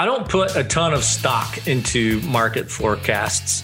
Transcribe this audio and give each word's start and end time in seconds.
I 0.00 0.06
don't 0.06 0.26
put 0.26 0.56
a 0.56 0.64
ton 0.64 0.94
of 0.94 1.04
stock 1.04 1.66
into 1.66 2.22
market 2.22 2.70
forecasts. 2.70 3.62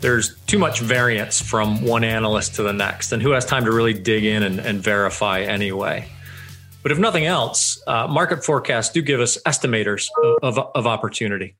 There's 0.00 0.34
too 0.46 0.58
much 0.58 0.80
variance 0.80 1.42
from 1.42 1.82
one 1.82 2.04
analyst 2.04 2.54
to 2.54 2.62
the 2.62 2.72
next, 2.72 3.12
and 3.12 3.20
who 3.20 3.32
has 3.32 3.44
time 3.44 3.66
to 3.66 3.70
really 3.70 3.92
dig 3.92 4.24
in 4.24 4.44
and, 4.44 4.60
and 4.60 4.82
verify 4.82 5.40
anyway? 5.40 6.08
But 6.82 6.92
if 6.92 6.98
nothing 6.98 7.26
else, 7.26 7.78
uh, 7.86 8.06
market 8.06 8.42
forecasts 8.42 8.94
do 8.94 9.02
give 9.02 9.20
us 9.20 9.36
estimators 9.42 10.08
of, 10.22 10.56
of, 10.56 10.70
of 10.74 10.86
opportunity. 10.86 11.54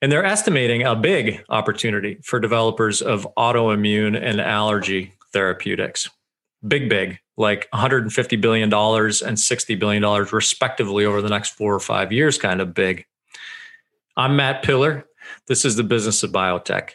And 0.00 0.10
they're 0.10 0.24
estimating 0.24 0.84
a 0.84 0.96
big 0.96 1.44
opportunity 1.50 2.20
for 2.22 2.40
developers 2.40 3.02
of 3.02 3.28
autoimmune 3.36 4.18
and 4.18 4.40
allergy 4.40 5.12
therapeutics. 5.34 6.08
Big, 6.66 6.88
big, 6.88 7.18
like 7.36 7.68
$150 7.74 8.40
billion 8.40 8.72
and 8.72 8.72
$60 8.72 9.78
billion, 9.78 10.24
respectively, 10.32 11.04
over 11.04 11.20
the 11.20 11.28
next 11.28 11.50
four 11.50 11.74
or 11.74 11.80
five 11.80 12.12
years, 12.12 12.38
kind 12.38 12.62
of 12.62 12.72
big. 12.72 13.04
I'm 14.14 14.36
Matt 14.36 14.62
Pillar. 14.62 15.06
This 15.48 15.64
is 15.64 15.76
the 15.76 15.82
business 15.82 16.22
of 16.22 16.32
biotech. 16.32 16.90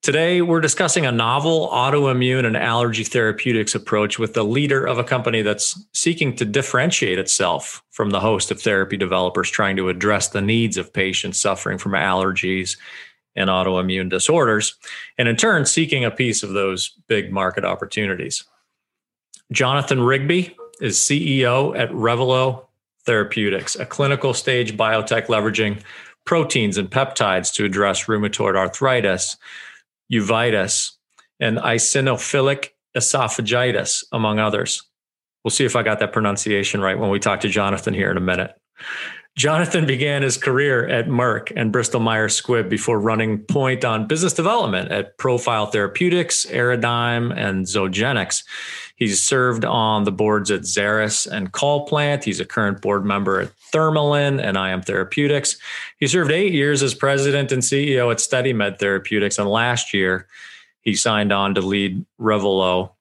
Today, 0.00 0.40
we're 0.40 0.62
discussing 0.62 1.04
a 1.04 1.12
novel 1.12 1.68
autoimmune 1.68 2.46
and 2.46 2.56
allergy 2.56 3.04
therapeutics 3.04 3.74
approach 3.74 4.18
with 4.18 4.32
the 4.32 4.44
leader 4.44 4.86
of 4.86 4.96
a 4.98 5.04
company 5.04 5.42
that's 5.42 5.78
seeking 5.92 6.34
to 6.36 6.46
differentiate 6.46 7.18
itself 7.18 7.82
from 7.90 8.10
the 8.10 8.20
host 8.20 8.50
of 8.50 8.62
therapy 8.62 8.96
developers 8.96 9.50
trying 9.50 9.76
to 9.76 9.90
address 9.90 10.28
the 10.28 10.40
needs 10.40 10.78
of 10.78 10.90
patients 10.90 11.38
suffering 11.38 11.76
from 11.76 11.92
allergies 11.92 12.78
and 13.36 13.50
autoimmune 13.50 14.08
disorders, 14.08 14.74
and 15.18 15.28
in 15.28 15.36
turn, 15.36 15.66
seeking 15.66 16.06
a 16.06 16.10
piece 16.10 16.42
of 16.42 16.54
those 16.54 16.94
big 17.08 17.30
market 17.30 17.64
opportunities. 17.64 18.44
Jonathan 19.52 20.00
Rigby 20.00 20.56
is 20.80 20.96
CEO 20.96 21.78
at 21.78 21.90
Revolo 21.90 22.64
Therapeutics, 23.04 23.76
a 23.76 23.86
clinical 23.86 24.32
stage 24.32 24.76
biotech 24.76 25.26
leveraging 25.26 25.82
proteins 26.28 26.76
and 26.76 26.90
peptides 26.90 27.54
to 27.54 27.64
address 27.64 28.04
rheumatoid 28.04 28.54
arthritis, 28.54 29.38
uveitis, 30.12 30.90
and 31.40 31.56
eosinophilic 31.56 32.68
esophagitis, 32.94 34.04
among 34.12 34.38
others. 34.38 34.82
We'll 35.42 35.52
see 35.52 35.64
if 35.64 35.74
I 35.74 35.82
got 35.82 36.00
that 36.00 36.12
pronunciation 36.12 36.82
right 36.82 36.98
when 36.98 37.08
we 37.08 37.18
talk 37.18 37.40
to 37.40 37.48
Jonathan 37.48 37.94
here 37.94 38.10
in 38.10 38.18
a 38.18 38.20
minute. 38.20 38.54
Jonathan 39.38 39.86
began 39.86 40.20
his 40.20 40.36
career 40.36 40.86
at 40.88 41.06
Merck 41.06 41.50
and 41.56 41.72
Bristol 41.72 42.00
Myers 42.00 42.38
Squibb 42.38 42.68
before 42.68 43.00
running 43.00 43.38
point 43.38 43.82
on 43.82 44.06
business 44.06 44.34
development 44.34 44.90
at 44.90 45.16
Profile 45.16 45.64
Therapeutics, 45.66 46.44
Aradigm, 46.44 47.32
and 47.34 47.64
Zogenix. 47.64 48.44
He's 48.96 49.22
served 49.22 49.64
on 49.64 50.04
the 50.04 50.12
boards 50.12 50.50
at 50.50 50.62
Xeris 50.62 51.26
and 51.26 51.52
Call 51.52 51.86
Plant. 51.86 52.24
He's 52.24 52.40
a 52.40 52.44
current 52.44 52.82
board 52.82 53.06
member 53.06 53.40
at 53.40 53.52
Thermalin 53.72 54.42
and 54.42 54.56
IM 54.56 54.82
Therapeutics. 54.82 55.56
He 55.98 56.06
served 56.06 56.30
eight 56.30 56.52
years 56.52 56.82
as 56.82 56.94
president 56.94 57.52
and 57.52 57.62
CEO 57.62 58.10
at 58.10 58.18
SteadyMed 58.18 58.78
Therapeutics. 58.78 59.38
And 59.38 59.48
last 59.48 59.92
year, 59.94 60.26
he 60.80 60.94
signed 60.94 61.32
on 61.32 61.54
to 61.54 61.60
lead 61.60 62.04
Revolo, 62.20 62.92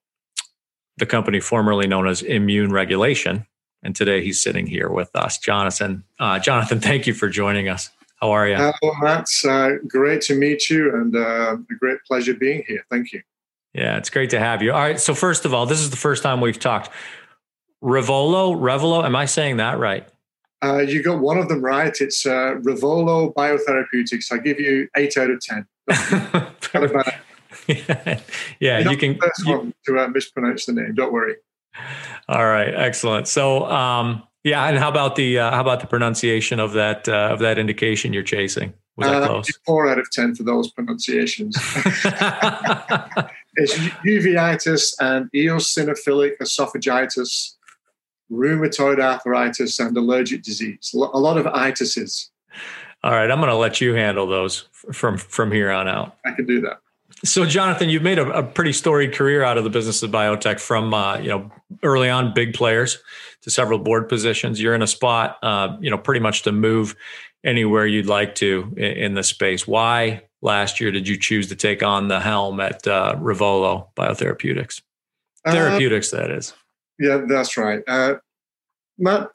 the 0.97 1.05
company 1.05 1.39
formerly 1.39 1.87
known 1.87 2.07
as 2.07 2.21
Immune 2.21 2.71
Regulation. 2.71 3.45
And 3.83 3.95
today 3.95 4.23
he's 4.23 4.41
sitting 4.41 4.67
here 4.67 4.89
with 4.89 5.15
us. 5.15 5.37
Jonathan, 5.37 6.03
uh, 6.19 6.39
Jonathan, 6.39 6.79
thank 6.81 7.07
you 7.07 7.13
for 7.13 7.29
joining 7.29 7.69
us. 7.69 7.89
How 8.21 8.31
are 8.31 8.47
you? 8.47 8.55
Hello, 8.55 8.93
Matt. 8.99 9.29
Uh, 9.47 9.73
great 9.87 10.21
to 10.23 10.35
meet 10.35 10.69
you 10.69 10.93
and 10.95 11.15
uh, 11.15 11.55
a 11.55 11.75
great 11.75 11.99
pleasure 12.07 12.33
being 12.33 12.63
here. 12.67 12.83
Thank 12.89 13.13
you. 13.13 13.21
Yeah, 13.73 13.97
it's 13.97 14.09
great 14.09 14.31
to 14.31 14.39
have 14.39 14.63
you. 14.63 14.71
All 14.71 14.79
right. 14.79 14.99
So 14.99 15.13
first 15.13 15.45
of 15.45 15.53
all, 15.53 15.67
this 15.67 15.79
is 15.79 15.91
the 15.91 15.97
first 15.97 16.23
time 16.23 16.41
we've 16.41 16.59
talked. 16.59 16.89
Revolo, 17.83 18.55
Revolo, 18.55 19.05
am 19.05 19.15
I 19.15 19.25
saying 19.25 19.57
that 19.57 19.77
right? 19.77 20.07
Uh, 20.63 20.79
you 20.79 21.03
got 21.03 21.19
one 21.19 21.37
of 21.37 21.49
them 21.49 21.61
right. 21.61 21.95
It's 21.99 22.25
uh, 22.25 22.55
Revolo 22.61 23.33
Biotherapeutics. 23.33 24.31
I 24.31 24.37
give 24.39 24.59
you 24.59 24.87
eight 24.95 25.15
out 25.17 25.29
of 25.29 25.39
ten. 25.39 25.67
yeah, 27.67 28.19
yeah 28.59 28.89
you 28.89 28.97
can. 28.97 29.17
first 29.17 29.45
you, 29.45 29.57
one 29.57 29.73
to 29.85 29.99
uh, 29.99 30.07
mispronounce 30.07 30.65
the 30.65 30.73
name. 30.73 30.95
Don't 30.95 31.13
worry. 31.13 31.35
All 32.27 32.45
right, 32.45 32.73
excellent. 32.73 33.27
So, 33.27 33.65
um, 33.65 34.23
yeah, 34.43 34.65
and 34.65 34.77
how 34.77 34.89
about 34.89 35.15
the 35.15 35.39
uh, 35.39 35.51
how 35.51 35.61
about 35.61 35.79
the 35.79 35.87
pronunciation 35.87 36.59
of 36.59 36.73
that 36.73 37.07
uh, 37.07 37.29
of 37.31 37.39
that 37.39 37.57
indication 37.57 38.13
you're 38.13 38.23
chasing? 38.23 38.73
Was 38.95 39.07
that 39.07 39.23
uh, 39.23 39.27
close? 39.27 39.59
Four 39.65 39.87
out 39.87 39.99
of 39.99 40.09
ten 40.11 40.33
for 40.33 40.43
those 40.43 40.71
pronunciations. 40.71 41.55
it's 43.55 43.75
uveitis 44.05 44.95
and 44.99 45.29
eosinophilic 45.33 46.37
esophagitis, 46.37 47.56
rheumatoid 48.31 48.99
arthritis, 48.99 49.79
and 49.79 49.95
allergic 49.97 50.43
disease. 50.43 50.91
A 50.93 51.19
lot 51.19 51.37
of 51.37 51.45
itises. 51.45 52.29
All 53.03 53.11
right, 53.11 53.29
I'm 53.29 53.39
going 53.39 53.49
to 53.49 53.55
let 53.55 53.79
you 53.79 53.93
handle 53.93 54.27
those 54.27 54.67
from 54.91 55.17
from 55.17 55.51
here 55.51 55.71
on 55.71 55.87
out. 55.87 56.17
I 56.25 56.31
can 56.31 56.45
do 56.45 56.61
that. 56.61 56.79
So, 57.23 57.45
Jonathan, 57.45 57.89
you've 57.89 58.03
made 58.03 58.19
a, 58.19 58.29
a, 58.29 58.43
pretty 58.43 58.73
storied 58.73 59.13
career 59.13 59.43
out 59.43 59.57
of 59.57 59.63
the 59.63 59.69
business 59.69 60.03
of 60.03 60.11
biotech 60.11 60.59
from 60.59 60.93
uh, 60.93 61.17
you 61.17 61.29
know 61.29 61.51
early 61.83 62.09
on 62.09 62.33
big 62.33 62.53
players 62.53 62.99
to 63.41 63.49
several 63.49 63.79
board 63.79 64.09
positions. 64.09 64.61
You're 64.61 64.75
in 64.75 64.81
a 64.81 64.87
spot, 64.87 65.37
uh, 65.41 65.77
you 65.79 65.89
know, 65.89 65.97
pretty 65.97 66.19
much 66.19 66.43
to 66.43 66.51
move 66.51 66.95
anywhere 67.43 67.87
you'd 67.87 68.07
like 68.07 68.35
to 68.35 68.73
in, 68.77 68.83
in 68.83 69.13
the 69.13 69.23
space. 69.23 69.67
Why 69.67 70.23
last 70.41 70.79
year 70.79 70.91
did 70.91 71.07
you 71.07 71.17
choose 71.17 71.47
to 71.49 71.55
take 71.55 71.81
on 71.81 72.07
the 72.07 72.19
helm 72.19 72.59
at 72.59 72.87
uh, 72.87 73.15
Revolo 73.15 73.87
Biotherapeutics? 73.95 74.81
Uh, 75.45 75.51
Therapeutics, 75.51 76.11
that 76.11 76.29
is. 76.29 76.53
Yeah, 76.99 77.23
that's 77.27 77.57
right. 77.57 77.83
Uh, 77.87 78.15
Matt, 78.97 79.29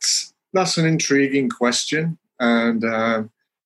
that's 0.53 0.79
an 0.79 0.87
intriguing 0.87 1.49
question, 1.49 2.19
and 2.41 2.85
uh, 2.85 3.23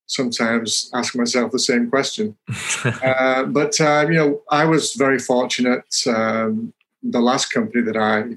sometimes 0.07 0.91
ask 0.95 1.17
myself 1.17 1.53
the 1.53 1.59
same 1.59 1.89
question. 1.89 2.37
uh, 2.85 3.45
but 3.45 3.81
uh, 3.81 4.07
you 4.09 4.15
know, 4.15 4.43
I 4.51 4.65
was 4.65 4.95
very 4.95 5.19
fortunate. 5.19 5.85
Um, 6.07 6.73
the 7.03 7.21
last 7.21 7.47
company 7.47 7.83
that 7.83 7.97
I 7.97 8.37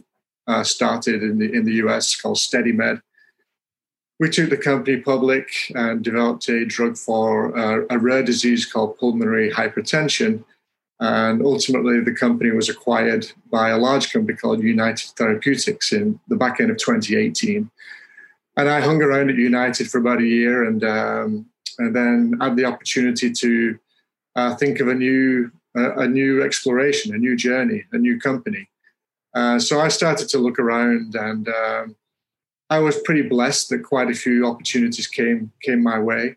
uh, 0.52 0.64
started 0.64 1.24
in 1.24 1.38
the 1.38 1.52
in 1.52 1.66
the 1.66 1.74
US 1.86 2.16
called 2.16 2.38
SteadyMed. 2.38 3.02
We 4.20 4.30
took 4.30 4.50
the 4.50 4.58
company 4.58 4.98
public 4.98 5.48
and 5.76 6.04
developed 6.04 6.50
a 6.50 6.66
drug 6.66 6.98
for 6.98 7.58
uh, 7.58 7.86
a 7.90 7.98
rare 7.98 8.24
disease 8.24 8.66
called 8.66 8.98
pulmonary 8.98 9.50
hypertension. 9.50 10.44
And 11.00 11.42
ultimately, 11.42 12.02
the 12.02 12.14
company 12.14 12.52
was 12.52 12.68
acquired 12.68 13.32
by 13.50 13.70
a 13.70 13.78
large 13.78 14.12
company 14.12 14.38
called 14.38 14.62
United 14.62 15.12
Therapeutics 15.16 15.94
in 15.94 16.20
the 16.28 16.36
back 16.36 16.60
end 16.60 16.72
of 16.72 16.78
2018. 16.78 17.70
And 18.58 18.70
I 18.70 18.82
hung 18.82 19.02
around 19.02 19.30
at 19.30 19.38
United 19.38 19.90
for 19.90 20.00
about 20.00 20.20
a 20.20 20.26
year 20.26 20.66
and 20.66 20.84
um, 20.84 21.46
and 21.78 21.96
then 21.96 22.38
had 22.42 22.58
the 22.58 22.66
opportunity 22.66 23.32
to 23.32 23.80
uh, 24.36 24.56
think 24.56 24.82
of 24.82 24.90
a 24.90 24.94
new 24.94 25.52
uh, 25.78 25.96
a 25.96 26.08
new 26.08 26.44
exploration, 26.44 27.16
a 27.16 27.18
new 27.18 27.38
journey, 27.38 27.86
a 27.94 27.98
new 27.98 28.20
company. 28.20 28.70
Uh, 29.34 29.60
so 29.60 29.80
I 29.80 29.88
started 29.88 30.28
to 30.30 30.40
look 30.40 30.60
around, 30.60 31.16
and 31.16 31.48
um, 31.48 31.96
I 32.70 32.80
was 32.80 33.00
pretty 33.02 33.22
blessed 33.22 33.70
that 33.70 33.84
quite 33.84 34.10
a 34.10 34.14
few 34.16 34.46
opportunities 34.46 35.08
came 35.08 35.52
came 35.64 35.82
my 35.82 36.00
way. 36.00 36.36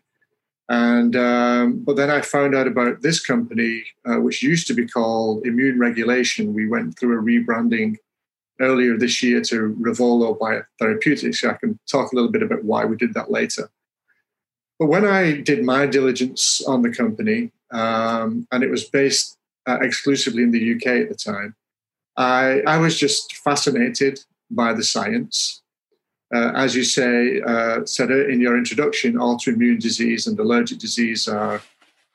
And 0.73 1.15
um, 1.15 1.83
but 1.83 1.97
then 1.97 2.09
I 2.09 2.21
found 2.21 2.55
out 2.55 2.65
about 2.65 3.03
this 3.03 3.23
company, 3.23 3.83
uh, 4.07 4.19
which 4.19 4.41
used 4.41 4.65
to 4.67 4.73
be 4.73 4.87
called 4.87 5.45
Immune 5.45 5.77
Regulation. 5.77 6.55
We 6.55 6.67
went 6.67 6.97
through 6.97 7.19
a 7.19 7.21
rebranding 7.21 7.97
earlier 8.59 8.97
this 8.97 9.21
year 9.21 9.41
to 9.41 9.75
Revolo 9.79 10.35
Biotherapeutics. 10.35 11.47
I 11.47 11.53
can 11.53 11.79
talk 11.91 12.11
a 12.11 12.15
little 12.15 12.31
bit 12.31 12.41
about 12.41 12.63
why 12.63 12.85
we 12.85 12.95
did 12.95 13.13
that 13.13 13.29
later. 13.29 13.69
But 14.79 14.87
when 14.87 15.05
I 15.05 15.41
did 15.41 15.63
my 15.63 15.85
diligence 15.85 16.63
on 16.67 16.81
the 16.81 16.91
company, 16.91 17.51
um, 17.71 18.47
and 18.51 18.63
it 18.63 18.71
was 18.71 18.83
based 18.83 19.37
uh, 19.67 19.77
exclusively 19.81 20.41
in 20.41 20.51
the 20.51 20.73
UK 20.73 20.87
at 21.03 21.09
the 21.09 21.15
time, 21.15 21.55
I, 22.17 22.61
I 22.65 22.77
was 22.77 22.97
just 22.97 23.35
fascinated 23.37 24.21
by 24.49 24.73
the 24.73 24.83
science. 24.83 25.61
Uh, 26.33 26.51
as 26.55 26.75
you 26.75 26.83
say, 26.83 27.41
uh, 27.41 27.85
said 27.85 28.09
in 28.09 28.41
your 28.41 28.57
introduction, 28.57 29.13
autoimmune 29.13 29.79
disease 29.79 30.25
and 30.25 30.39
allergic 30.39 30.79
disease 30.79 31.27
are 31.27 31.61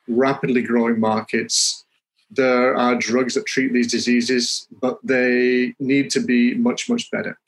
rapidly 0.09 0.61
growing 0.61 0.99
markets. 0.99 1.85
There 2.29 2.75
are 2.75 2.95
drugs 2.95 3.35
that 3.35 3.45
treat 3.45 3.71
these 3.71 3.91
diseases, 3.91 4.67
but 4.81 4.99
they 5.03 5.73
need 5.79 6.09
to 6.11 6.19
be 6.19 6.53
much, 6.55 6.89
much 6.89 7.09
better. 7.11 7.39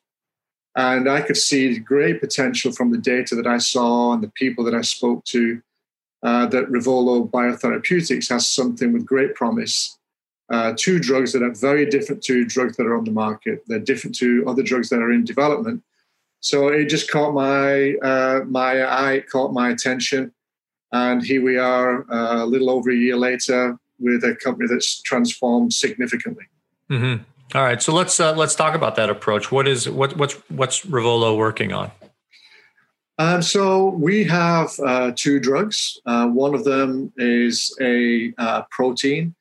And 0.76 1.10
I 1.10 1.22
could 1.22 1.36
see 1.36 1.78
great 1.78 2.22
potential 2.22 2.72
from 2.72 2.92
the 2.92 2.98
data 2.98 3.36
that 3.36 3.48
I 3.48 3.58
saw 3.58 4.14
and 4.14 4.24
the 4.24 4.32
people 4.32 4.64
that 4.64 4.74
I 4.74 4.82
spoke 4.82 5.26
to 5.26 5.62
uh, 6.24 6.46
that 6.48 6.70
Revolo 6.70 7.30
Biotherapeutics 7.30 8.30
has 8.30 8.50
something 8.50 8.94
with 8.94 9.06
great 9.06 9.36
promise. 9.36 9.98
Uh, 10.50 10.74
two 10.78 11.00
drugs 11.00 11.34
that 11.34 11.44
are 11.44 11.54
very 11.54 11.86
different 11.86 12.22
to 12.24 12.46
drugs 12.46 12.78
that 12.78 12.86
are 12.86 12.98
on 12.98 13.04
the 13.04 13.12
market. 13.12 13.64
They're 13.68 13.80
different 13.80 14.16
to 14.18 14.46
other 14.48 14.64
drugs 14.64 14.90
that 14.90 15.02
are 15.02 15.12
in 15.12 15.26
development. 15.26 15.84
So 16.42 16.68
it 16.70 16.86
just 16.86 17.10
caught 17.10 17.34
my 17.34 17.94
uh, 18.02 18.42
my 18.48 18.84
eye, 18.84 19.24
caught 19.32 19.54
my 19.54 19.70
attention, 19.70 20.34
and 20.92 21.24
here 21.24 21.44
we 21.44 21.58
are, 21.58 22.12
uh, 22.12 22.44
a 22.44 22.46
little 22.46 22.70
over 22.70 22.90
a 22.90 22.96
year 22.96 23.16
later, 23.16 23.78
with 24.00 24.24
a 24.24 24.36
company 24.36 24.68
that's 24.68 25.02
transformed 25.02 25.74
significantly. 25.74 26.46
Mm-hmm. 26.90 27.24
All 27.54 27.64
right, 27.64 27.82
so 27.82 27.94
let's 27.94 28.20
uh, 28.20 28.34
let's 28.34 28.56
talk 28.56 28.76
about 28.76 28.96
that 28.96 29.10
approach. 29.10 29.52
What 29.52 29.68
is 29.68 29.90
what 29.90 30.18
what's 30.18 30.34
what's 30.50 30.86
Revolo 30.86 31.38
working 31.38 31.74
on? 31.74 31.92
Um, 33.18 33.42
so 33.42 33.90
we 33.90 34.24
have 34.24 34.72
uh, 34.84 35.12
two 35.16 35.40
drugs. 35.40 36.00
Uh, 36.06 36.28
one 36.28 36.56
of 36.56 36.64
them 36.64 37.14
is 37.18 37.76
a 37.80 38.34
uh, 38.40 38.64
protein, 38.72 39.36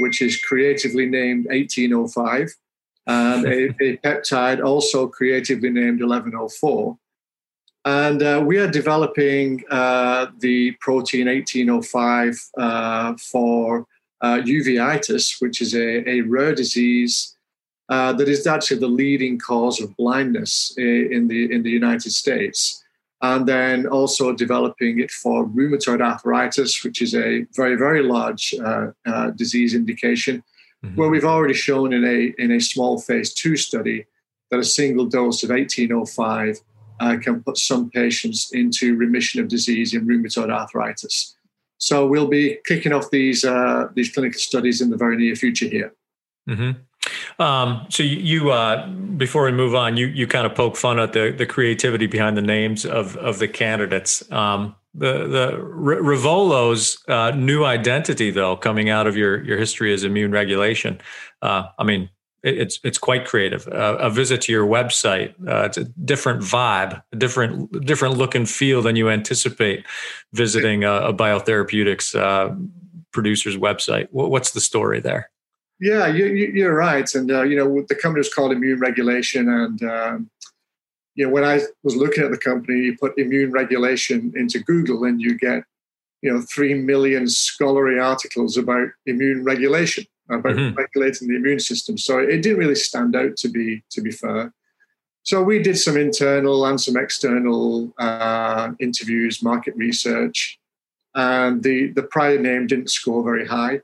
which 0.00 0.20
is 0.20 0.36
creatively 0.40 1.06
named 1.06 1.46
1805, 1.46 2.50
and 3.06 3.44
a, 3.46 3.68
a, 3.80 3.96
peptide 3.98 4.64
also 4.64 5.08
creatively 5.08 5.70
named 5.70 6.00
1104. 6.00 6.96
And 7.84 8.22
uh, 8.22 8.42
we 8.46 8.58
are 8.58 8.70
developing 8.70 9.64
uh, 9.70 10.26
the 10.38 10.72
protein 10.80 11.26
1805 11.26 12.50
uh, 12.56 13.14
for 13.16 13.86
uveitis, 14.22 15.40
which 15.40 15.60
is 15.60 15.74
a, 15.74 16.08
a 16.08 16.20
rare 16.20 16.54
disease 16.54 17.36
that 17.88 18.28
is 18.28 18.46
actually 18.46 18.78
the 18.78 18.86
leading 18.86 19.38
cause 19.38 19.80
of 19.80 19.94
blindness 19.96 20.72
in 20.78 21.26
the 21.26 21.52
in 21.52 21.62
the 21.62 21.70
United 21.70 22.12
States 22.12 22.82
and 23.22 23.46
then 23.46 23.86
also 23.86 24.32
developing 24.32 24.98
it 24.98 25.10
for 25.10 25.46
rheumatoid 25.46 26.02
arthritis, 26.02 26.82
which 26.82 27.00
is 27.00 27.14
a 27.14 27.46
very, 27.54 27.76
very 27.76 28.02
large 28.02 28.52
uh, 28.62 28.88
uh, 29.06 29.30
disease 29.30 29.74
indication, 29.74 30.42
mm-hmm. 30.84 30.96
where 30.96 31.08
we've 31.08 31.24
already 31.24 31.54
shown 31.54 31.92
in 31.92 32.04
a, 32.04 32.34
in 32.42 32.52
a 32.52 32.60
small 32.60 33.00
phase 33.00 33.32
two 33.32 33.56
study 33.56 34.06
that 34.50 34.60
a 34.60 34.64
single 34.64 35.06
dose 35.06 35.42
of 35.42 35.50
1805 35.50 36.60
uh, 37.00 37.16
can 37.18 37.42
put 37.42 37.58
some 37.58 37.90
patients 37.90 38.50
into 38.52 38.96
remission 38.96 39.40
of 39.40 39.48
disease 39.48 39.94
in 39.94 40.06
rheumatoid 40.06 40.50
arthritis. 40.50 41.36
So 41.78 42.06
we'll 42.06 42.28
be 42.28 42.58
kicking 42.66 42.92
off 42.92 43.10
these, 43.10 43.44
uh, 43.44 43.88
these 43.94 44.12
clinical 44.12 44.38
studies 44.38 44.80
in 44.80 44.90
the 44.90 44.96
very 44.96 45.16
near 45.16 45.34
future 45.34 45.66
here. 45.66 45.94
Mm-hmm. 46.48 47.42
Um, 47.42 47.86
so 47.88 48.02
you, 48.02 48.50
uh, 48.50 48.86
before 48.88 49.44
we 49.44 49.52
move 49.52 49.74
on, 49.74 49.96
you 49.96 50.06
you 50.06 50.26
kind 50.26 50.46
of 50.46 50.54
poke 50.54 50.76
fun 50.76 50.98
at 50.98 51.12
the 51.12 51.34
the 51.36 51.46
creativity 51.46 52.06
behind 52.06 52.36
the 52.36 52.42
names 52.42 52.84
of 52.84 53.16
of 53.16 53.38
the 53.38 53.48
candidates. 53.48 54.30
Um, 54.30 54.76
the 54.94 55.26
the 55.26 55.52
Revolo's 55.58 57.02
uh, 57.08 57.30
new 57.30 57.64
identity, 57.64 58.30
though, 58.30 58.56
coming 58.56 58.90
out 58.90 59.06
of 59.06 59.16
your 59.16 59.42
your 59.44 59.58
history 59.58 59.92
as 59.92 60.04
immune 60.04 60.32
regulation. 60.32 61.00
Uh, 61.40 61.64
I 61.78 61.84
mean, 61.84 62.10
it, 62.42 62.58
it's 62.58 62.80
it's 62.84 62.98
quite 62.98 63.24
creative. 63.24 63.66
Uh, 63.68 63.96
a 64.00 64.10
visit 64.10 64.42
to 64.42 64.52
your 64.52 64.66
website, 64.66 65.34
uh, 65.48 65.64
it's 65.64 65.78
a 65.78 65.84
different 65.84 66.42
vibe, 66.42 67.02
a 67.12 67.16
different 67.16 67.86
different 67.86 68.16
look 68.16 68.34
and 68.34 68.48
feel 68.48 68.82
than 68.82 68.96
you 68.96 69.08
anticipate 69.08 69.86
visiting 70.32 70.84
a, 70.84 70.92
a 70.92 71.14
biotherapeutics 71.14 72.14
uh, 72.14 72.54
producer's 73.12 73.56
website. 73.56 74.08
What's 74.10 74.50
the 74.52 74.60
story 74.60 75.00
there? 75.00 75.30
Yeah, 75.82 76.06
you, 76.06 76.64
are 76.68 76.74
right. 76.74 77.12
And, 77.12 77.28
uh, 77.28 77.42
you 77.42 77.56
know, 77.56 77.84
the 77.88 77.96
company 77.96 78.20
was 78.20 78.32
called 78.32 78.52
Immune 78.52 78.78
Regulation. 78.78 79.48
And, 79.48 79.82
um, 79.82 80.30
you 81.14 81.26
know, 81.26 81.32
when 81.32 81.44
I 81.44 81.60
was 81.82 81.96
looking 81.96 82.24
at 82.24 82.30
the 82.30 82.38
company, 82.38 82.78
you 82.80 82.96
put 82.96 83.18
immune 83.18 83.52
regulation 83.52 84.32
into 84.36 84.60
Google 84.60 85.04
and 85.04 85.20
you 85.20 85.36
get, 85.36 85.64
you 86.22 86.32
know, 86.32 86.40
3 86.40 86.74
million 86.74 87.28
scholarly 87.28 87.98
articles 87.98 88.56
about 88.56 88.88
immune 89.06 89.44
regulation, 89.44 90.04
about 90.30 90.56
mm-hmm. 90.56 90.74
regulating 90.76 91.28
the 91.28 91.36
immune 91.36 91.60
system. 91.60 91.98
So 91.98 92.18
it 92.18 92.42
didn't 92.42 92.58
really 92.58 92.74
stand 92.74 93.14
out 93.14 93.36
to 93.38 93.48
be, 93.48 93.82
to 93.90 94.00
be 94.00 94.10
fair. 94.10 94.52
So 95.24 95.42
we 95.42 95.62
did 95.62 95.78
some 95.78 95.96
internal 95.96 96.66
and 96.66 96.80
some 96.80 96.96
external 96.96 97.92
uh, 97.98 98.72
interviews, 98.80 99.42
market 99.42 99.74
research, 99.76 100.58
and 101.14 101.62
the, 101.62 101.88
the 101.88 102.02
prior 102.02 102.38
name 102.38 102.66
didn't 102.66 102.90
score 102.90 103.22
very 103.22 103.46
high. 103.46 103.82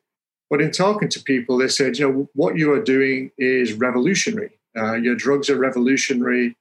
But 0.50 0.62
in 0.62 0.70
talking 0.70 1.08
to 1.10 1.22
people, 1.22 1.58
they 1.58 1.68
said, 1.68 1.98
you 1.98 2.10
know, 2.10 2.28
what 2.34 2.56
you 2.56 2.72
are 2.72 2.82
doing 2.82 3.30
is 3.36 3.74
revolutionary. 3.74 4.58
Uh, 4.76 4.94
your 4.94 5.14
drugs 5.14 5.50
are 5.50 5.58
revolutionary. 5.58 6.56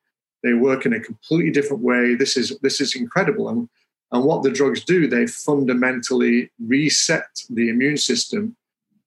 They 0.48 0.54
work 0.54 0.86
in 0.86 0.94
a 0.94 1.00
completely 1.00 1.52
different 1.52 1.84
way. 1.84 2.16
This 2.16 2.38
is 2.38 2.58
this 2.60 2.80
is 2.80 2.96
incredible. 2.96 3.50
And 3.50 3.70
and 4.12 4.24
what 4.24 4.44
the 4.44 4.52
drugs 4.52 4.84
do, 4.84 5.08
they 5.08 5.28
fundamentally 5.28 6.50
reset 6.66 7.28
the 7.50 7.70
immune 7.70 7.98
system 7.98 8.56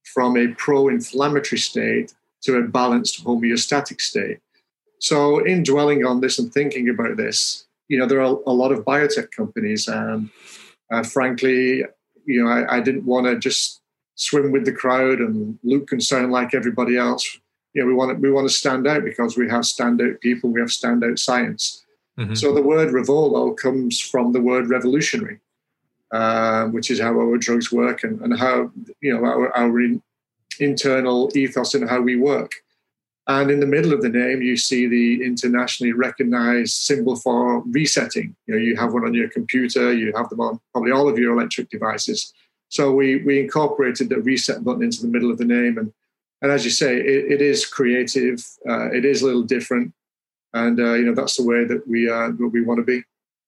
from 0.05 0.37
a 0.37 0.49
pro-inflammatory 0.49 1.59
state 1.59 2.13
to 2.43 2.59
a 2.59 2.63
balanced 2.63 3.25
homeostatic 3.25 4.01
state. 4.01 4.39
So, 4.99 5.39
in 5.45 5.63
dwelling 5.63 6.05
on 6.05 6.21
this 6.21 6.39
and 6.39 6.53
thinking 6.53 6.91
about 6.91 7.17
this, 7.17 7.67
you 7.89 7.99
know, 7.99 8.07
there 8.07 8.21
are 8.21 8.39
a 8.47 8.53
lot 8.53 8.73
of 8.73 8.85
biotech 8.85 9.31
companies, 9.31 9.89
and 9.89 10.29
uh, 10.93 11.03
frankly, 11.03 11.85
you 12.27 12.45
know, 12.45 12.51
I, 12.51 12.77
I 12.77 12.81
didn't 12.81 13.07
want 13.07 13.27
to 13.27 13.39
just 13.39 13.81
swim 14.17 14.53
with 14.53 14.67
the 14.67 14.73
crowd 14.73 15.21
and 15.21 15.59
look 15.63 15.93
and 15.93 16.03
sound 16.03 16.31
like 16.31 16.55
everybody 16.55 16.99
else. 16.99 17.39
You 17.75 17.83
know, 17.83 17.89
we 17.89 17.95
want 17.95 18.11
to, 18.11 18.21
we 18.21 18.31
want 18.31 18.49
to 18.49 18.55
stand 18.55 18.87
out 18.87 19.05
because 19.05 19.37
we 19.37 19.49
have 19.49 19.63
standout 19.63 20.21
people, 20.21 20.51
we 20.51 20.61
have 20.61 20.71
standout 20.71 21.19
science. 21.19 21.85
Mm-hmm. 22.19 22.35
So 22.35 22.53
the 22.53 22.63
word 22.63 22.93
Revolo 22.93 23.57
comes 23.57 24.01
from 24.01 24.33
the 24.33 24.41
word 24.41 24.69
revolutionary, 24.69 25.39
uh, 26.13 26.67
which 26.67 26.91
is 26.91 27.01
how 27.01 27.13
our 27.19 27.39
drugs 27.39 27.71
work 27.73 28.05
and, 28.05 28.21
and 28.21 28.39
how 28.39 28.71
you 29.01 29.15
know 29.15 29.25
our, 29.25 29.57
our 29.57 29.81
in, 29.81 30.03
internal 30.59 31.31
ethos 31.35 31.75
and 31.75 31.89
how 31.89 32.01
we 32.01 32.17
work. 32.17 32.53
And 33.27 33.51
in 33.51 33.61
the 33.61 33.67
middle 33.67 33.93
of 33.93 34.03
the 34.03 34.09
name, 34.09 34.43
you 34.43 34.57
see 34.57 34.87
the 34.87 35.25
internationally 35.25 35.93
recognized 35.93 36.73
symbol 36.73 37.15
for 37.15 37.63
resetting. 37.67 38.35
You 38.47 38.55
know, 38.55 38.61
you 38.61 38.77
have 38.77 38.93
one 38.93 39.05
on 39.05 39.15
your 39.15 39.29
computer, 39.29 39.93
you 39.93 40.13
have 40.17 40.29
them 40.31 40.41
on 40.41 40.59
probably 40.73 40.91
all 40.91 41.09
of 41.09 41.17
your 41.17 41.35
electric 41.35 41.71
devices. 41.71 42.35
So 42.71 42.93
we 42.93 43.23
we 43.23 43.41
incorporated 43.41 44.09
the 44.09 44.21
reset 44.21 44.65
button 44.65 44.83
into 44.83 45.03
the 45.03 45.09
middle 45.09 45.31
of 45.31 45.39
the 45.39 45.45
name, 45.45 45.79
and 45.79 45.93
and 46.43 46.51
as 46.51 46.65
you 46.65 46.71
say, 46.71 46.97
it, 46.97 47.33
it 47.33 47.43
is 47.43 47.67
creative. 47.67 48.45
Uh, 48.69 48.91
it 48.91 49.05
is 49.05 49.23
a 49.23 49.27
little 49.27 49.43
different, 49.43 49.93
and 50.55 50.79
uh, 50.81 50.95
you 50.95 51.05
know 51.05 51.15
that's 51.15 51.37
the 51.37 51.45
way 51.45 51.65
that 51.65 51.87
we 51.87 52.11
uh, 52.11 52.31
we 52.31 52.63
want 52.63 52.79
to 52.79 52.85
be. 52.85 53.03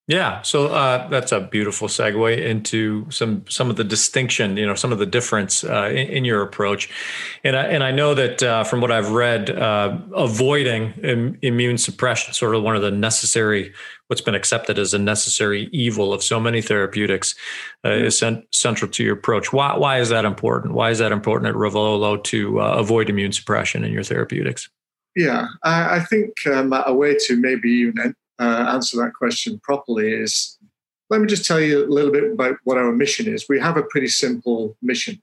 Yeah, 0.09 0.43
so 0.43 0.67
uh, 0.67 1.07
that's 1.09 1.31
a 1.31 1.41
beautiful 1.41 1.87
segue 1.87 2.37
into 2.37 3.09
some 3.09 3.45
some 3.49 3.71
of 3.71 3.77
the 3.77 3.85
distinction, 3.85 4.57
you 4.57 4.67
know, 4.67 4.75
some 4.75 4.91
of 4.91 4.99
the 4.99 5.07
difference 5.07 5.63
uh, 5.63 5.91
in, 5.91 6.09
in, 6.09 6.25
your 6.25 6.43
approach, 6.43 6.91
and 7.45 7.57
I, 7.57 7.63
and 7.67 7.85
I 7.85 7.93
know 7.93 8.13
that 8.13 8.43
uh, 8.43 8.65
from 8.65 8.81
what 8.81 8.91
I've 8.91 9.13
read, 9.13 9.51
uh, 9.51 9.97
avoiding 10.13 10.93
Im- 11.05 11.39
immune 11.43 11.79
suppression, 11.79 12.35
sort 12.35 12.57
of 12.57 12.65
one 12.65 12.75
of 12.75 12.83
the 12.83 12.91
necessary, 12.91 13.73
what's 14.09 14.21
been 14.21 14.35
accepted 14.35 14.77
as 14.77 14.93
a 14.93 14.99
necessary 14.99 15.69
evil 15.73 16.13
of 16.13 16.25
so 16.25 16.41
many 16.41 16.61
therapeutics, 16.61 17.37
mm-hmm. 17.85 18.05
is 18.05 18.19
cent- 18.19 18.45
central 18.51 18.91
to 18.91 19.05
your 19.05 19.15
approach. 19.15 19.53
Why 19.53 19.77
why 19.77 20.01
is 20.01 20.09
that 20.09 20.25
important? 20.25 20.75
Why 20.75 20.91
is 20.91 20.99
that 20.99 21.13
important 21.13 21.49
at 21.49 21.55
Revolo 21.55 22.21
to 22.25 22.61
uh, 22.61 22.75
avoid 22.75 23.09
immune 23.09 23.31
suppression 23.31 23.85
in 23.85 23.93
your 23.93 24.03
therapeutics? 24.03 24.69
Yeah, 25.15 25.47
I, 25.63 25.99
I 25.99 26.01
think 26.01 26.35
um, 26.49 26.73
a 26.73 26.93
way 26.93 27.17
to 27.27 27.37
maybe 27.37 27.71
even 27.71 28.17
uh, 28.43 28.73
answer 28.75 28.97
that 28.97 29.15
question 29.15 29.61
properly 29.61 30.13
is 30.13 30.59
let 31.11 31.21
me 31.21 31.27
just 31.27 31.45
tell 31.45 31.61
you 31.61 31.85
a 31.85 31.95
little 31.97 32.11
bit 32.11 32.33
about 32.33 32.57
what 32.65 32.79
our 32.79 32.91
mission 32.91 33.33
is. 33.33 33.49
We 33.49 33.61
have 33.61 33.77
a 33.77 33.83
pretty 33.83 34.09
simple 34.09 34.77
mission. 34.81 35.21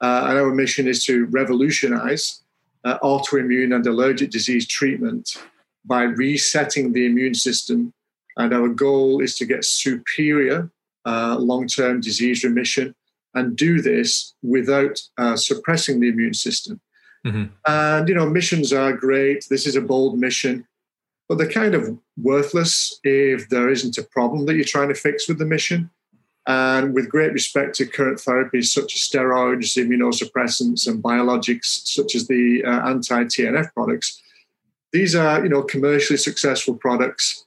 Uh, 0.00 0.26
and 0.28 0.38
our 0.38 0.52
mission 0.52 0.88
is 0.88 1.04
to 1.04 1.26
revolutionize 1.26 2.42
uh, 2.84 2.98
autoimmune 3.00 3.74
and 3.74 3.86
allergic 3.86 4.30
disease 4.30 4.66
treatment 4.66 5.36
by 5.84 6.02
resetting 6.02 6.92
the 6.92 7.06
immune 7.06 7.34
system. 7.34 7.92
And 8.36 8.52
our 8.54 8.68
goal 8.68 9.20
is 9.20 9.36
to 9.36 9.44
get 9.44 9.64
superior 9.64 10.70
uh, 11.04 11.36
long 11.38 11.66
term 11.68 12.00
disease 12.00 12.42
remission 12.42 12.94
and 13.34 13.54
do 13.54 13.82
this 13.82 14.34
without 14.42 15.00
uh, 15.18 15.36
suppressing 15.36 16.00
the 16.00 16.08
immune 16.08 16.34
system. 16.34 16.80
Mm-hmm. 17.26 17.44
And, 17.66 18.08
you 18.08 18.14
know, 18.14 18.28
missions 18.28 18.72
are 18.72 18.92
great. 18.92 19.46
This 19.48 19.66
is 19.66 19.76
a 19.76 19.80
bold 19.80 20.18
mission 20.18 20.66
but 21.28 21.38
they're 21.38 21.50
kind 21.50 21.74
of 21.74 21.98
worthless 22.16 22.98
if 23.04 23.48
there 23.48 23.70
isn't 23.70 23.98
a 23.98 24.02
problem 24.02 24.46
that 24.46 24.54
you're 24.54 24.64
trying 24.64 24.88
to 24.88 24.94
fix 24.94 25.28
with 25.28 25.38
the 25.38 25.46
mission. 25.46 25.90
And 26.46 26.92
with 26.92 27.08
great 27.08 27.32
respect 27.32 27.76
to 27.76 27.86
current 27.86 28.18
therapies 28.18 28.66
such 28.66 28.96
as 28.96 29.02
steroids, 29.02 29.76
immunosuppressants, 29.76 30.88
and 30.88 31.02
biologics 31.02 31.86
such 31.86 32.16
as 32.16 32.26
the 32.26 32.64
uh, 32.64 32.88
anti-TNF 32.88 33.72
products, 33.74 34.20
these 34.92 35.14
are 35.14 35.42
you 35.42 35.48
know 35.48 35.62
commercially 35.62 36.16
successful 36.16 36.74
products, 36.74 37.44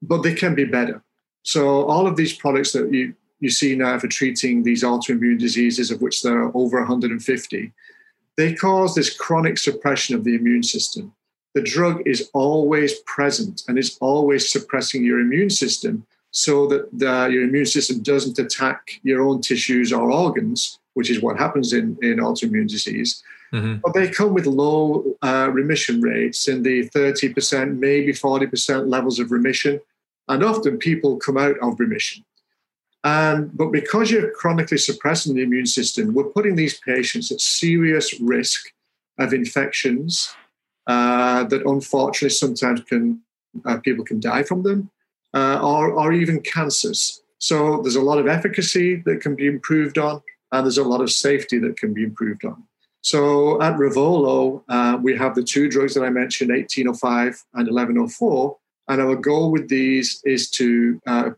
but 0.00 0.22
they 0.22 0.32
can 0.32 0.54
be 0.54 0.64
better. 0.64 1.02
So 1.42 1.84
all 1.86 2.06
of 2.06 2.16
these 2.16 2.32
products 2.32 2.72
that 2.72 2.92
you 2.92 3.14
you 3.40 3.50
see 3.50 3.76
now 3.76 3.98
for 3.98 4.06
treating 4.06 4.62
these 4.62 4.84
autoimmune 4.84 5.38
diseases, 5.38 5.90
of 5.90 6.00
which 6.00 6.22
there 6.22 6.40
are 6.40 6.56
over 6.56 6.78
150, 6.78 7.72
they 8.36 8.54
cause 8.54 8.94
this 8.94 9.14
chronic 9.14 9.58
suppression 9.58 10.14
of 10.14 10.24
the 10.24 10.36
immune 10.36 10.62
system 10.62 11.12
the 11.54 11.62
drug 11.62 12.02
is 12.04 12.30
always 12.34 12.98
present 13.06 13.62
and 13.68 13.78
is 13.78 13.96
always 14.00 14.50
suppressing 14.50 15.04
your 15.04 15.20
immune 15.20 15.50
system 15.50 16.06
so 16.32 16.66
that 16.66 16.88
the, 16.98 17.28
your 17.30 17.44
immune 17.44 17.66
system 17.66 18.02
doesn't 18.02 18.38
attack 18.40 19.00
your 19.04 19.22
own 19.22 19.40
tissues 19.40 19.92
or 19.92 20.10
organs, 20.10 20.80
which 20.94 21.10
is 21.10 21.22
what 21.22 21.38
happens 21.38 21.72
in, 21.72 21.96
in 22.02 22.16
autoimmune 22.16 22.68
disease. 22.68 23.22
Mm-hmm. 23.52 23.76
But 23.84 23.94
they 23.94 24.08
come 24.08 24.34
with 24.34 24.46
low 24.46 25.16
uh, 25.22 25.48
remission 25.52 26.00
rates 26.00 26.48
in 26.48 26.64
the 26.64 26.88
30%, 26.90 27.78
maybe 27.78 28.12
40% 28.12 28.88
levels 28.88 29.20
of 29.20 29.30
remission. 29.30 29.80
And 30.26 30.42
often 30.42 30.78
people 30.78 31.18
come 31.18 31.38
out 31.38 31.56
of 31.62 31.78
remission. 31.78 32.24
Um, 33.04 33.50
but 33.54 33.70
because 33.70 34.10
you're 34.10 34.30
chronically 34.30 34.78
suppressing 34.78 35.36
the 35.36 35.42
immune 35.42 35.66
system, 35.66 36.14
we're 36.14 36.24
putting 36.24 36.56
these 36.56 36.80
patients 36.80 37.30
at 37.30 37.40
serious 37.40 38.18
risk 38.18 38.72
of 39.18 39.32
infections 39.32 40.34
uh, 40.86 41.44
that 41.44 41.62
unfortunately 41.66 42.30
sometimes 42.30 42.82
can 42.82 43.20
uh, 43.64 43.78
people 43.78 44.04
can 44.04 44.20
die 44.20 44.42
from 44.42 44.62
them. 44.62 44.90
uh, 45.34 45.58
or, 45.60 45.92
or 45.92 46.12
even 46.12 46.40
cancers. 46.40 47.20
So 47.38 47.82
there's 47.82 47.96
a 47.96 48.00
lot 48.02 48.18
of 48.18 48.26
efficacy 48.26 49.02
that 49.04 49.20
can 49.20 49.34
be 49.34 49.46
improved 49.46 49.98
on, 49.98 50.22
and 50.52 50.64
there's 50.64 50.78
a 50.78 50.84
lot 50.84 51.00
of 51.00 51.10
safety 51.10 51.58
that 51.58 51.76
can 51.76 51.92
be 51.92 52.04
improved 52.04 52.44
on. 52.44 52.62
So 53.02 53.60
at 53.60 53.74
Revolo, 53.74 54.62
uh, 54.68 54.96
we 55.02 55.14
have 55.16 55.34
the 55.34 55.42
two 55.42 55.68
drugs 55.68 55.94
that 55.94 56.04
I 56.04 56.10
mentioned, 56.10 56.50
1805 56.50 57.44
and 57.54 57.66
1104. 57.66 58.56
And 58.88 59.00
our 59.00 59.16
goal 59.16 59.50
with 59.50 59.68
these 59.68 60.22
is 60.24 60.48
to 60.52 61.00
uh, 61.06 61.30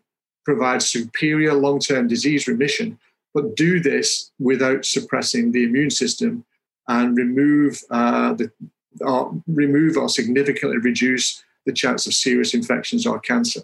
provide 0.45 0.83
superior 0.83 1.55
long 1.55 1.81
term 1.81 2.07
disease 2.07 2.47
remission, 2.47 2.99
but 3.35 3.57
do 3.57 3.81
this 3.81 4.31
without 4.38 4.85
suppressing 4.85 5.50
the 5.50 5.65
immune 5.65 5.91
system 5.91 6.45
and 6.87 7.17
remove, 7.17 7.83
uh, 7.91 8.35
the, 8.35 8.53
or 9.00 9.33
remove 9.47 9.97
or 9.97 10.09
significantly 10.09 10.79
reduce 10.79 11.43
the 11.65 11.73
chance 11.73 12.07
of 12.07 12.15
serious 12.15 12.55
infections 12.55 13.07
or 13.07 13.19
cancer. 13.19 13.61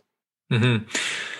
Mm-hmm. 0.52 0.84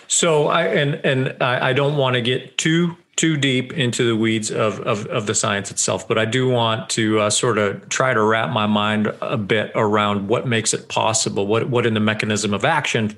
So 0.06 0.46
I 0.48 0.66
and 0.66 0.94
and 1.04 1.36
I, 1.42 1.70
I 1.70 1.72
don't 1.72 1.96
want 1.96 2.14
to 2.14 2.20
get 2.20 2.58
too 2.58 2.96
too 3.16 3.36
deep 3.36 3.72
into 3.74 4.04
the 4.04 4.16
weeds 4.16 4.50
of, 4.50 4.80
of, 4.80 5.06
of 5.08 5.26
the 5.26 5.34
science 5.34 5.70
itself, 5.70 6.08
but 6.08 6.16
I 6.16 6.24
do 6.24 6.48
want 6.48 6.88
to 6.90 7.20
uh, 7.20 7.30
sort 7.30 7.58
of 7.58 7.88
try 7.90 8.14
to 8.14 8.22
wrap 8.22 8.50
my 8.50 8.66
mind 8.66 9.12
a 9.20 9.36
bit 9.36 9.70
around 9.74 10.28
what 10.28 10.46
makes 10.46 10.72
it 10.72 10.88
possible, 10.88 11.46
what 11.46 11.68
what 11.68 11.86
in 11.86 11.94
the 11.94 12.00
mechanism 12.00 12.54
of 12.54 12.64
action, 12.64 13.16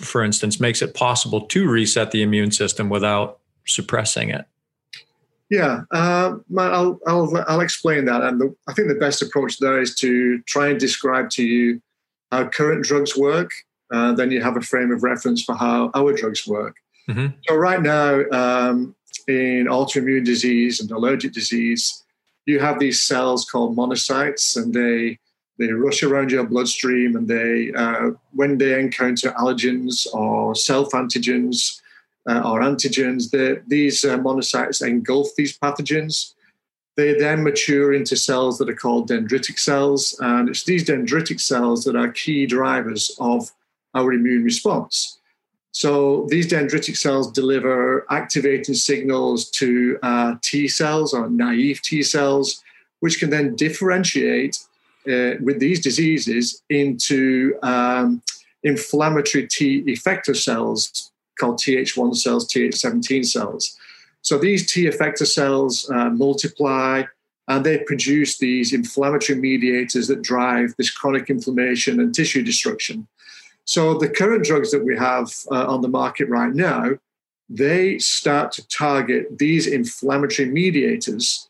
for 0.00 0.22
instance, 0.24 0.58
makes 0.60 0.82
it 0.82 0.94
possible 0.94 1.42
to 1.42 1.68
reset 1.68 2.10
the 2.10 2.22
immune 2.22 2.50
system 2.50 2.88
without 2.88 3.38
suppressing 3.66 4.30
it. 4.30 4.46
Yeah, 5.50 5.82
uh, 5.90 6.36
I'll, 6.56 7.00
I'll, 7.08 7.44
I'll 7.48 7.60
explain 7.60 8.04
that. 8.04 8.22
And 8.22 8.40
the, 8.40 8.54
I 8.68 8.72
think 8.72 8.86
the 8.86 8.94
best 8.94 9.20
approach 9.20 9.58
there 9.58 9.80
is 9.80 9.96
to 9.96 10.40
try 10.46 10.68
and 10.68 10.78
describe 10.78 11.28
to 11.30 11.44
you 11.44 11.82
how 12.30 12.46
current 12.48 12.84
drugs 12.84 13.16
work. 13.16 13.50
Uh, 13.92 14.12
then 14.12 14.30
you 14.30 14.40
have 14.40 14.56
a 14.56 14.60
frame 14.60 14.92
of 14.92 15.02
reference 15.02 15.42
for 15.42 15.56
how 15.56 15.90
our 15.94 16.12
drugs 16.12 16.46
work. 16.46 16.76
Mm-hmm. 17.08 17.26
So 17.48 17.56
right 17.56 17.82
now, 17.82 18.22
um, 18.30 18.94
in 19.26 19.66
autoimmune 19.66 20.24
disease 20.24 20.80
and 20.80 20.90
allergic 20.92 21.32
disease, 21.32 22.04
you 22.46 22.60
have 22.60 22.78
these 22.78 23.02
cells 23.02 23.44
called 23.44 23.76
monocytes, 23.76 24.56
and 24.56 24.72
they 24.72 25.18
they 25.58 25.72
rush 25.72 26.02
around 26.02 26.30
your 26.30 26.44
bloodstream, 26.44 27.16
and 27.16 27.26
they 27.26 27.72
uh, 27.76 28.10
when 28.32 28.58
they 28.58 28.78
encounter 28.78 29.32
allergens 29.32 30.06
or 30.14 30.54
self 30.54 30.92
antigens 30.92 31.79
uh, 32.28 32.42
or 32.50 32.60
antigens, 32.60 33.30
these 33.66 34.04
uh, 34.04 34.18
monocytes 34.18 34.86
engulf 34.86 35.28
these 35.36 35.56
pathogens. 35.58 36.34
They 36.96 37.14
then 37.14 37.42
mature 37.42 37.94
into 37.94 38.16
cells 38.16 38.58
that 38.58 38.68
are 38.68 38.74
called 38.74 39.08
dendritic 39.08 39.58
cells, 39.58 40.16
and 40.20 40.48
it's 40.48 40.64
these 40.64 40.84
dendritic 40.84 41.40
cells 41.40 41.84
that 41.84 41.96
are 41.96 42.10
key 42.10 42.46
drivers 42.46 43.16
of 43.18 43.50
our 43.94 44.12
immune 44.12 44.44
response. 44.44 45.18
So 45.72 46.26
these 46.28 46.48
dendritic 46.48 46.96
cells 46.96 47.30
deliver 47.30 48.04
activating 48.10 48.74
signals 48.74 49.48
to 49.52 49.98
uh, 50.02 50.34
T 50.42 50.68
cells 50.68 51.14
or 51.14 51.30
naive 51.30 51.80
T 51.82 52.02
cells, 52.02 52.62
which 53.00 53.20
can 53.20 53.30
then 53.30 53.54
differentiate 53.54 54.58
uh, 55.06 55.34
with 55.40 55.60
these 55.60 55.80
diseases 55.80 56.62
into 56.68 57.54
um, 57.62 58.20
inflammatory 58.62 59.46
T 59.46 59.82
effector 59.84 60.36
cells 60.36 61.10
called 61.40 61.58
Th1 61.58 62.16
cells, 62.16 62.46
Th17 62.48 63.24
cells. 63.24 63.76
So 64.22 64.38
these 64.38 64.70
T 64.70 64.84
effector 64.84 65.26
cells 65.26 65.90
uh, 65.90 66.10
multiply 66.10 67.04
and 67.48 67.64
they 67.64 67.78
produce 67.78 68.38
these 68.38 68.72
inflammatory 68.72 69.38
mediators 69.38 70.06
that 70.08 70.22
drive 70.22 70.74
this 70.76 70.90
chronic 70.90 71.30
inflammation 71.30 71.98
and 71.98 72.14
tissue 72.14 72.42
destruction. 72.42 73.08
So 73.64 73.94
the 73.98 74.08
current 74.08 74.44
drugs 74.44 74.70
that 74.70 74.84
we 74.84 74.96
have 74.96 75.32
uh, 75.50 75.66
on 75.66 75.80
the 75.82 75.88
market 75.88 76.28
right 76.28 76.54
now, 76.54 76.92
they 77.48 77.98
start 77.98 78.52
to 78.52 78.68
target 78.68 79.38
these 79.38 79.66
inflammatory 79.66 80.48
mediators 80.48 81.48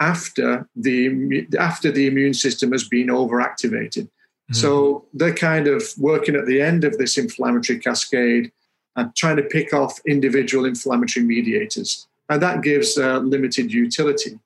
after 0.00 0.66
the 0.74 1.46
after 1.58 1.92
the 1.92 2.06
immune 2.06 2.34
system 2.34 2.72
has 2.72 2.88
been 2.88 3.08
overactivated. 3.08 4.04
Mm-hmm. 4.04 4.54
So 4.54 5.04
they're 5.12 5.34
kind 5.34 5.68
of 5.68 5.82
working 5.98 6.34
at 6.34 6.46
the 6.46 6.60
end 6.60 6.84
of 6.84 6.96
this 6.98 7.18
inflammatory 7.18 7.78
cascade 7.78 8.52
and 8.96 9.14
trying 9.16 9.36
to 9.36 9.42
pick 9.42 9.72
off 9.72 10.00
individual 10.06 10.64
inflammatory 10.64 11.24
mediators, 11.24 12.06
and 12.28 12.42
that 12.42 12.62
gives 12.62 12.98
uh, 12.98 13.18
limited 13.18 13.72
utility. 13.72 14.38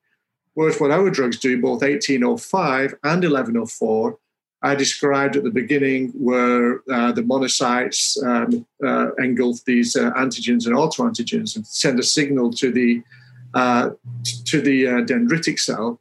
Whereas 0.55 0.81
what 0.81 0.91
our 0.91 1.11
drugs 1.11 1.38
do, 1.38 1.61
both 1.61 1.83
1805 1.83 2.95
and 3.05 3.23
1104, 3.23 4.19
I 4.62 4.75
described 4.75 5.37
at 5.37 5.45
the 5.45 5.50
beginning 5.50 6.12
where 6.15 6.81
uh, 6.91 7.12
the 7.12 7.23
monocytes 7.23 8.17
um, 8.25 8.67
uh, 8.83 9.15
engulf 9.17 9.65
these 9.65 9.95
uh, 9.97 10.11
antigens 10.12 10.67
and 10.67 10.75
autoantigens 10.75 11.57
and 11.57 11.67
send 11.67 12.00
a 12.00 12.03
signal 12.03 12.50
to 12.55 12.73
the 12.73 13.03
uh, 13.55 13.91
to 14.47 14.61
the 14.61 14.87
uh, 14.87 14.91
dendritic 15.03 15.59
cell. 15.59 16.00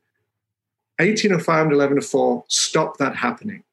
1805 0.99 1.61
and 1.67 1.71
1104 1.71 2.45
stop 2.47 2.97
that 2.97 3.15
happening. 3.17 3.63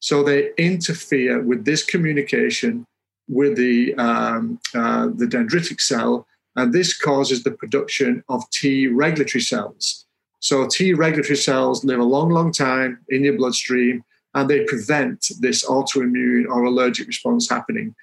So 0.00 0.22
they 0.22 0.52
interfere 0.56 1.42
with 1.42 1.64
this 1.64 1.84
communication 1.84 2.86
with 3.28 3.56
the 3.56 3.94
um, 3.94 4.58
uh, 4.74 5.08
the 5.14 5.26
dendritic 5.26 5.80
cell, 5.80 6.26
and 6.56 6.72
this 6.72 6.96
causes 6.96 7.42
the 7.42 7.50
production 7.50 8.24
of 8.28 8.48
T 8.50 8.88
regulatory 8.88 9.42
cells. 9.42 10.06
So 10.40 10.66
T 10.66 10.94
regulatory 10.94 11.36
cells 11.36 11.84
live 11.84 11.98
a 11.98 12.04
long, 12.04 12.30
long 12.30 12.52
time 12.52 12.98
in 13.08 13.24
your 13.24 13.36
bloodstream 13.36 14.04
and 14.34 14.48
they 14.48 14.64
prevent 14.64 15.30
this 15.40 15.64
autoimmune 15.64 16.46
or 16.48 16.64
allergic 16.64 17.06
response 17.06 17.48
happening. 17.48 17.94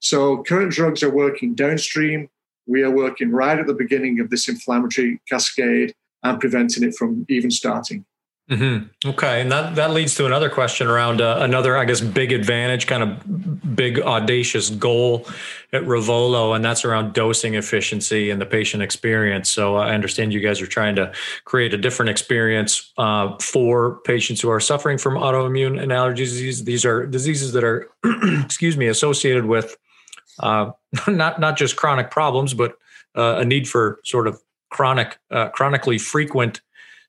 So 0.00 0.42
current 0.42 0.72
drugs 0.72 1.02
are 1.02 1.10
working 1.10 1.54
downstream. 1.54 2.28
We 2.66 2.82
are 2.82 2.90
working 2.90 3.30
right 3.30 3.58
at 3.58 3.66
the 3.66 3.74
beginning 3.74 4.20
of 4.20 4.30
this 4.30 4.48
inflammatory 4.48 5.20
cascade 5.28 5.94
and 6.22 6.40
preventing 6.40 6.82
it 6.82 6.94
from 6.96 7.26
even 7.28 7.50
starting. 7.50 8.04
Mm-hmm. 8.50 9.08
Okay, 9.08 9.40
and 9.40 9.50
that 9.50 9.74
that 9.76 9.92
leads 9.92 10.14
to 10.16 10.26
another 10.26 10.50
question 10.50 10.86
around 10.86 11.22
uh, 11.22 11.38
another, 11.40 11.78
I 11.78 11.86
guess, 11.86 12.02
big 12.02 12.30
advantage, 12.30 12.86
kind 12.86 13.02
of 13.02 13.74
big 13.74 14.00
audacious 14.00 14.68
goal 14.68 15.26
at 15.72 15.82
Revolo, 15.84 16.54
and 16.54 16.62
that's 16.62 16.84
around 16.84 17.14
dosing 17.14 17.54
efficiency 17.54 18.28
and 18.28 18.38
the 18.38 18.44
patient 18.44 18.82
experience. 18.82 19.48
So 19.48 19.76
I 19.76 19.94
understand 19.94 20.34
you 20.34 20.40
guys 20.40 20.60
are 20.60 20.66
trying 20.66 20.94
to 20.96 21.10
create 21.46 21.72
a 21.72 21.78
different 21.78 22.10
experience 22.10 22.92
uh, 22.98 23.34
for 23.40 24.00
patients 24.02 24.42
who 24.42 24.50
are 24.50 24.60
suffering 24.60 24.98
from 24.98 25.14
autoimmune 25.14 25.82
and 25.82 25.90
allergy 25.90 26.24
disease. 26.24 26.64
These 26.64 26.84
are 26.84 27.06
diseases 27.06 27.54
that 27.54 27.64
are, 27.64 27.90
excuse 28.44 28.76
me, 28.76 28.88
associated 28.88 29.46
with 29.46 29.74
uh, 30.40 30.70
not 31.08 31.40
not 31.40 31.56
just 31.56 31.76
chronic 31.76 32.10
problems, 32.10 32.52
but 32.52 32.74
uh, 33.16 33.36
a 33.38 33.44
need 33.46 33.66
for 33.66 34.00
sort 34.04 34.26
of 34.26 34.38
chronic, 34.68 35.18
uh, 35.30 35.48
chronically 35.48 35.96
frequent 35.96 36.60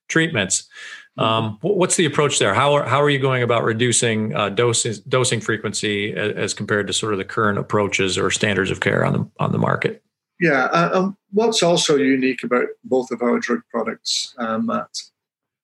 treatments. 0.08 0.68
Um, 1.18 1.58
what's 1.62 1.96
the 1.96 2.04
approach 2.04 2.38
there? 2.38 2.52
How 2.52 2.74
are, 2.74 2.84
how 2.84 3.00
are 3.00 3.08
you 3.08 3.18
going 3.18 3.42
about 3.42 3.64
reducing 3.64 4.34
uh, 4.34 4.50
dosing 4.50 4.94
dosing 5.08 5.40
frequency 5.40 6.12
as, 6.12 6.32
as, 6.32 6.54
compared 6.54 6.86
to 6.88 6.92
sort 6.92 7.14
of 7.14 7.18
the 7.18 7.24
current 7.24 7.58
approaches 7.58 8.18
or 8.18 8.30
standards 8.30 8.70
of 8.70 8.80
care 8.80 9.04
on 9.04 9.12
the 9.14 9.30
on 9.38 9.52
the 9.52 9.58
market? 9.58 10.02
Yeah, 10.38 10.64
uh, 10.64 10.90
um, 10.92 11.16
what's 11.32 11.62
also 11.62 11.96
unique 11.96 12.42
about 12.44 12.66
both 12.84 13.10
of 13.10 13.22
our 13.22 13.38
drug 13.38 13.62
products, 13.70 14.34
uh, 14.36 14.58
Matt, 14.58 14.90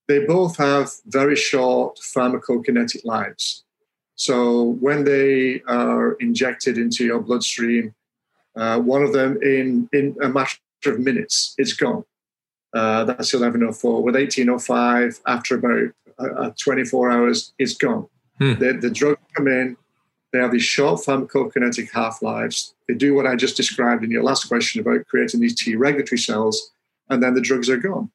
they 0.08 0.24
both 0.24 0.56
have 0.56 0.90
very 1.06 1.36
short 1.36 1.98
pharmacokinetic 2.16 3.04
lives. 3.04 3.64
So 4.14 4.76
when 4.80 5.04
they 5.04 5.60
are 5.66 6.14
injected 6.14 6.78
into 6.78 7.04
your 7.04 7.20
bloodstream, 7.20 7.94
uh, 8.56 8.78
one 8.78 9.02
of 9.02 9.12
them 9.12 9.38
in 9.42 9.90
in 9.92 10.16
a 10.22 10.30
matter 10.30 10.56
of 10.86 10.98
minutes, 10.98 11.54
it's 11.58 11.74
gone. 11.74 12.04
Uh, 12.74 13.04
that's 13.04 13.32
1104. 13.32 14.02
With 14.02 14.14
1805, 14.14 15.20
after 15.26 15.56
about 15.56 15.92
uh, 16.18 16.40
uh 16.40 16.50
24 16.58 17.10
hours, 17.10 17.52
it's 17.58 17.74
gone. 17.74 18.06
Hmm. 18.38 18.54
The, 18.54 18.72
the 18.80 18.90
drugs 18.90 19.20
come 19.34 19.48
in, 19.48 19.76
they 20.32 20.38
have 20.38 20.52
these 20.52 20.64
short 20.64 21.00
pharmacokinetic 21.00 21.90
half 21.92 22.22
lives. 22.22 22.74
They 22.88 22.94
do 22.94 23.14
what 23.14 23.26
I 23.26 23.36
just 23.36 23.56
described 23.56 24.02
in 24.02 24.10
your 24.10 24.22
last 24.22 24.44
question 24.48 24.80
about 24.80 25.06
creating 25.06 25.40
these 25.40 25.54
T 25.54 25.76
regulatory 25.76 26.18
cells, 26.18 26.72
and 27.10 27.22
then 27.22 27.34
the 27.34 27.40
drugs 27.40 27.68
are 27.68 27.76
gone. 27.76 28.10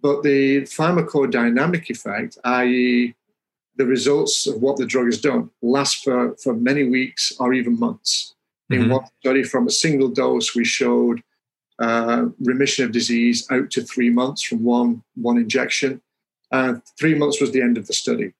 But 0.00 0.22
the 0.22 0.62
pharmacodynamic 0.62 1.90
effect, 1.90 2.38
i.e., 2.44 3.14
the 3.76 3.86
results 3.86 4.46
of 4.46 4.62
what 4.62 4.76
the 4.76 4.86
drug 4.86 5.06
has 5.06 5.20
done, 5.20 5.50
last 5.62 6.04
for, 6.04 6.36
for 6.36 6.54
many 6.54 6.84
weeks 6.88 7.32
or 7.40 7.52
even 7.52 7.78
months. 7.78 8.34
Mm-hmm. 8.70 8.84
In 8.84 8.90
one 8.90 9.04
study 9.20 9.42
from 9.42 9.66
a 9.66 9.70
single 9.70 10.08
dose, 10.08 10.54
we 10.54 10.64
showed 10.64 11.22
uh, 11.80 12.26
remission 12.40 12.84
of 12.84 12.92
disease 12.92 13.46
out 13.50 13.70
to 13.70 13.82
three 13.82 14.10
months 14.10 14.42
from 14.42 14.62
one, 14.62 15.02
one 15.14 15.38
injection. 15.38 16.00
Uh, 16.52 16.74
three 16.98 17.14
months 17.14 17.40
was 17.40 17.52
the 17.52 17.62
end 17.62 17.78
of 17.78 17.86
the 17.86 17.92
study. 17.92 18.32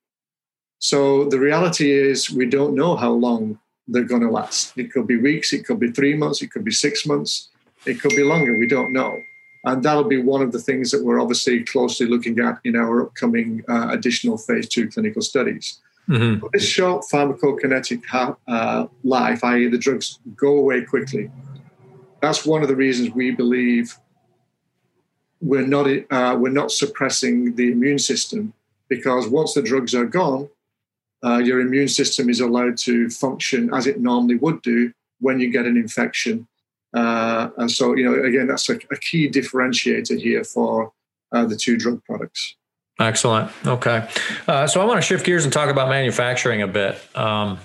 So 0.79 1.25
the 1.25 1.39
reality 1.39 1.91
is, 1.91 2.31
we 2.31 2.47
don't 2.47 2.75
know 2.75 2.97
how 2.97 3.13
long 3.13 3.59
they're 3.89 4.05
going 4.05 4.23
to 4.23 4.31
last. 4.31 4.77
It 4.79 4.93
could 4.93 5.07
be 5.07 5.17
weeks, 5.17 5.53
it 5.53 5.67
could 5.67 5.81
be 5.81 5.91
three 5.91 6.15
months, 6.15 6.43
it 6.43 6.51
could 6.51 6.65
be 6.65 6.71
six 6.71 7.07
months, 7.07 7.49
it 7.87 8.01
could 8.01 8.15
be 8.17 8.23
longer. 8.23 8.57
We 8.57 8.69
don't 8.69 8.93
know. 8.93 9.19
And 9.65 9.83
that'll 9.83 10.05
be 10.05 10.23
one 10.23 10.41
of 10.41 10.53
the 10.53 10.59
things 10.59 10.91
that 10.91 11.05
we're 11.05 11.21
obviously 11.21 11.65
closely 11.65 12.07
looking 12.07 12.39
at 12.41 12.59
in 12.65 12.77
our 12.77 13.03
upcoming 13.03 13.63
uh, 13.69 13.89
additional 13.91 14.39
phase 14.39 14.69
two 14.69 14.89
clinical 14.89 15.21
studies. 15.21 15.81
Mm-hmm. 16.09 16.47
This 16.53 16.67
short 16.67 17.05
pharmacokinetic 17.13 18.05
ha- 18.07 18.37
uh, 18.49 18.87
life, 19.05 19.45
i.e., 19.45 19.69
the 19.69 19.79
drugs 19.79 20.19
go 20.35 20.57
away 20.57 20.83
quickly. 20.85 21.31
That's 22.21 22.45
one 22.45 22.63
of 22.63 22.69
the 22.69 22.77
reasons 22.77 23.11
we 23.11 23.31
believe 23.31 23.97
we're 25.41 25.67
not 25.67 25.87
uh, 26.11 26.37
we're 26.39 26.51
not 26.51 26.71
suppressing 26.71 27.55
the 27.55 27.73
immune 27.73 27.99
system 27.99 28.53
because 28.89 29.27
once 29.29 29.55
the 29.55 29.63
drugs 29.63 29.95
are 29.95 30.05
gone, 30.05 30.49
uh, 31.25 31.39
your 31.39 31.61
immune 31.61 31.89
system 31.89 32.29
is 32.29 32.41
allowed 32.41 32.77
to 32.77 33.09
function 33.09 33.73
as 33.73 33.87
it 33.87 34.01
normally 34.01 34.37
would 34.37 34.61
do 34.63 34.93
when 35.21 35.41
you 35.41 35.51
get 35.51 35.67
an 35.67 35.77
infection. 35.77 36.47
Uh, 36.93 37.51
and 37.57 37.71
so, 37.71 37.95
you 37.95 38.05
know, 38.05 38.25
again, 38.25 38.49
that's 38.49 38.69
a, 38.69 38.75
a 38.91 38.97
key 38.97 39.31
differentiator 39.31 40.21
here 40.21 40.43
for 40.43 40.93
uh, 41.33 41.45
the 41.45 41.57
two 41.57 41.77
drug 41.77 42.03
products. 42.05 42.57
Excellent. 42.99 43.51
Okay. 43.67 44.09
Uh, 44.47 44.67
so 44.67 44.81
I 44.81 44.85
want 44.85 44.99
to 44.99 45.03
shift 45.03 45.25
gears 45.25 45.45
and 45.45 45.53
talk 45.53 45.71
about 45.71 45.89
manufacturing 45.89 46.63
a 46.63 46.67
bit. 46.67 46.99
Um, 47.17 47.59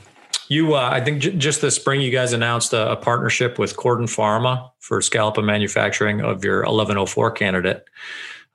you, 0.48 0.76
uh, 0.76 0.90
I 0.92 1.02
think 1.02 1.20
j- 1.20 1.36
just 1.36 1.62
this 1.62 1.76
spring, 1.76 2.02
you 2.02 2.12
guys 2.12 2.34
announced 2.34 2.74
a, 2.74 2.92
a, 2.92 2.96
partnership 2.96 3.58
with 3.58 3.76
Corden 3.76 4.04
Pharma 4.04 4.72
for 4.80 5.02
scale-up 5.02 5.38
and 5.38 5.48
manufacturing 5.48 6.22
of 6.22 6.44
your 6.44 6.60
1104 6.60 7.32
candidate 7.32 7.86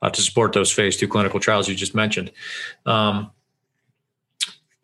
uh, 0.01 0.09
to 0.09 0.21
support 0.21 0.53
those 0.53 0.71
phase 0.71 0.97
two 0.97 1.07
clinical 1.07 1.39
trials 1.39 1.67
you 1.67 1.75
just 1.75 1.95
mentioned. 1.95 2.31
Um, 2.85 3.31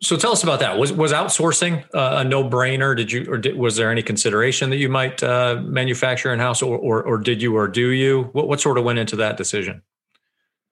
so 0.00 0.16
tell 0.16 0.30
us 0.30 0.44
about 0.44 0.60
that. 0.60 0.78
Was 0.78 0.92
was 0.92 1.12
outsourcing 1.12 1.84
uh, 1.92 2.18
a 2.18 2.24
no 2.24 2.48
brainer? 2.48 2.96
Did 2.96 3.10
you 3.10 3.26
or 3.28 3.36
did, 3.36 3.56
was 3.56 3.74
there 3.74 3.90
any 3.90 4.02
consideration 4.02 4.70
that 4.70 4.76
you 4.76 4.88
might 4.88 5.22
uh, 5.24 5.60
manufacture 5.64 6.32
in 6.32 6.38
house, 6.38 6.62
or, 6.62 6.78
or, 6.78 7.02
or 7.02 7.18
did 7.18 7.42
you 7.42 7.56
or 7.56 7.66
do 7.66 7.88
you? 7.88 8.24
What 8.32 8.46
what 8.46 8.60
sort 8.60 8.78
of 8.78 8.84
went 8.84 9.00
into 9.00 9.16
that 9.16 9.36
decision? 9.36 9.82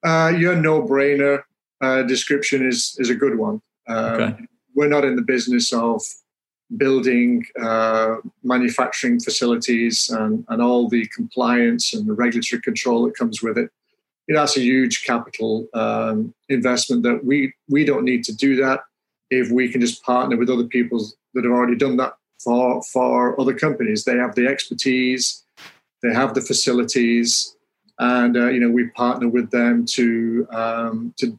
Uh, 0.05 0.33
your 0.37 0.55
no 0.55 0.81
brainer 0.81 1.43
uh, 1.81 2.03
description 2.03 2.65
is 2.65 2.95
is 3.01 3.11
a 3.11 3.17
good 3.17 3.37
one. 3.37 3.61
Um, 3.89 4.05
okay. 4.05 4.47
We're 4.77 4.89
not 4.89 5.05
in 5.05 5.17
the 5.17 5.23
business 5.23 5.73
of 5.73 6.03
building 6.77 7.47
uh, 7.63 8.17
manufacturing 8.43 9.21
facilities 9.21 10.09
and, 10.11 10.45
and 10.49 10.61
all 10.61 10.89
the 10.89 11.07
compliance 11.15 11.95
and 11.95 12.09
the 12.09 12.13
regulatory 12.13 12.61
control 12.61 13.05
that 13.05 13.17
comes 13.17 13.43
with 13.43 13.57
it. 13.57 13.71
You 14.27 14.35
know, 14.35 14.41
that's 14.41 14.57
a 14.57 14.61
huge 14.61 15.05
capital 15.05 15.69
um, 15.75 16.35
investment 16.49 17.05
that 17.05 17.25
we 17.25 17.55
we 17.69 17.85
don't 17.85 18.05
need 18.05 18.25
to 18.25 18.35
do 18.35 18.57
that 18.57 18.81
if 19.31 19.51
we 19.51 19.71
can 19.71 19.81
just 19.81 20.03
partner 20.03 20.37
with 20.37 20.51
other 20.51 20.65
people 20.65 21.05
that 21.35 21.45
have 21.45 21.53
already 21.53 21.77
done 21.77 21.97
that 21.99 22.15
for 22.43 22.83
for 22.83 23.41
other 23.41 23.55
companies. 23.55 24.05
They 24.05 24.17
have 24.17 24.35
the 24.35 24.49
expertise, 24.49 25.45
they 26.03 26.13
have 26.13 26.35
the 26.35 26.41
facilities, 26.41 27.57
and 28.01 28.37
uh, 28.37 28.49
you 28.49 28.59
know 28.59 28.71
we 28.71 28.89
partner 28.89 29.29
with 29.29 29.51
them 29.53 29.87
to 29.87 30.47
um, 30.51 31.15
to 31.19 31.39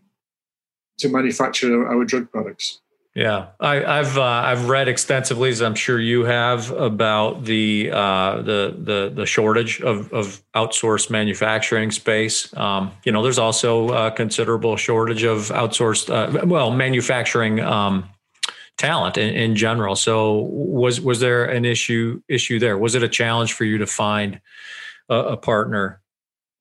to 1.00 1.10
manufacture 1.10 1.86
our 1.88 2.06
drug 2.06 2.32
products. 2.32 2.80
Yeah, 3.18 3.48
I, 3.60 3.78
have 3.78 4.16
uh, 4.16 4.22
I've 4.22 4.70
read 4.70 4.88
extensively, 4.88 5.50
as 5.50 5.60
I'm 5.60 5.74
sure 5.74 6.00
you 6.00 6.26
have, 6.26 6.70
about 6.70 7.46
the 7.46 7.90
uh, 7.92 8.44
the 8.44 8.76
the 8.78 9.12
the 9.12 9.26
shortage 9.26 9.82
of 9.82 10.14
of 10.14 10.40
outsourced 10.54 11.10
manufacturing 11.10 11.90
space. 11.90 12.56
Um, 12.56 12.92
you 13.04 13.12
know, 13.12 13.24
there's 13.24 13.40
also 13.40 13.90
a 13.90 14.12
considerable 14.12 14.78
shortage 14.78 15.24
of 15.24 15.50
outsourced, 15.50 16.12
uh, 16.12 16.46
well, 16.46 16.70
manufacturing 16.70 17.60
um, 17.60 18.08
talent 18.78 19.18
in, 19.18 19.34
in, 19.34 19.56
general. 19.56 19.96
So, 19.96 20.48
was 20.52 21.02
was 21.02 21.20
there 21.20 21.46
an 21.46 21.66
issue 21.66 22.22
issue 22.28 22.60
there? 22.60 22.78
Was 22.78 22.94
it 22.94 23.02
a 23.02 23.10
challenge 23.10 23.54
for 23.54 23.64
you 23.64 23.80
to 23.80 23.88
find 23.88 24.42
a, 25.10 25.16
a 25.16 25.38
partner 25.38 26.02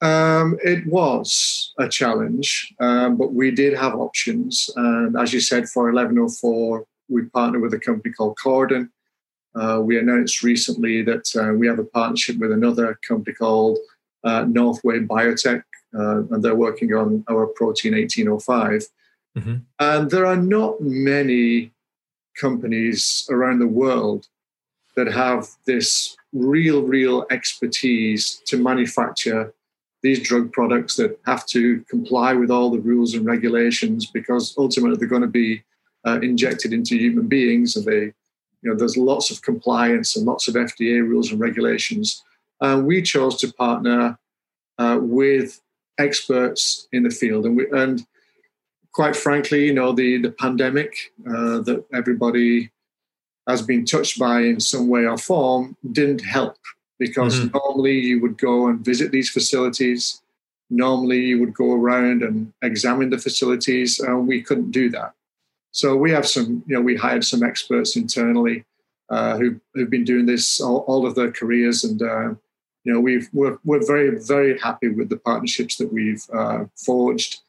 um, 0.02 0.58
it 0.62 0.86
was 0.86 1.72
a 1.78 1.88
challenge, 1.88 2.74
um, 2.80 3.16
but 3.16 3.32
we 3.32 3.50
did 3.50 3.74
have 3.74 3.94
options. 3.94 4.68
And 4.76 5.18
as 5.18 5.32
you 5.32 5.40
said, 5.40 5.68
for 5.68 5.84
1104, 5.84 6.84
we 7.08 7.22
partnered 7.26 7.62
with 7.62 7.72
a 7.74 7.78
company 7.78 8.12
called 8.12 8.36
Corden. 8.42 8.90
Uh, 9.54 9.80
we 9.82 9.98
announced 9.98 10.42
recently 10.42 11.02
that 11.02 11.34
uh, 11.34 11.54
we 11.54 11.66
have 11.66 11.78
a 11.78 11.84
partnership 11.84 12.36
with 12.36 12.52
another 12.52 12.98
company 13.06 13.34
called 13.34 13.78
uh, 14.22 14.44
Northway 14.44 14.98
Biotech, 14.98 15.62
uh, 15.98 16.24
and 16.30 16.42
they're 16.42 16.54
working 16.54 16.92
on 16.92 17.24
our 17.30 17.46
protein 17.46 17.94
1805. 17.94 18.86
Mm-hmm. 19.38 19.56
And 19.78 20.10
there 20.10 20.26
are 20.26 20.36
not 20.36 20.80
many 20.80 21.72
companies 22.38 23.26
around 23.30 23.60
the 23.60 23.66
world 23.66 24.26
that 24.94 25.06
have 25.06 25.48
this 25.66 26.16
real, 26.32 26.82
real 26.82 27.26
expertise 27.30 28.42
to 28.46 28.58
manufacture 28.58 29.54
these 30.06 30.20
drug 30.20 30.52
products 30.52 30.94
that 30.94 31.18
have 31.26 31.44
to 31.46 31.80
comply 31.90 32.32
with 32.32 32.48
all 32.48 32.70
the 32.70 32.78
rules 32.78 33.14
and 33.14 33.26
regulations 33.26 34.06
because 34.06 34.54
ultimately 34.56 34.96
they're 34.96 35.08
going 35.08 35.20
to 35.20 35.38
be 35.44 35.64
uh, 36.06 36.20
injected 36.22 36.72
into 36.72 36.96
human 36.96 37.26
beings 37.26 37.74
and 37.74 37.84
they 37.84 38.04
you 38.62 38.66
know 38.70 38.76
there's 38.76 38.96
lots 38.96 39.32
of 39.32 39.42
compliance 39.42 40.14
and 40.14 40.24
lots 40.24 40.46
of 40.46 40.54
FDA 40.54 41.00
rules 41.00 41.32
and 41.32 41.40
regulations. 41.40 42.22
And 42.60 42.86
we 42.86 43.02
chose 43.02 43.36
to 43.40 43.52
partner 43.52 44.16
uh, 44.78 44.98
with 45.02 45.60
experts 45.98 46.86
in 46.92 47.02
the 47.02 47.10
field 47.10 47.44
and 47.44 47.56
we, 47.56 47.66
and 47.72 48.06
quite 48.92 49.16
frankly 49.16 49.66
you 49.66 49.74
know 49.74 49.90
the 49.92 50.18
the 50.18 50.30
pandemic 50.30 50.92
uh, 51.26 51.58
that 51.66 51.84
everybody 51.92 52.70
has 53.48 53.60
been 53.62 53.84
touched 53.84 54.18
by 54.20 54.42
in 54.42 54.60
some 54.60 54.86
way 54.88 55.04
or 55.04 55.18
form 55.18 55.76
didn't 55.90 56.20
help 56.20 56.58
because 56.98 57.38
mm-hmm. 57.38 57.56
normally 57.56 57.98
you 57.98 58.20
would 58.20 58.38
go 58.38 58.68
and 58.68 58.84
visit 58.84 59.10
these 59.10 59.30
facilities. 59.30 60.22
Normally 60.70 61.20
you 61.20 61.40
would 61.40 61.54
go 61.54 61.74
around 61.74 62.22
and 62.22 62.52
examine 62.62 63.10
the 63.10 63.18
facilities, 63.18 64.00
and 64.00 64.26
we 64.26 64.42
couldn't 64.42 64.70
do 64.70 64.90
that. 64.90 65.12
So 65.70 65.94
we 65.94 66.10
have 66.10 66.26
some, 66.26 66.64
you 66.66 66.74
know, 66.74 66.80
we 66.80 66.96
hired 66.96 67.24
some 67.24 67.42
experts 67.42 67.96
internally 67.96 68.64
uh, 69.10 69.36
who, 69.36 69.60
who've 69.74 69.90
been 69.90 70.04
doing 70.04 70.26
this 70.26 70.60
all, 70.60 70.78
all 70.88 71.06
of 71.06 71.14
their 71.14 71.30
careers, 71.30 71.84
and 71.84 72.00
uh, 72.02 72.30
you 72.84 72.92
know, 72.92 73.00
we've 73.00 73.28
we're, 73.32 73.58
we're 73.64 73.86
very 73.86 74.18
very 74.24 74.58
happy 74.58 74.88
with 74.88 75.08
the 75.08 75.18
partnerships 75.18 75.76
that 75.76 75.92
we've 75.92 76.24
uh, 76.32 76.64
forged. 76.76 77.40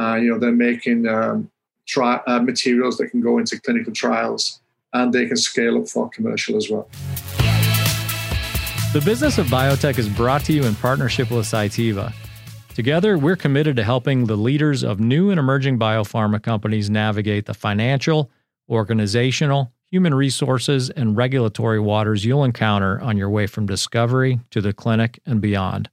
Uh, 0.00 0.16
you 0.16 0.30
know, 0.30 0.38
they're 0.38 0.52
making 0.52 1.06
um, 1.06 1.50
tri- 1.86 2.22
uh, 2.26 2.40
materials 2.40 2.96
that 2.98 3.08
can 3.08 3.20
go 3.20 3.38
into 3.38 3.60
clinical 3.60 3.92
trials, 3.92 4.60
and 4.92 5.12
they 5.12 5.26
can 5.26 5.36
scale 5.36 5.78
up 5.78 5.88
for 5.88 6.08
commercial 6.08 6.56
as 6.56 6.70
well. 6.70 6.88
The 8.94 9.00
business 9.00 9.38
of 9.38 9.48
biotech 9.48 9.98
is 9.98 10.08
brought 10.08 10.44
to 10.44 10.52
you 10.52 10.62
in 10.62 10.76
partnership 10.76 11.32
with 11.32 11.46
Cytiva. 11.46 12.12
Together, 12.76 13.18
we're 13.18 13.34
committed 13.34 13.74
to 13.74 13.82
helping 13.82 14.24
the 14.24 14.36
leaders 14.36 14.84
of 14.84 15.00
new 15.00 15.30
and 15.30 15.40
emerging 15.40 15.80
biopharma 15.80 16.40
companies 16.40 16.88
navigate 16.88 17.46
the 17.46 17.54
financial, 17.54 18.30
organizational, 18.68 19.72
human 19.90 20.14
resources, 20.14 20.90
and 20.90 21.16
regulatory 21.16 21.80
waters 21.80 22.24
you'll 22.24 22.44
encounter 22.44 23.00
on 23.00 23.16
your 23.16 23.28
way 23.28 23.48
from 23.48 23.66
discovery 23.66 24.38
to 24.50 24.60
the 24.60 24.72
clinic 24.72 25.18
and 25.26 25.40
beyond. 25.40 25.90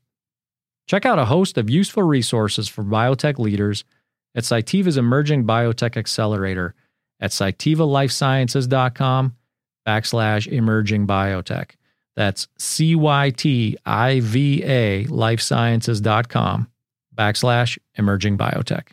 Check 0.85 1.03
out 1.03 1.17
a 1.17 1.25
host 1.25 1.57
of 1.57 1.71
useful 1.71 2.03
resources 2.03 2.67
for 2.67 2.83
biotech 2.83 3.39
leaders 3.39 3.83
at 4.35 4.43
Cytiva's 4.43 4.97
Emerging 4.97 5.47
Biotech 5.47 5.97
Accelerator 5.97 6.75
at 7.19 7.31
cytivalifesciences.com 7.31 9.35
backslash 9.87 10.45
emerging 10.45 11.07
biotech. 11.07 11.71
That's 12.15 12.47
C-Y-T-I-V-A 12.57 13.05
lifesciences.com 15.05 16.67
backslash 17.15 17.77
emerging 17.95 18.37
biotech. 18.37 18.87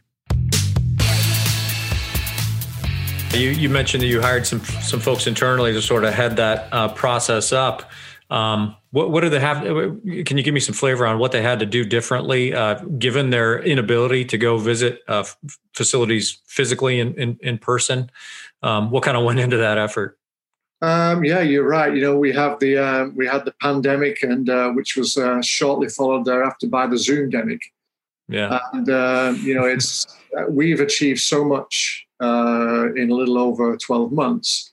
You, 3.35 3.51
you 3.51 3.69
mentioned 3.69 4.03
that 4.03 4.07
you 4.07 4.23
hired 4.23 4.47
some 4.47 4.61
some 4.61 5.01
folks 5.01 5.27
internally 5.27 5.73
to 5.75 5.83
sort 5.83 6.05
of 6.05 6.15
head 6.15 6.37
that 6.37 6.69
uh, 6.73 6.89
process 6.89 7.53
up. 7.53 7.91
Um, 8.31 8.75
what, 8.91 9.11
what 9.11 9.21
do 9.23 9.29
they 9.29 9.41
have? 9.41 9.63
Can 9.63 10.37
you 10.37 10.43
give 10.43 10.55
me 10.55 10.61
some 10.61 10.75
flavor 10.75 11.07
on 11.07 11.19
what 11.19 11.33
they 11.33 11.43
had 11.43 11.61
to 11.61 11.67
do 11.67 11.85
differently, 11.85 12.55
uh, 12.55 12.75
given 12.99 13.31
their 13.31 13.63
inability 13.63 14.25
to 14.27 14.39
go 14.39 14.59
visit 14.59 15.01
uh, 15.09 15.25
facilities 15.75 16.41
physically 16.47 17.01
in, 17.01 17.15
in, 17.15 17.39
in 17.41 17.59
person? 17.59 18.11
Um, 18.63 18.91
what 18.91 19.03
kind 19.03 19.17
of 19.17 19.25
went 19.25 19.39
into 19.41 19.59
that 19.59 19.79
effort? 19.79 20.18
Um, 20.81 21.25
yeah, 21.25 21.41
you're 21.41 21.67
right. 21.67 21.93
You 21.93 22.01
know, 22.01 22.17
we 22.17 22.33
have 22.33 22.61
the 22.61 22.79
um, 22.79 23.17
we 23.17 23.27
had 23.27 23.45
the 23.45 23.55
pandemic, 23.61 24.23
and 24.23 24.49
uh, 24.49 24.71
which 24.71 24.97
was 24.97 25.17
uh, 25.17 25.43
shortly 25.43 25.89
followed 25.89 26.25
thereafter 26.25 26.69
by 26.69 26.87
the 26.87 26.99
Zoom 26.99 27.31
demic. 27.31 27.61
Yeah, 28.29 28.61
and 28.73 28.89
uh, 28.89 29.35
you 29.39 29.55
know, 29.55 29.65
it's 29.65 30.07
uh, 30.39 30.45
we've 30.49 30.81
achieved 30.81 31.21
so 31.21 31.45
much 31.45 32.07
uh, 32.23 32.93
in 32.95 33.11
a 33.11 33.15
little 33.15 33.39
over 33.39 33.77
12 33.77 34.13
months, 34.13 34.73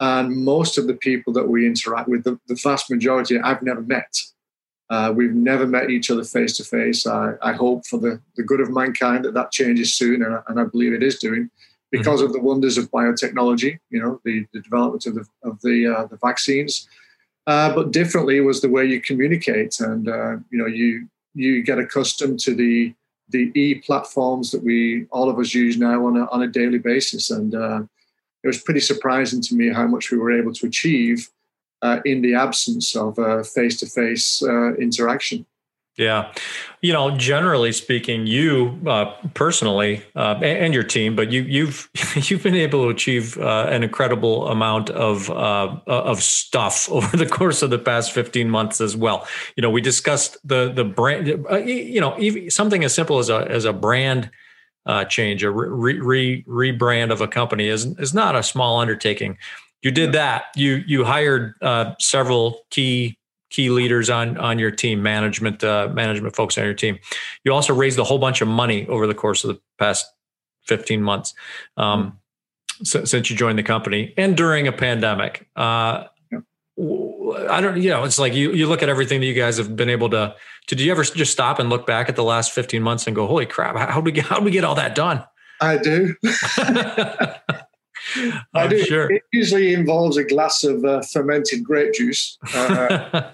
and 0.00 0.34
most 0.44 0.76
of 0.76 0.88
the 0.88 0.94
people 0.94 1.32
that 1.34 1.48
we 1.48 1.66
interact 1.66 2.08
with, 2.08 2.24
the, 2.24 2.38
the 2.48 2.58
vast 2.60 2.90
majority, 2.90 3.38
I've 3.38 3.62
never 3.62 3.82
met. 3.82 4.18
Uh, 4.90 5.12
we've 5.14 5.34
never 5.34 5.66
met 5.66 5.90
each 5.90 6.10
other 6.10 6.24
face 6.24 6.56
to 6.56 6.64
face. 6.64 7.06
I 7.06 7.52
hope 7.52 7.86
for 7.86 8.00
the, 8.00 8.22
the 8.36 8.42
good 8.42 8.60
of 8.60 8.70
mankind 8.70 9.26
that 9.26 9.34
that 9.34 9.52
changes 9.52 9.92
soon, 9.92 10.24
and, 10.24 10.38
and 10.48 10.58
I 10.58 10.64
believe 10.64 10.94
it 10.94 11.02
is 11.02 11.18
doing 11.18 11.50
because 11.90 12.20
mm-hmm. 12.20 12.26
of 12.26 12.32
the 12.32 12.40
wonders 12.40 12.76
of 12.78 12.90
biotechnology, 12.90 13.78
you 13.90 14.00
know, 14.00 14.20
the, 14.24 14.46
the 14.52 14.60
development 14.60 15.06
of 15.06 15.14
the, 15.14 15.24
of 15.42 15.60
the, 15.62 15.86
uh, 15.86 16.06
the 16.06 16.16
vaccines. 16.16 16.88
Uh, 17.46 17.74
but 17.74 17.92
differently 17.92 18.40
was 18.42 18.60
the 18.60 18.68
way 18.68 18.84
you 18.84 19.00
communicate, 19.00 19.80
and 19.80 20.06
uh, 20.06 20.32
you 20.50 20.58
know, 20.58 20.66
you 20.66 21.08
you 21.34 21.62
get 21.62 21.78
accustomed 21.78 22.38
to 22.38 22.54
the 22.54 22.92
the 23.30 23.50
e 23.58 23.76
platforms 23.76 24.50
that 24.50 24.62
we 24.62 25.06
all 25.10 25.30
of 25.30 25.38
us 25.38 25.54
use 25.54 25.78
now 25.78 26.06
on 26.06 26.18
a 26.18 26.26
on 26.26 26.42
a 26.42 26.46
daily 26.46 26.76
basis, 26.76 27.30
and 27.30 27.54
uh, 27.54 27.80
it 28.44 28.46
was 28.46 28.60
pretty 28.60 28.80
surprising 28.80 29.40
to 29.40 29.54
me 29.54 29.72
how 29.72 29.86
much 29.86 30.10
we 30.10 30.18
were 30.18 30.30
able 30.30 30.52
to 30.52 30.66
achieve 30.66 31.30
uh, 31.80 32.00
in 32.04 32.20
the 32.20 32.34
absence 32.34 32.94
of 32.94 33.16
face 33.48 33.80
to 33.80 33.86
face 33.86 34.42
interaction. 34.78 35.46
Yeah. 35.98 36.32
You 36.80 36.92
know, 36.92 37.10
generally 37.10 37.72
speaking, 37.72 38.28
you 38.28 38.80
uh, 38.86 39.12
personally 39.34 40.04
uh, 40.14 40.36
and, 40.36 40.66
and, 40.66 40.74
your 40.74 40.84
team, 40.84 41.16
but 41.16 41.32
you, 41.32 41.42
you've 41.42 41.90
you've 42.30 42.44
been 42.44 42.54
able 42.54 42.84
to 42.84 42.88
achieve 42.88 43.36
uh, 43.36 43.66
an 43.68 43.82
incredible 43.82 44.46
amount 44.46 44.90
of 44.90 45.28
uh, 45.28 45.76
of 45.88 46.22
stuff 46.22 46.88
over 46.90 47.16
the 47.16 47.26
course 47.26 47.62
of 47.62 47.70
the 47.70 47.80
past 47.80 48.12
fifteen 48.12 48.48
months 48.48 48.80
as 48.80 48.96
well. 48.96 49.26
You 49.56 49.62
know, 49.62 49.70
we 49.70 49.80
discussed 49.80 50.36
the 50.44 50.72
the 50.72 50.84
brand. 50.84 51.44
Uh, 51.50 51.56
you 51.56 52.00
know, 52.00 52.16
even 52.20 52.48
something 52.48 52.84
as 52.84 52.94
simple 52.94 53.18
as 53.18 53.28
a 53.28 53.48
as 53.50 53.64
a 53.64 53.72
brand 53.72 54.30
uh, 54.86 55.04
change, 55.04 55.42
a 55.42 55.50
re, 55.50 55.98
re, 55.98 56.44
rebrand 56.44 57.10
of 57.10 57.20
a 57.20 57.26
company 57.26 57.66
is 57.66 57.86
is 57.98 58.14
not 58.14 58.36
a 58.36 58.44
small 58.44 58.78
undertaking. 58.78 59.36
You 59.82 59.90
did 59.90 60.12
that. 60.12 60.44
You 60.54 60.76
you 60.86 61.04
hired 61.04 61.54
several 61.98 62.60
key 62.70 63.18
key 63.50 63.70
leaders 63.70 64.10
on 64.10 64.36
on 64.38 64.58
your 64.58 64.70
team, 64.70 65.02
management 65.02 65.64
uh, 65.64 65.88
management 65.92 66.36
folks 66.36 66.58
on 66.58 66.64
your 66.64 66.74
team. 66.74 66.98
You 67.44 67.52
also 67.52 67.74
raised 67.74 67.98
a 67.98 68.04
whole 68.04 68.18
bunch 68.18 68.40
of 68.40 68.48
money 68.48 68.86
over 68.88 69.06
the 69.06 69.14
course 69.14 69.44
of 69.44 69.54
the 69.54 69.60
past 69.78 70.06
15 70.66 71.02
months 71.02 71.34
um, 71.76 72.18
mm-hmm. 72.82 73.04
since 73.04 73.30
you 73.30 73.36
joined 73.36 73.58
the 73.58 73.62
company 73.62 74.14
and 74.16 74.36
during 74.36 74.68
a 74.68 74.72
pandemic. 74.72 75.48
Uh, 75.56 76.04
I 77.50 77.60
don't, 77.60 77.82
you 77.82 77.90
know, 77.90 78.04
it's 78.04 78.18
like 78.18 78.34
you 78.34 78.52
you 78.52 78.68
look 78.68 78.82
at 78.82 78.88
everything 78.88 79.20
that 79.20 79.26
you 79.26 79.34
guys 79.34 79.56
have 79.56 79.74
been 79.74 79.90
able 79.90 80.10
to. 80.10 80.36
Did 80.68 80.80
you 80.80 80.92
ever 80.92 81.02
just 81.02 81.32
stop 81.32 81.58
and 81.58 81.68
look 81.68 81.86
back 81.86 82.08
at 82.08 82.14
the 82.16 82.22
last 82.22 82.52
15 82.52 82.82
months 82.82 83.06
and 83.06 83.16
go, 83.16 83.26
"Holy 83.26 83.46
crap! 83.46 83.76
How 83.76 83.96
did 83.96 84.04
we 84.04 84.12
get 84.12 84.26
how 84.26 84.36
did 84.36 84.44
we 84.44 84.50
get 84.52 84.64
all 84.64 84.76
that 84.76 84.94
done?" 84.94 85.24
I 85.60 85.76
do. 85.78 86.14
I 88.54 88.66
do. 88.66 88.82
Sure. 88.84 89.10
It 89.10 89.22
usually 89.32 89.74
involves 89.74 90.16
a 90.16 90.24
glass 90.24 90.64
of 90.64 90.84
uh, 90.84 91.02
fermented 91.02 91.64
grape 91.64 91.94
juice. 91.94 92.38
Uh, 92.58 93.30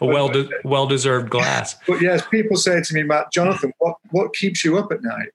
a 0.00 0.06
well 0.06 0.28
de- 0.28 0.48
well 0.64 0.86
deserved 0.86 1.30
glass. 1.30 1.76
But 1.86 2.00
yes, 2.00 2.26
people 2.26 2.56
say 2.56 2.80
to 2.80 2.94
me, 2.94 3.02
Matt, 3.02 3.32
Jonathan, 3.32 3.72
what 3.78 3.96
what 4.10 4.34
keeps 4.34 4.64
you 4.64 4.78
up 4.78 4.92
at 4.92 5.02
night? 5.02 5.30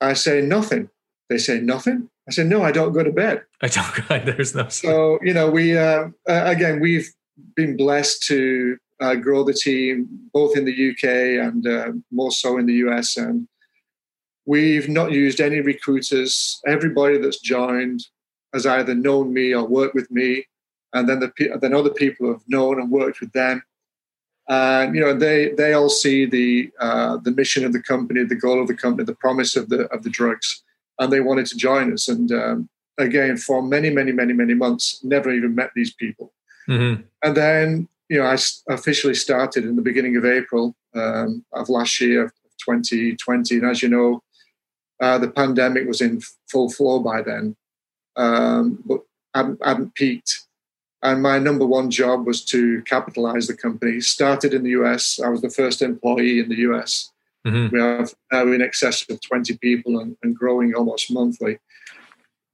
I 0.00 0.12
say 0.12 0.40
nothing. 0.40 0.88
They 1.28 1.38
say 1.38 1.60
nothing. 1.60 2.08
I 2.28 2.32
say 2.32 2.44
no. 2.44 2.62
I 2.62 2.72
don't 2.72 2.92
go 2.92 3.02
to 3.02 3.10
bed. 3.10 3.42
I 3.60 3.68
don't. 3.68 4.08
go. 4.08 4.18
There's 4.24 4.54
no. 4.54 4.68
So 4.68 5.18
you 5.22 5.32
know, 5.32 5.50
we 5.50 5.76
uh, 5.76 6.08
again 6.26 6.80
we've 6.80 7.08
been 7.56 7.76
blessed 7.76 8.22
to 8.28 8.76
uh, 9.00 9.16
grow 9.16 9.42
the 9.44 9.52
team 9.52 10.08
both 10.32 10.56
in 10.56 10.64
the 10.64 10.90
UK 10.90 11.04
and 11.44 11.66
uh, 11.66 11.92
more 12.10 12.30
so 12.30 12.58
in 12.58 12.66
the 12.66 12.74
US 12.86 13.16
and 13.16 13.48
We've 14.44 14.88
not 14.88 15.12
used 15.12 15.40
any 15.40 15.60
recruiters. 15.60 16.60
Everybody 16.66 17.18
that's 17.18 17.38
joined 17.38 18.06
has 18.52 18.66
either 18.66 18.94
known 18.94 19.32
me 19.32 19.54
or 19.54 19.64
worked 19.64 19.94
with 19.94 20.10
me, 20.10 20.46
and 20.92 21.08
then 21.08 21.20
the 21.20 21.58
then 21.60 21.74
other 21.74 21.90
people 21.90 22.32
have 22.32 22.42
known 22.48 22.80
and 22.80 22.90
worked 22.90 23.20
with 23.20 23.32
them. 23.32 23.62
And 24.48 24.94
you 24.94 25.00
know 25.00 25.14
they 25.14 25.52
they 25.52 25.72
all 25.72 25.88
see 25.88 26.26
the 26.26 26.70
uh, 26.80 27.18
the 27.18 27.30
mission 27.30 27.64
of 27.64 27.72
the 27.72 27.82
company, 27.82 28.24
the 28.24 28.34
goal 28.34 28.60
of 28.60 28.68
the 28.68 28.74
company, 28.74 29.04
the 29.04 29.14
promise 29.14 29.54
of 29.56 29.68
the 29.68 29.86
of 29.92 30.02
the 30.02 30.10
drugs, 30.10 30.62
and 30.98 31.12
they 31.12 31.20
wanted 31.20 31.46
to 31.46 31.56
join 31.56 31.92
us. 31.92 32.08
And 32.08 32.32
um, 32.32 32.68
again, 32.98 33.36
for 33.36 33.62
many 33.62 33.90
many 33.90 34.10
many 34.10 34.32
many 34.32 34.54
months, 34.54 35.02
never 35.04 35.32
even 35.32 35.54
met 35.54 35.70
these 35.74 35.92
people. 35.94 36.32
Mm-hmm. 36.68 37.02
And 37.22 37.36
then 37.36 37.88
you 38.08 38.18
know 38.18 38.26
I 38.26 38.36
officially 38.68 39.14
started 39.14 39.64
in 39.64 39.76
the 39.76 39.82
beginning 39.82 40.16
of 40.16 40.24
April 40.24 40.74
um, 40.94 41.44
of 41.52 41.68
last 41.68 42.00
year, 42.00 42.32
2020. 42.64 43.58
And 43.58 43.66
as 43.66 43.82
you 43.82 43.88
know, 43.88 44.22
uh, 45.02 45.18
the 45.18 45.28
pandemic 45.28 45.86
was 45.86 46.00
in 46.00 46.20
full 46.48 46.70
flow 46.70 47.00
by 47.00 47.20
then, 47.20 47.56
um, 48.16 48.82
but 48.86 49.00
hadn't, 49.34 49.58
hadn't 49.64 49.94
peaked. 49.96 50.46
And 51.02 51.20
my 51.20 51.40
number 51.40 51.66
one 51.66 51.90
job 51.90 52.24
was 52.24 52.44
to 52.46 52.82
capitalize 52.82 53.48
the 53.48 53.56
company. 53.56 54.00
Started 54.00 54.54
in 54.54 54.62
the 54.62 54.70
US. 54.70 55.18
I 55.18 55.28
was 55.28 55.42
the 55.42 55.50
first 55.50 55.82
employee 55.82 56.38
in 56.38 56.48
the 56.48 56.58
US. 56.70 57.10
Mm-hmm. 57.44 57.74
We 57.74 57.82
have 57.82 58.14
now 58.30 58.46
in 58.52 58.62
excess 58.62 59.04
of 59.10 59.20
20 59.20 59.58
people 59.58 59.98
and, 59.98 60.16
and 60.22 60.36
growing 60.36 60.72
almost 60.72 61.12
monthly. 61.12 61.58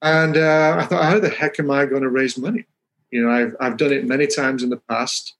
And 0.00 0.38
uh, 0.38 0.76
I 0.78 0.86
thought, 0.86 1.04
how 1.04 1.18
the 1.18 1.28
heck 1.28 1.60
am 1.60 1.70
I 1.70 1.84
going 1.84 2.02
to 2.02 2.08
raise 2.08 2.38
money? 2.38 2.64
You 3.10 3.26
know, 3.26 3.30
I've, 3.30 3.56
I've 3.60 3.76
done 3.76 3.92
it 3.92 4.06
many 4.06 4.26
times 4.26 4.62
in 4.62 4.70
the 4.70 4.80
past, 4.88 5.34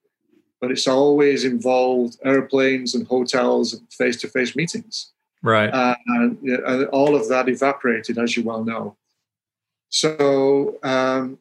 but 0.61 0.71
it's 0.71 0.87
always 0.87 1.45
involved 1.45 2.19
airplanes 2.23 2.95
and 2.95 3.07
hotels 3.07 3.73
and 3.73 3.91
face 3.91 4.21
to 4.21 4.29
face 4.29 4.55
meetings. 4.55 5.13
Right. 5.43 5.71
Uh, 5.71 5.95
and, 6.07 6.39
and, 6.43 6.87
all 6.89 7.15
of 7.15 7.29
that 7.29 7.49
evaporated, 7.49 8.19
as 8.19 8.37
you 8.37 8.43
well 8.43 8.65
know. 8.65 8.97
So, 9.89 10.79
um, 10.83 11.39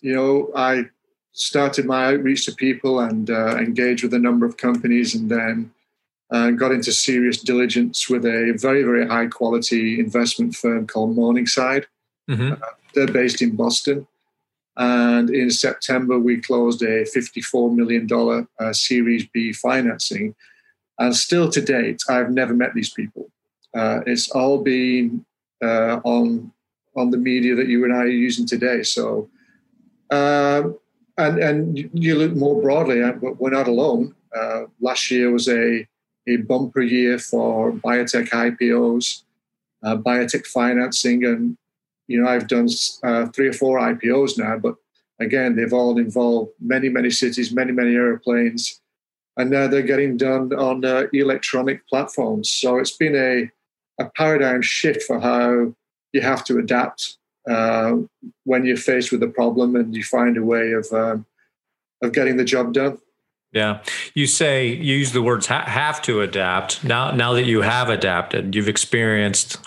you 0.00 0.14
know, 0.14 0.50
I 0.54 0.86
started 1.32 1.84
my 1.84 2.06
outreach 2.06 2.46
to 2.46 2.54
people 2.54 3.00
and 3.00 3.30
uh, 3.30 3.56
engaged 3.56 4.02
with 4.02 4.14
a 4.14 4.18
number 4.18 4.46
of 4.46 4.56
companies 4.56 5.14
and 5.14 5.30
then 5.30 5.72
uh, 6.30 6.50
got 6.50 6.72
into 6.72 6.92
serious 6.92 7.40
diligence 7.40 8.08
with 8.08 8.24
a 8.24 8.56
very, 8.56 8.82
very 8.82 9.06
high 9.06 9.26
quality 9.26 10.00
investment 10.00 10.56
firm 10.56 10.86
called 10.86 11.14
Morningside. 11.14 11.86
Mm-hmm. 12.28 12.54
Uh, 12.54 12.66
they're 12.94 13.06
based 13.06 13.42
in 13.42 13.54
Boston. 13.54 14.06
And 14.76 15.30
in 15.30 15.50
September, 15.50 16.18
we 16.18 16.40
closed 16.40 16.82
a 16.82 17.04
$54 17.04 17.74
million 17.74 18.08
uh, 18.58 18.72
Series 18.72 19.26
B 19.26 19.52
financing 19.52 20.34
and 20.98 21.14
still 21.14 21.50
to 21.50 21.60
date, 21.60 22.02
I've 22.08 22.30
never 22.30 22.54
met 22.54 22.74
these 22.74 22.90
people. 22.90 23.30
Uh, 23.74 24.00
it's 24.06 24.30
all 24.30 24.62
been 24.62 25.24
uh, 25.62 26.00
on 26.04 26.52
on 26.96 27.10
the 27.10 27.18
media 27.18 27.54
that 27.54 27.68
you 27.68 27.84
and 27.84 27.92
I 27.92 27.98
are 27.98 28.06
using 28.06 28.46
today. 28.46 28.82
So, 28.82 29.28
um, 30.10 30.78
and 31.18 31.38
and 31.38 31.90
you 31.92 32.14
look 32.16 32.34
more 32.34 32.60
broadly, 32.60 33.02
uh, 33.02 33.12
we're 33.20 33.50
not 33.50 33.68
alone. 33.68 34.14
Uh, 34.34 34.64
last 34.80 35.10
year 35.10 35.30
was 35.30 35.48
a 35.48 35.86
a 36.26 36.36
bumper 36.36 36.82
year 36.82 37.18
for 37.18 37.72
biotech 37.72 38.30
IPOs, 38.30 39.22
uh, 39.82 39.96
biotech 39.96 40.46
financing, 40.46 41.24
and 41.24 41.58
you 42.08 42.22
know 42.22 42.28
I've 42.28 42.48
done 42.48 42.68
uh, 43.02 43.26
three 43.26 43.48
or 43.48 43.52
four 43.52 43.78
IPOs 43.78 44.38
now, 44.38 44.56
but 44.56 44.76
again 45.20 45.56
they've 45.56 45.72
all 45.72 45.98
involved 45.98 46.52
many 46.60 46.88
many 46.88 47.10
cities, 47.10 47.52
many 47.52 47.72
many 47.72 47.94
airplanes 47.94 48.80
and 49.36 49.50
now 49.50 49.66
they're 49.66 49.82
getting 49.82 50.16
done 50.16 50.52
on 50.54 50.84
uh, 50.84 51.04
electronic 51.12 51.86
platforms. 51.88 52.50
So 52.50 52.78
it's 52.78 52.96
been 52.96 53.14
a, 53.14 53.50
a 54.02 54.10
paradigm 54.10 54.62
shift 54.62 55.02
for 55.02 55.20
how 55.20 55.74
you 56.12 56.20
have 56.22 56.44
to 56.44 56.58
adapt 56.58 57.18
uh, 57.48 57.96
when 58.44 58.64
you're 58.64 58.76
faced 58.76 59.12
with 59.12 59.22
a 59.22 59.28
problem 59.28 59.76
and 59.76 59.94
you 59.94 60.02
find 60.02 60.36
a 60.36 60.42
way 60.42 60.72
of 60.72 60.90
um, 60.92 61.26
of 62.02 62.12
getting 62.12 62.36
the 62.36 62.44
job 62.44 62.72
done. 62.72 62.98
Yeah, 63.52 63.82
you 64.14 64.26
say 64.26 64.66
you 64.66 64.96
use 64.96 65.12
the 65.12 65.22
words 65.22 65.46
ha- 65.46 65.64
have 65.64 66.02
to 66.02 66.20
adapt. 66.20 66.84
Now, 66.84 67.10
now 67.12 67.32
that 67.34 67.44
you 67.44 67.62
have 67.62 67.88
adapted, 67.88 68.54
you've 68.54 68.68
experienced 68.68 69.58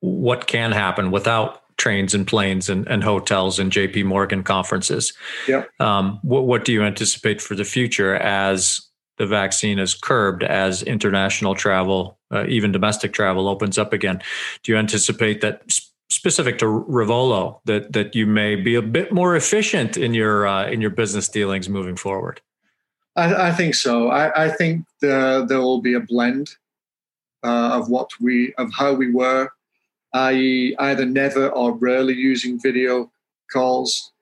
what 0.00 0.46
can 0.46 0.72
happen 0.72 1.10
without 1.10 1.62
trains 1.78 2.12
and 2.12 2.26
planes 2.26 2.68
and, 2.68 2.86
and 2.88 3.02
hotels 3.02 3.58
and 3.58 3.72
JP 3.72 4.04
Morgan 4.04 4.42
conferences. 4.42 5.12
Yeah. 5.46 5.64
Um, 5.80 6.18
what, 6.22 6.44
what 6.44 6.64
do 6.64 6.72
you 6.72 6.82
anticipate 6.82 7.40
for 7.40 7.54
the 7.54 7.64
future 7.64 8.16
as 8.16 8.87
the 9.18 9.26
vaccine 9.26 9.78
is 9.78 9.94
curbed 9.94 10.42
as 10.42 10.82
international 10.82 11.54
travel, 11.54 12.18
uh, 12.32 12.46
even 12.46 12.72
domestic 12.72 13.12
travel, 13.12 13.48
opens 13.48 13.78
up 13.78 13.92
again. 13.92 14.22
Do 14.62 14.72
you 14.72 14.78
anticipate 14.78 15.40
that 15.40 15.62
specific 16.10 16.58
to 16.58 16.64
Revolo 16.64 17.60
that 17.66 17.92
that 17.92 18.14
you 18.14 18.26
may 18.26 18.54
be 18.56 18.74
a 18.74 18.82
bit 18.82 19.12
more 19.12 19.36
efficient 19.36 19.96
in 19.96 20.14
your 20.14 20.46
uh, 20.46 20.68
in 20.68 20.80
your 20.80 20.90
business 20.90 21.28
dealings 21.28 21.68
moving 21.68 21.96
forward? 21.96 22.40
I, 23.16 23.48
I 23.48 23.52
think 23.52 23.74
so. 23.74 24.08
I, 24.08 24.44
I 24.44 24.48
think 24.48 24.86
the, 25.00 25.44
there 25.48 25.60
will 25.60 25.80
be 25.80 25.94
a 25.94 26.00
blend 26.00 26.50
uh, 27.42 27.70
of 27.72 27.88
what 27.88 28.10
we 28.20 28.54
of 28.54 28.72
how 28.72 28.94
we 28.94 29.10
were, 29.10 29.50
i.e., 30.14 30.76
either 30.78 31.04
never 31.04 31.48
or 31.48 31.72
rarely 31.72 32.14
using 32.14 32.60
video 32.60 33.10
calls, 33.52 34.12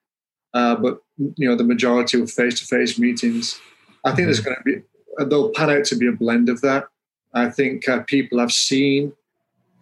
uh, 0.54 0.76
but 0.76 1.02
you 1.16 1.48
know 1.48 1.56
the 1.56 1.64
majority 1.64 2.20
of 2.20 2.30
face 2.30 2.58
to 2.60 2.66
face 2.66 2.98
meetings. 2.98 3.60
I 4.06 4.14
think 4.14 4.26
there's 4.26 4.40
mm-hmm. 4.40 4.70
going 4.70 4.80
to 4.80 4.82
be, 5.18 5.28
they'll 5.28 5.50
pan 5.50 5.70
out 5.70 5.84
to 5.86 5.96
be 5.96 6.06
a 6.06 6.12
blend 6.12 6.48
of 6.48 6.60
that. 6.60 6.88
I 7.34 7.50
think 7.50 7.88
uh, 7.88 8.02
people 8.04 8.38
have 8.38 8.52
seen 8.52 9.12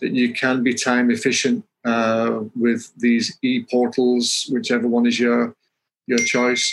that 0.00 0.12
you 0.12 0.32
can 0.32 0.62
be 0.62 0.74
time 0.74 1.10
efficient 1.10 1.64
uh, 1.84 2.40
with 2.56 2.90
these 2.96 3.38
e 3.42 3.64
portals, 3.70 4.48
whichever 4.50 4.88
one 4.88 5.06
is 5.06 5.20
your 5.20 5.54
your 6.06 6.18
choice. 6.18 6.64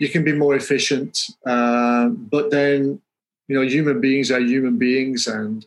You 0.00 0.08
can 0.08 0.24
be 0.24 0.32
more 0.32 0.54
efficient, 0.54 1.26
uh, 1.46 2.08
but 2.08 2.50
then 2.50 3.00
you 3.46 3.54
know 3.56 3.62
human 3.62 4.00
beings 4.00 4.30
are 4.30 4.40
human 4.40 4.76
beings, 4.76 5.26
and 5.28 5.64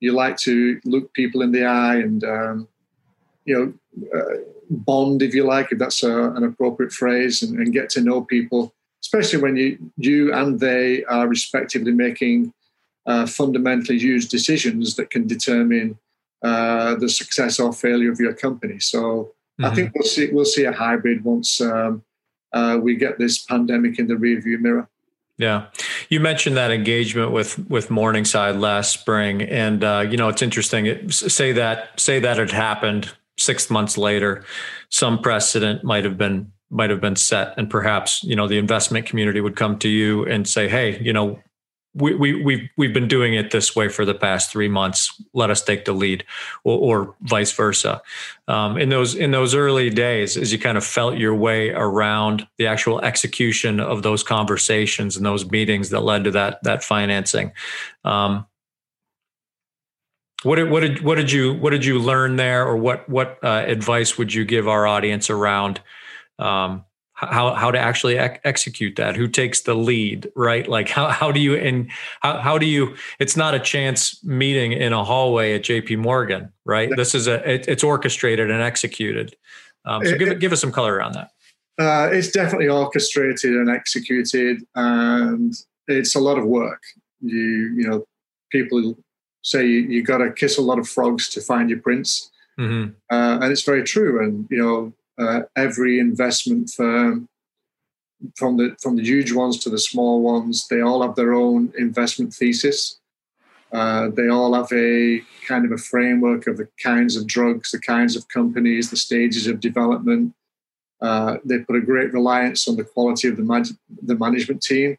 you 0.00 0.12
like 0.12 0.36
to 0.38 0.80
look 0.84 1.12
people 1.12 1.42
in 1.42 1.52
the 1.52 1.64
eye 1.64 1.96
and 1.96 2.22
um, 2.24 2.68
you 3.44 3.54
know 3.56 3.66
uh, 4.16 4.36
bond, 4.70 5.22
if 5.22 5.34
you 5.34 5.44
like, 5.44 5.72
if 5.72 5.78
that's 5.78 6.02
a, 6.02 6.30
an 6.30 6.44
appropriate 6.44 6.92
phrase, 6.92 7.42
and, 7.42 7.58
and 7.58 7.72
get 7.72 7.90
to 7.90 8.00
know 8.00 8.22
people 8.22 8.72
especially 9.02 9.40
when 9.40 9.56
you 9.56 9.78
you 9.96 10.32
and 10.32 10.60
they 10.60 11.04
are 11.04 11.28
respectively 11.28 11.92
making 11.92 12.52
uh, 13.06 13.26
fundamentally 13.26 13.98
huge 13.98 14.28
decisions 14.28 14.96
that 14.96 15.10
can 15.10 15.26
determine 15.26 15.98
uh, 16.42 16.94
the 16.96 17.08
success 17.08 17.58
or 17.58 17.72
failure 17.72 18.12
of 18.12 18.20
your 18.20 18.34
company. 18.34 18.78
So 18.78 18.98
mm-hmm. 19.00 19.64
I 19.64 19.74
think 19.74 19.92
we'll 19.94 20.08
see 20.08 20.30
we'll 20.30 20.44
see 20.44 20.64
a 20.64 20.72
hybrid 20.72 21.24
once 21.24 21.60
um, 21.60 22.02
uh, 22.52 22.78
we 22.80 22.96
get 22.96 23.18
this 23.18 23.38
pandemic 23.38 23.98
in 23.98 24.06
the 24.06 24.14
rearview 24.14 24.60
mirror. 24.60 24.88
Yeah, 25.38 25.66
you 26.08 26.18
mentioned 26.18 26.56
that 26.56 26.70
engagement 26.70 27.30
with 27.30 27.58
with 27.70 27.90
Morningside 27.90 28.56
last 28.56 28.92
spring, 28.92 29.42
and 29.42 29.84
uh, 29.84 30.04
you 30.08 30.16
know 30.16 30.28
it's 30.28 30.42
interesting. 30.42 30.86
It, 30.86 31.12
say 31.12 31.52
that 31.52 31.98
say 31.98 32.18
that 32.18 32.38
had 32.38 32.50
happened 32.50 33.12
six 33.36 33.70
months 33.70 33.96
later, 33.96 34.44
some 34.90 35.20
precedent 35.20 35.84
might 35.84 36.04
have 36.04 36.18
been 36.18 36.52
might 36.70 36.90
have 36.90 37.00
been 37.00 37.16
set, 37.16 37.54
and 37.56 37.70
perhaps 37.70 38.22
you 38.24 38.36
know 38.36 38.46
the 38.46 38.58
investment 38.58 39.06
community 39.06 39.40
would 39.40 39.56
come 39.56 39.78
to 39.78 39.88
you 39.88 40.24
and 40.26 40.46
say, 40.48 40.68
"Hey, 40.68 41.00
you 41.00 41.12
know, 41.12 41.40
we, 41.94 42.14
we, 42.14 42.42
we've, 42.42 42.68
we've 42.76 42.92
been 42.92 43.08
doing 43.08 43.34
it 43.34 43.50
this 43.50 43.74
way 43.74 43.88
for 43.88 44.04
the 44.04 44.14
past 44.14 44.50
three 44.50 44.68
months. 44.68 45.20
Let 45.32 45.50
us 45.50 45.62
take 45.62 45.84
the 45.84 45.92
lead 45.92 46.24
or, 46.64 46.78
or 46.78 47.14
vice 47.22 47.52
versa. 47.52 48.02
Um, 48.46 48.76
in 48.76 48.88
those, 48.88 49.14
in 49.14 49.30
those 49.30 49.54
early 49.54 49.90
days, 49.90 50.36
as 50.36 50.52
you 50.52 50.58
kind 50.58 50.78
of 50.78 50.84
felt 50.84 51.16
your 51.16 51.34
way 51.34 51.70
around 51.70 52.46
the 52.56 52.66
actual 52.66 53.00
execution 53.00 53.80
of 53.80 54.02
those 54.02 54.22
conversations 54.22 55.16
and 55.16 55.24
those 55.26 55.50
meetings 55.50 55.90
that 55.90 56.00
led 56.00 56.24
to 56.24 56.30
that, 56.32 56.62
that 56.62 56.84
financing, 56.84 57.52
um, 58.04 58.46
what 60.44 60.56
did, 60.56 60.70
what 60.70 60.80
did, 60.80 61.02
what 61.02 61.16
did 61.16 61.32
you, 61.32 61.54
what 61.54 61.70
did 61.70 61.84
you 61.84 61.98
learn 61.98 62.36
there 62.36 62.64
or 62.64 62.76
what, 62.76 63.08
what 63.08 63.42
uh, 63.42 63.64
advice 63.66 64.16
would 64.16 64.32
you 64.32 64.44
give 64.44 64.68
our 64.68 64.86
audience 64.86 65.30
around 65.30 65.80
um, 66.38 66.84
how 67.26 67.52
how 67.54 67.70
to 67.72 67.78
actually 67.78 68.16
ec- 68.16 68.40
execute 68.44 68.94
that 68.94 69.16
who 69.16 69.26
takes 69.26 69.62
the 69.62 69.74
lead 69.74 70.30
right? 70.36 70.68
Like 70.68 70.88
how 70.88 71.08
how 71.08 71.32
do 71.32 71.40
you 71.40 71.56
and 71.56 71.90
how, 72.20 72.38
how 72.38 72.58
do 72.58 72.66
you 72.66 72.94
it's 73.18 73.36
not 73.36 73.54
a 73.54 73.58
chance 73.58 74.22
meeting 74.24 74.72
in 74.72 74.92
a 74.92 75.04
hallway 75.04 75.54
at 75.54 75.62
jp 75.62 75.98
morgan 75.98 76.52
right? 76.64 76.90
This 76.94 77.16
is 77.16 77.26
a 77.26 77.36
it, 77.50 77.66
it's 77.66 77.82
orchestrated 77.82 78.50
and 78.50 78.62
executed. 78.62 79.34
Um, 79.84 80.04
so 80.04 80.12
it, 80.12 80.18
give 80.18 80.38
give 80.38 80.52
us 80.52 80.60
some 80.60 80.70
color 80.70 80.94
around 80.94 81.14
that. 81.14 81.30
Uh, 81.80 82.08
it's 82.12 82.30
definitely 82.30 82.68
orchestrated 82.68 83.52
and 83.52 83.68
executed 83.68 84.62
and 84.76 85.54
it's 85.88 86.14
a 86.14 86.20
lot 86.20 86.38
of 86.38 86.44
work. 86.44 86.82
You 87.20 87.74
you 87.76 87.88
know 87.88 88.04
people 88.52 88.96
say 89.42 89.66
you, 89.66 89.80
you 89.80 90.02
got 90.04 90.18
to 90.18 90.30
kiss 90.30 90.56
a 90.56 90.62
lot 90.62 90.78
of 90.78 90.88
frogs 90.88 91.28
to 91.30 91.40
find 91.40 91.68
your 91.68 91.80
prince. 91.80 92.30
Mm-hmm. 92.58 92.90
uh, 93.08 93.38
and 93.40 93.52
it's 93.52 93.62
very 93.62 93.84
true 93.84 94.20
and 94.20 94.48
you 94.50 94.58
know 94.58 94.92
uh, 95.18 95.42
every 95.56 95.98
investment 95.98 96.70
firm, 96.70 97.28
from 98.36 98.56
the 98.56 98.76
from 98.82 98.96
the 98.96 99.04
huge 99.04 99.32
ones 99.32 99.58
to 99.58 99.70
the 99.70 99.78
small 99.78 100.20
ones, 100.22 100.66
they 100.68 100.80
all 100.80 101.02
have 101.02 101.14
their 101.14 101.34
own 101.34 101.72
investment 101.78 102.34
thesis. 102.34 102.98
Uh, 103.72 104.08
they 104.08 104.28
all 104.28 104.54
have 104.54 104.72
a 104.72 105.22
kind 105.46 105.64
of 105.64 105.72
a 105.72 105.78
framework 105.78 106.46
of 106.46 106.56
the 106.56 106.68
kinds 106.82 107.16
of 107.16 107.26
drugs, 107.26 107.70
the 107.70 107.78
kinds 107.78 108.16
of 108.16 108.26
companies, 108.28 108.90
the 108.90 108.96
stages 108.96 109.46
of 109.46 109.60
development. 109.60 110.34
Uh, 111.00 111.36
they 111.44 111.58
put 111.58 111.76
a 111.76 111.80
great 111.80 112.12
reliance 112.12 112.66
on 112.66 112.76
the 112.76 112.82
quality 112.84 113.28
of 113.28 113.36
the, 113.36 113.42
man- 113.42 113.78
the 114.02 114.16
management 114.16 114.62
team 114.62 114.96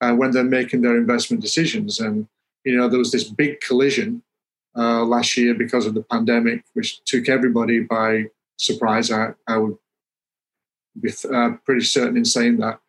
uh, 0.00 0.12
when 0.12 0.30
they're 0.30 0.44
making 0.44 0.82
their 0.82 0.96
investment 0.96 1.40
decisions. 1.40 2.00
And 2.00 2.26
you 2.64 2.76
know, 2.76 2.88
there 2.88 2.98
was 2.98 3.12
this 3.12 3.24
big 3.24 3.60
collision 3.60 4.22
uh, 4.76 5.04
last 5.04 5.36
year 5.36 5.54
because 5.54 5.86
of 5.86 5.94
the 5.94 6.02
pandemic, 6.02 6.64
which 6.74 7.02
took 7.04 7.28
everybody 7.28 7.80
by 7.80 8.26
surprise. 8.58 9.10
I, 9.10 9.30
I 9.46 9.56
would 9.56 9.76
be 11.00 11.10
uh, 11.32 11.52
pretty 11.64 11.84
certain 11.84 12.16
in 12.16 12.24
saying 12.24 12.58
that. 12.58 12.80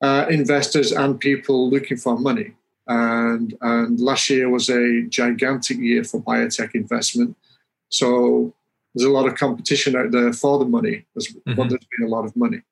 Uh, 0.00 0.26
investors 0.28 0.92
and 0.92 1.18
people 1.18 1.70
looking 1.70 1.96
for 1.96 2.18
money. 2.18 2.52
And, 2.86 3.56
and 3.62 3.98
last 3.98 4.28
year 4.28 4.50
was 4.50 4.68
a 4.68 5.02
gigantic 5.08 5.78
year 5.78 6.04
for 6.04 6.20
biotech 6.20 6.74
investment. 6.74 7.36
So 7.88 8.54
there's 8.94 9.08
a 9.08 9.12
lot 9.12 9.26
of 9.26 9.36
competition 9.36 9.96
out 9.96 10.10
there 10.10 10.32
for 10.32 10.58
the 10.58 10.66
money. 10.66 11.06
There's, 11.14 11.28
mm-hmm. 11.28 11.56
well, 11.56 11.68
there's 11.68 11.86
been 11.96 12.06
a 12.06 12.10
lot 12.10 12.26
of 12.26 12.36
money. 12.36 12.62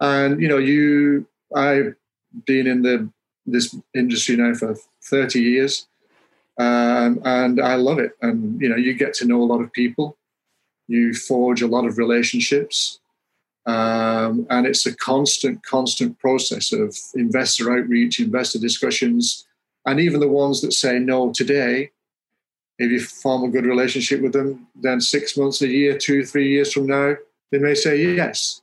And, 0.00 0.42
you 0.42 0.48
know, 0.48 0.58
you, 0.58 1.26
I've 1.54 1.94
been 2.46 2.66
in 2.66 2.82
the 2.82 3.08
this 3.46 3.74
industry 3.94 4.36
now 4.36 4.52
for 4.52 4.76
30 5.04 5.40
years. 5.40 5.86
Um, 6.58 7.22
and 7.24 7.60
I 7.60 7.76
love 7.76 7.98
it. 7.98 8.12
And, 8.20 8.60
you 8.60 8.68
know, 8.68 8.76
you 8.76 8.92
get 8.92 9.14
to 9.14 9.24
know 9.24 9.40
a 9.40 9.44
lot 9.44 9.62
of 9.62 9.72
people 9.72 10.17
you 10.88 11.14
forge 11.14 11.62
a 11.62 11.66
lot 11.66 11.84
of 11.84 11.98
relationships. 11.98 12.98
Um, 13.66 14.46
and 14.48 14.66
it's 14.66 14.86
a 14.86 14.96
constant, 14.96 15.62
constant 15.62 16.18
process 16.18 16.72
of 16.72 16.96
investor 17.14 17.70
outreach, 17.70 18.18
investor 18.18 18.58
discussions, 18.58 19.46
and 19.84 20.00
even 20.00 20.20
the 20.20 20.28
ones 20.28 20.62
that 20.62 20.72
say 20.72 20.98
no 20.98 21.32
today. 21.32 21.90
If 22.78 22.90
you 22.90 23.00
form 23.00 23.44
a 23.44 23.48
good 23.48 23.66
relationship 23.66 24.22
with 24.22 24.32
them, 24.32 24.68
then 24.74 25.00
six 25.00 25.36
months, 25.36 25.60
a 25.60 25.68
year, 25.68 25.98
two, 25.98 26.24
three 26.24 26.50
years 26.50 26.72
from 26.72 26.86
now, 26.86 27.16
they 27.50 27.58
may 27.58 27.74
say 27.74 28.00
yes. 28.14 28.62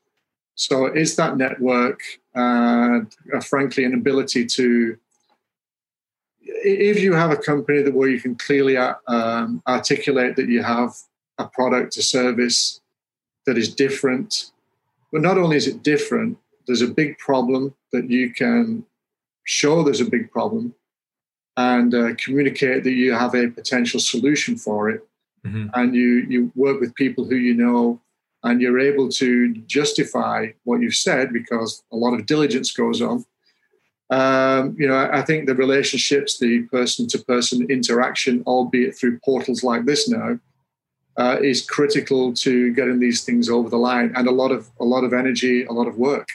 So 0.55 0.85
it's 0.85 1.15
that 1.17 1.37
network, 1.37 1.99
uh, 2.33 3.01
frankly, 3.41 3.83
an 3.83 3.93
ability 3.93 4.45
to 4.45 4.97
if 6.47 6.99
you 6.99 7.13
have 7.13 7.31
a 7.31 7.37
company 7.37 7.81
that 7.81 7.93
where 7.93 8.09
you 8.09 8.19
can 8.19 8.35
clearly 8.35 8.77
uh, 8.77 8.95
um, 9.07 9.61
articulate 9.67 10.35
that 10.35 10.47
you 10.47 10.63
have 10.63 10.95
a 11.37 11.47
product, 11.47 11.97
a 11.97 12.01
service 12.01 12.81
that 13.45 13.57
is 13.57 13.73
different. 13.73 14.51
But 15.11 15.21
not 15.21 15.37
only 15.37 15.57
is 15.57 15.67
it 15.67 15.83
different, 15.83 16.37
there's 16.67 16.81
a 16.81 16.87
big 16.87 17.17
problem 17.17 17.75
that 17.91 18.09
you 18.09 18.33
can 18.33 18.85
show 19.43 19.83
there's 19.83 20.01
a 20.01 20.09
big 20.09 20.31
problem 20.31 20.73
and 21.57 21.93
uh, 21.93 22.15
communicate 22.15 22.83
that 22.83 22.91
you 22.91 23.13
have 23.13 23.33
a 23.35 23.47
potential 23.49 23.99
solution 23.99 24.57
for 24.57 24.89
it. 24.89 25.07
Mm-hmm. 25.45 25.67
And 25.73 25.95
you, 25.95 26.25
you 26.27 26.51
work 26.55 26.81
with 26.81 26.95
people 26.95 27.23
who 27.23 27.35
you 27.35 27.53
know 27.53 28.01
and 28.43 28.61
you're 28.61 28.79
able 28.79 29.09
to 29.09 29.53
justify 29.67 30.47
what 30.63 30.81
you've 30.81 30.95
said 30.95 31.33
because 31.33 31.83
a 31.91 31.95
lot 31.95 32.13
of 32.13 32.25
diligence 32.25 32.71
goes 32.71 33.01
on. 33.01 33.25
Um, 34.11 34.75
you 34.77 34.87
know, 34.87 35.09
I 35.11 35.23
think 35.23 35.47
the 35.47 35.55
relationships, 35.55 36.37
the 36.37 36.61
person 36.63 37.07
to 37.07 37.17
person 37.19 37.69
interaction, 37.71 38.43
albeit 38.45 38.95
through 38.95 39.19
portals 39.25 39.63
like 39.63 39.85
this 39.85 40.07
now, 40.07 40.39
uh, 41.17 41.37
is 41.41 41.65
critical 41.65 42.33
to 42.33 42.73
getting 42.73 42.99
these 42.99 43.23
things 43.23 43.49
over 43.49 43.69
the 43.69 43.77
line, 43.77 44.11
and 44.15 44.27
a 44.27 44.31
lot 44.31 44.51
of 44.51 44.69
a 44.79 44.85
lot 44.85 45.03
of 45.03 45.13
energy, 45.13 45.65
a 45.65 45.71
lot 45.71 45.87
of 45.87 45.97
work. 45.97 46.27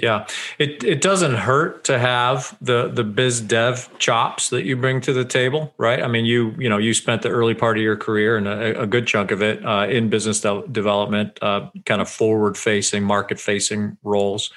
Yeah, 0.00 0.28
it 0.60 0.84
it 0.84 1.00
doesn't 1.00 1.34
hurt 1.34 1.82
to 1.84 1.98
have 1.98 2.56
the 2.60 2.88
the 2.88 3.02
biz 3.02 3.40
dev 3.40 3.88
chops 3.98 4.50
that 4.50 4.64
you 4.64 4.76
bring 4.76 5.00
to 5.00 5.12
the 5.12 5.24
table, 5.24 5.74
right? 5.76 6.00
I 6.00 6.06
mean, 6.06 6.24
you 6.24 6.54
you 6.56 6.68
know 6.68 6.78
you 6.78 6.94
spent 6.94 7.22
the 7.22 7.30
early 7.30 7.54
part 7.54 7.78
of 7.78 7.82
your 7.82 7.96
career 7.96 8.36
and 8.36 8.46
a, 8.46 8.82
a 8.82 8.86
good 8.86 9.08
chunk 9.08 9.32
of 9.32 9.42
it 9.42 9.64
uh, 9.66 9.88
in 9.88 10.08
business 10.08 10.40
de- 10.40 10.66
development, 10.70 11.38
uh, 11.42 11.68
kind 11.84 12.00
of 12.00 12.08
forward 12.08 12.56
facing, 12.56 13.02
market 13.02 13.40
facing 13.40 13.98
roles. 14.04 14.50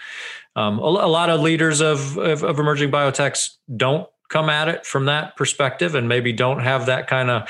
Um, 0.56 0.78
a, 0.78 0.84
a, 0.84 1.08
lot 1.08 1.30
of 1.30 1.40
leaders 1.40 1.82
of, 1.82 2.18
of, 2.18 2.44
of 2.44 2.60
emerging 2.60 2.92
biotechs 2.92 3.56
don't 3.78 4.08
come 4.28 4.50
at 4.50 4.68
it 4.68 4.86
from 4.86 5.06
that 5.06 5.38
perspective, 5.38 5.96
and 5.96 6.08
maybe 6.08 6.34
don't 6.34 6.60
have 6.60 6.86
that 6.86 7.08
kind 7.08 7.32
of 7.32 7.50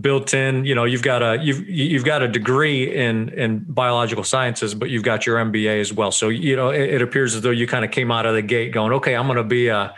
built 0.00 0.34
in 0.34 0.64
you 0.64 0.74
know 0.74 0.84
you've 0.84 1.02
got 1.02 1.22
a 1.22 1.42
you've 1.42 1.68
you've 1.68 2.04
got 2.04 2.22
a 2.22 2.28
degree 2.28 2.94
in 2.94 3.28
in 3.30 3.64
biological 3.68 4.24
sciences 4.24 4.74
but 4.74 4.90
you've 4.90 5.02
got 5.02 5.26
your 5.26 5.36
mba 5.44 5.80
as 5.80 5.92
well. 5.92 6.10
So 6.10 6.28
you 6.28 6.56
know 6.56 6.70
it, 6.70 6.94
it 6.94 7.02
appears 7.02 7.34
as 7.34 7.42
though 7.42 7.50
you 7.50 7.66
kind 7.66 7.84
of 7.84 7.90
came 7.90 8.10
out 8.10 8.26
of 8.26 8.34
the 8.34 8.42
gate 8.42 8.72
going 8.72 8.92
okay 8.92 9.14
i'm 9.14 9.26
going 9.26 9.36
to 9.36 9.44
be 9.44 9.68
a 9.68 9.94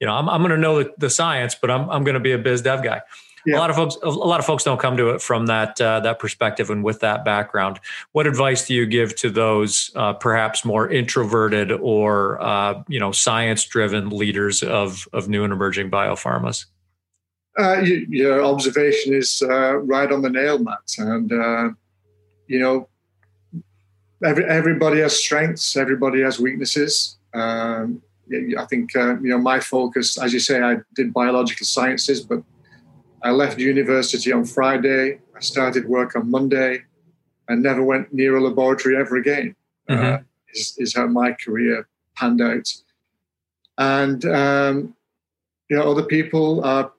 you 0.00 0.06
know 0.06 0.14
i'm, 0.14 0.28
I'm 0.28 0.40
going 0.40 0.50
to 0.50 0.58
know 0.58 0.82
the, 0.82 0.92
the, 0.98 1.10
science 1.10 1.54
but 1.54 1.70
i'm, 1.70 1.88
I'm 1.90 2.02
going 2.02 2.14
to 2.14 2.20
be 2.20 2.32
a 2.32 2.38
biz 2.38 2.62
dev 2.62 2.82
guy. 2.82 3.02
Yeah. 3.44 3.56
a 3.56 3.60
lot 3.60 3.70
of 3.70 3.76
folks 3.76 3.96
a 4.02 4.08
lot 4.08 4.40
of 4.40 4.46
folks 4.46 4.64
don't 4.64 4.80
come 4.80 4.96
to 4.96 5.10
it 5.10 5.22
from 5.22 5.46
that 5.46 5.80
uh, 5.80 6.00
that 6.00 6.18
perspective 6.18 6.68
and 6.68 6.82
with 6.82 6.98
that 7.00 7.24
background. 7.24 7.78
What 8.10 8.26
advice 8.26 8.66
do 8.66 8.74
you 8.74 8.86
give 8.86 9.14
to 9.16 9.30
those 9.30 9.92
uh, 9.94 10.14
perhaps 10.14 10.64
more 10.64 10.90
introverted 10.90 11.70
or 11.70 12.42
uh, 12.42 12.82
you 12.88 12.98
know 12.98 13.12
science 13.12 13.64
driven 13.64 14.10
leaders 14.10 14.64
of 14.64 15.06
of 15.12 15.28
new 15.28 15.44
and 15.44 15.52
emerging 15.52 15.92
biopharmas 15.92 16.64
uh, 17.58 17.80
you, 17.82 18.06
your 18.08 18.44
observation 18.44 19.14
is 19.14 19.42
uh, 19.42 19.76
right 19.76 20.10
on 20.12 20.22
the 20.22 20.30
nail, 20.30 20.58
Matt. 20.58 20.94
And 20.98 21.32
uh, 21.32 21.70
you 22.46 22.58
know, 22.58 22.88
every, 24.24 24.44
everybody 24.44 25.00
has 25.00 25.16
strengths, 25.22 25.76
everybody 25.76 26.22
has 26.22 26.38
weaknesses. 26.38 27.16
Um, 27.34 28.02
I 28.58 28.64
think 28.66 28.94
uh, 28.96 29.18
you 29.20 29.30
know 29.30 29.38
my 29.38 29.60
focus, 29.60 30.18
as 30.18 30.32
you 30.32 30.40
say, 30.40 30.60
I 30.60 30.78
did 30.94 31.12
biological 31.12 31.66
sciences, 31.66 32.20
but 32.20 32.42
I 33.22 33.30
left 33.30 33.58
university 33.58 34.32
on 34.32 34.44
Friday. 34.44 35.20
I 35.34 35.40
started 35.40 35.88
work 35.88 36.16
on 36.16 36.30
Monday, 36.30 36.84
and 37.48 37.62
never 37.62 37.82
went 37.82 38.12
near 38.12 38.36
a 38.36 38.40
laboratory 38.40 38.96
ever 38.96 39.16
again. 39.16 39.54
Uh, 39.88 39.94
mm-hmm. 39.94 40.22
Is, 40.52 40.74
is, 40.78 40.96
how 40.96 41.06
my 41.06 41.32
career 41.32 41.86
panned 42.16 42.40
out. 42.40 42.72
And 43.78 44.24
um, 44.24 44.96
you 45.70 45.76
know, 45.76 45.90
other 45.90 46.04
people 46.04 46.64
are 46.64 46.90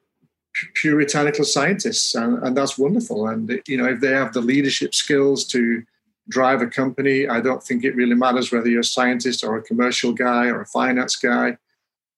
puritanical 0.75 1.45
scientists, 1.45 2.15
and, 2.15 2.43
and 2.43 2.55
that's 2.55 2.77
wonderful. 2.77 3.27
And 3.27 3.61
you 3.67 3.77
know, 3.77 3.85
if 3.85 3.99
they 3.99 4.11
have 4.11 4.33
the 4.33 4.41
leadership 4.41 4.93
skills 4.95 5.45
to 5.47 5.83
drive 6.29 6.61
a 6.61 6.67
company, 6.67 7.27
I 7.27 7.41
don't 7.41 7.63
think 7.63 7.83
it 7.83 7.95
really 7.95 8.15
matters 8.15 8.51
whether 8.51 8.67
you're 8.67 8.81
a 8.81 8.83
scientist 8.83 9.43
or 9.43 9.57
a 9.57 9.63
commercial 9.63 10.11
guy 10.11 10.47
or 10.47 10.61
a 10.61 10.65
finance 10.65 11.15
guy. 11.15 11.57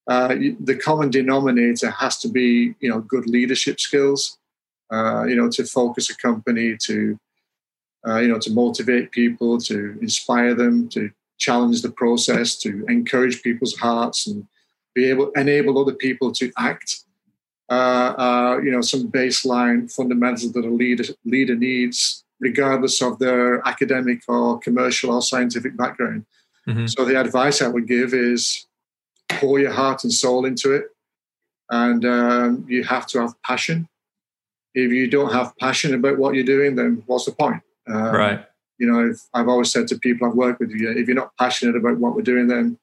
Uh, 0.08 0.36
the 0.60 0.76
common 0.76 1.12
denominator 1.12 1.92
has 1.92 2.18
to 2.18 2.28
be, 2.28 2.74
you 2.80 2.90
know, 2.90 3.02
good 3.02 3.28
leadership 3.30 3.80
skills. 3.80 4.38
Uh, 4.92 5.24
you 5.26 5.36
know, 5.36 5.48
to 5.48 5.64
focus 5.64 6.10
a 6.10 6.18
company, 6.18 6.76
to 6.76 7.16
uh, 8.08 8.18
you 8.18 8.28
know, 8.28 8.40
to 8.40 8.52
motivate 8.52 9.12
people, 9.12 9.60
to 9.60 9.98
inspire 10.02 10.56
them, 10.56 10.90
to 10.90 11.12
challenge 11.38 11.82
the 11.82 11.92
process, 11.92 12.58
to 12.58 12.86
encourage 12.88 13.44
people's 13.44 13.76
hearts, 13.78 14.26
and 14.26 14.48
be 14.96 15.06
able 15.10 15.32
enable 15.32 15.80
other 15.80 15.94
people 15.94 16.32
to 16.32 16.52
act. 16.58 17.04
Uh, 17.70 18.16
uh, 18.18 18.60
you 18.64 18.72
know, 18.72 18.82
some 18.82 19.12
baseline 19.12 19.92
fundamentals 19.92 20.52
that 20.54 20.66
a 20.66 20.70
leader 20.70 21.04
leader 21.24 21.56
needs, 21.56 22.24
regardless 22.40 23.00
of 23.02 23.20
their 23.20 23.66
academic 23.68 24.24
or 24.28 24.58
commercial 24.60 25.14
or 25.14 25.22
scientific 25.22 25.78
background. 25.78 26.26
Mm-hmm. 26.68 26.88
So 26.88 27.06
the 27.06 27.20
advice 27.20 27.62
I 27.62 27.68
would 27.68 27.88
give 27.88 28.14
is 28.14 28.66
pour 29.30 29.60
your 29.60 29.72
heart 29.72 30.04
and 30.04 30.12
soul 30.12 30.46
into 30.46 30.74
it, 30.74 30.86
and 31.70 32.04
um, 32.06 32.66
you 32.68 32.84
have 32.86 33.06
to 33.08 33.22
have 33.22 33.40
passion. 33.44 33.88
If 34.74 34.92
you 34.92 35.08
don't 35.08 35.32
have 35.32 35.56
passion 35.58 35.94
about 35.94 36.18
what 36.18 36.34
you're 36.34 36.44
doing, 36.44 36.76
then 36.76 37.04
what's 37.06 37.26
the 37.26 37.32
point? 37.32 37.62
Um, 37.88 38.16
right. 38.16 38.46
You 38.80 38.92
know, 38.92 39.14
I've 39.34 39.48
always 39.48 39.72
said 39.72 39.88
to 39.90 40.00
people 40.00 40.28
I've 40.28 40.36
worked 40.36 40.60
with, 40.60 40.72
if 40.72 41.08
you're 41.08 41.16
not 41.16 41.36
passionate 41.38 41.76
about 41.76 41.98
what 41.98 42.16
we're 42.16 42.22
doing, 42.22 42.48
then 42.48 42.80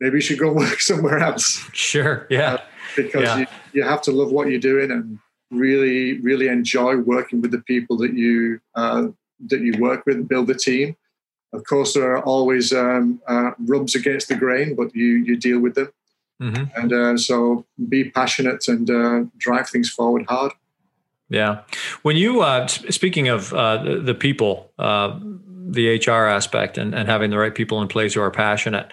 maybe 0.00 0.16
you 0.16 0.20
should 0.20 0.38
go 0.38 0.52
work 0.64 0.80
somewhere 0.80 1.18
else. 1.18 1.68
Sure. 1.72 2.26
Yeah. 2.30 2.54
Uh, 2.54 2.58
because 2.96 3.22
yeah. 3.22 3.38
You, 3.38 3.46
you 3.72 3.82
have 3.82 4.02
to 4.02 4.12
love 4.12 4.32
what 4.32 4.48
you're 4.48 4.60
doing 4.60 4.90
and 4.90 5.18
really, 5.50 6.20
really 6.20 6.48
enjoy 6.48 6.96
working 6.96 7.40
with 7.40 7.50
the 7.50 7.60
people 7.60 7.96
that 7.98 8.14
you 8.14 8.60
uh, 8.74 9.08
that 9.46 9.60
you 9.60 9.74
work 9.78 10.04
with, 10.06 10.28
build 10.28 10.46
the 10.46 10.54
team. 10.54 10.96
Of 11.52 11.64
course, 11.64 11.94
there 11.94 12.12
are 12.12 12.22
always 12.22 12.72
um, 12.72 13.20
uh, 13.26 13.52
rubs 13.58 13.94
against 13.94 14.28
the 14.28 14.36
grain, 14.36 14.74
but 14.74 14.94
you 14.94 15.06
you 15.06 15.36
deal 15.36 15.60
with 15.60 15.74
them. 15.74 15.92
Mm-hmm. 16.40 16.80
And 16.80 16.92
uh, 16.92 17.16
so, 17.18 17.66
be 17.88 18.10
passionate 18.10 18.66
and 18.66 18.88
uh, 18.90 19.24
drive 19.36 19.68
things 19.68 19.90
forward 19.90 20.24
hard. 20.28 20.52
Yeah. 21.28 21.62
When 22.02 22.16
you, 22.16 22.40
uh, 22.40 22.66
speaking 22.66 23.28
of 23.28 23.52
uh, 23.52 23.82
the, 23.82 23.98
the, 24.00 24.14
people, 24.14 24.72
uh, 24.78 25.18
the 25.46 25.98
HR 25.98 26.26
aspect 26.26 26.76
and, 26.76 26.94
and, 26.94 27.08
having 27.08 27.30
the 27.30 27.38
right 27.38 27.54
people 27.54 27.80
in 27.82 27.88
place 27.88 28.14
who 28.14 28.20
are 28.20 28.32
passionate, 28.32 28.90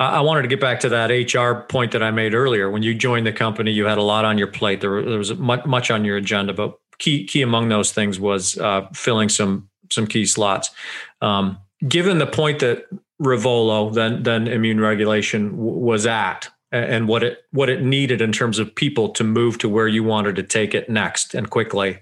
I 0.00 0.20
wanted 0.22 0.42
to 0.42 0.48
get 0.48 0.60
back 0.60 0.80
to 0.80 0.88
that 0.88 1.10
HR 1.10 1.60
point 1.68 1.92
that 1.92 2.02
I 2.02 2.10
made 2.10 2.32
earlier. 2.32 2.70
When 2.70 2.82
you 2.82 2.94
joined 2.94 3.26
the 3.26 3.32
company, 3.32 3.70
you 3.70 3.84
had 3.84 3.98
a 3.98 4.02
lot 4.02 4.24
on 4.24 4.38
your 4.38 4.46
plate. 4.46 4.80
There, 4.80 5.02
there 5.02 5.18
was 5.18 5.34
much, 5.34 5.90
on 5.90 6.06
your 6.06 6.16
agenda, 6.16 6.54
but 6.54 6.78
key 6.98 7.26
key 7.26 7.42
among 7.42 7.68
those 7.68 7.92
things 7.92 8.18
was 8.18 8.56
uh, 8.58 8.88
filling 8.94 9.28
some 9.28 9.68
some 9.90 10.06
key 10.06 10.24
slots. 10.24 10.70
Um, 11.20 11.58
given 11.86 12.18
the 12.18 12.26
point 12.26 12.60
that 12.60 12.86
Revolo, 13.20 13.92
then 13.92 14.22
then 14.22 14.48
immune 14.48 14.80
regulation, 14.80 15.50
w- 15.50 15.78
was 15.78 16.06
at, 16.06 16.48
and 16.72 17.06
what 17.06 17.22
it 17.22 17.44
what 17.50 17.68
it 17.68 17.82
needed 17.82 18.22
in 18.22 18.32
terms 18.32 18.58
of 18.58 18.74
people 18.74 19.10
to 19.10 19.24
move 19.24 19.58
to 19.58 19.68
where 19.68 19.88
you 19.88 20.02
wanted 20.02 20.36
to 20.36 20.42
take 20.42 20.74
it 20.74 20.88
next 20.88 21.34
and 21.34 21.50
quickly. 21.50 21.98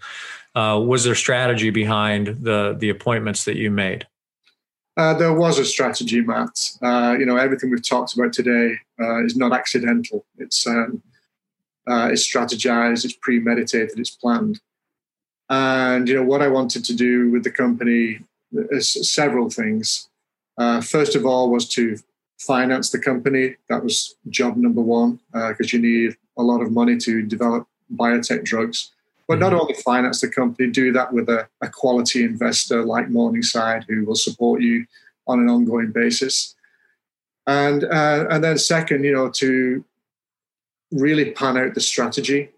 Uh, 0.55 0.81
was 0.85 1.03
there 1.03 1.17
strategy 1.17 1.71
behind 1.71 2.39
the 2.43 2.77
the 2.79 2.91
appointments 2.91 3.45
that 3.45 3.57
you 3.57 3.73
made? 3.73 4.07
Uh, 4.99 5.15
there 5.15 5.33
was 5.33 5.61
a 5.61 5.65
strategy, 5.65 6.21
Matt. 6.21 6.73
Uh, 6.83 7.15
you 7.17 7.25
know, 7.25 7.37
everything 7.37 7.71
we've 7.71 7.89
talked 7.89 8.15
about 8.15 8.33
today 8.33 8.75
uh, 9.01 9.25
is 9.25 9.37
not 9.37 9.53
accidental. 9.53 10.25
It's 10.39 10.67
um, 10.67 11.01
uh, 11.89 12.09
it's 12.11 12.29
strategized, 12.29 13.05
it's 13.05 13.15
premeditated, 13.15 13.97
it's 13.97 14.11
planned. 14.11 14.61
And 15.49 16.09
you 16.09 16.17
know 16.17 16.25
what 16.25 16.43
I 16.43 16.49
wanted 16.49 16.85
to 16.85 16.95
do 16.95 17.31
with 17.31 17.45
the 17.45 17.51
company 17.53 18.19
is 18.53 18.91
several 19.09 19.49
things. 19.51 20.09
Uh, 20.59 20.81
first 20.81 21.15
of 21.15 21.25
all, 21.25 21.49
was 21.49 21.69
to 21.69 21.97
finance 22.41 22.91
the 22.91 22.99
company. 22.99 23.55
That 23.69 23.85
was 23.85 24.17
job 24.29 24.57
number 24.57 24.81
one 24.81 25.21
because 25.33 25.73
you 25.73 25.79
need 25.79 26.17
a 26.37 26.43
lot 26.43 26.61
of 26.61 26.73
money 26.73 26.97
to 26.99 27.23
develop 27.23 27.69
biotech 27.95 28.43
drugs. 28.43 28.91
But 29.29 29.39
not 29.39 29.53
mm-hmm. 29.53 29.61
only 29.61 29.75
finance 29.75 30.23
the 30.23 30.29
company, 30.29 30.71
do 30.71 30.91
that 30.93 31.13
with 31.13 31.29
a, 31.29 31.47
a 31.61 31.69
quality 31.69 32.25
investor 32.25 32.83
like 32.83 33.11
Morningside 33.11 33.85
who 33.87 34.05
will 34.05 34.15
support 34.15 34.63
you 34.63 34.87
on 35.27 35.39
an 35.39 35.49
ongoing 35.49 35.93
basis. 35.93 36.57
And 37.47 37.85
uh, 37.85 38.27
and 38.31 38.43
then 38.43 38.59
second, 38.59 39.05
you 39.05 39.13
know, 39.13 39.31
to 39.31 39.85
really 40.91 41.31
pan 41.33 41.57
out 41.59 41.75
the 41.75 41.81
strategy. 41.81 42.51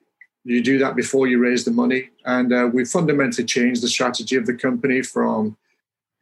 You 0.44 0.62
do 0.62 0.78
that 0.78 0.96
before 0.96 1.26
you 1.26 1.38
raise 1.38 1.64
the 1.64 1.70
money, 1.70 2.10
and 2.24 2.52
uh, 2.52 2.70
we 2.72 2.84
fundamentally 2.84 3.44
changed 3.44 3.82
the 3.82 3.88
strategy 3.88 4.36
of 4.36 4.46
the 4.46 4.54
company 4.54 5.02
from 5.02 5.56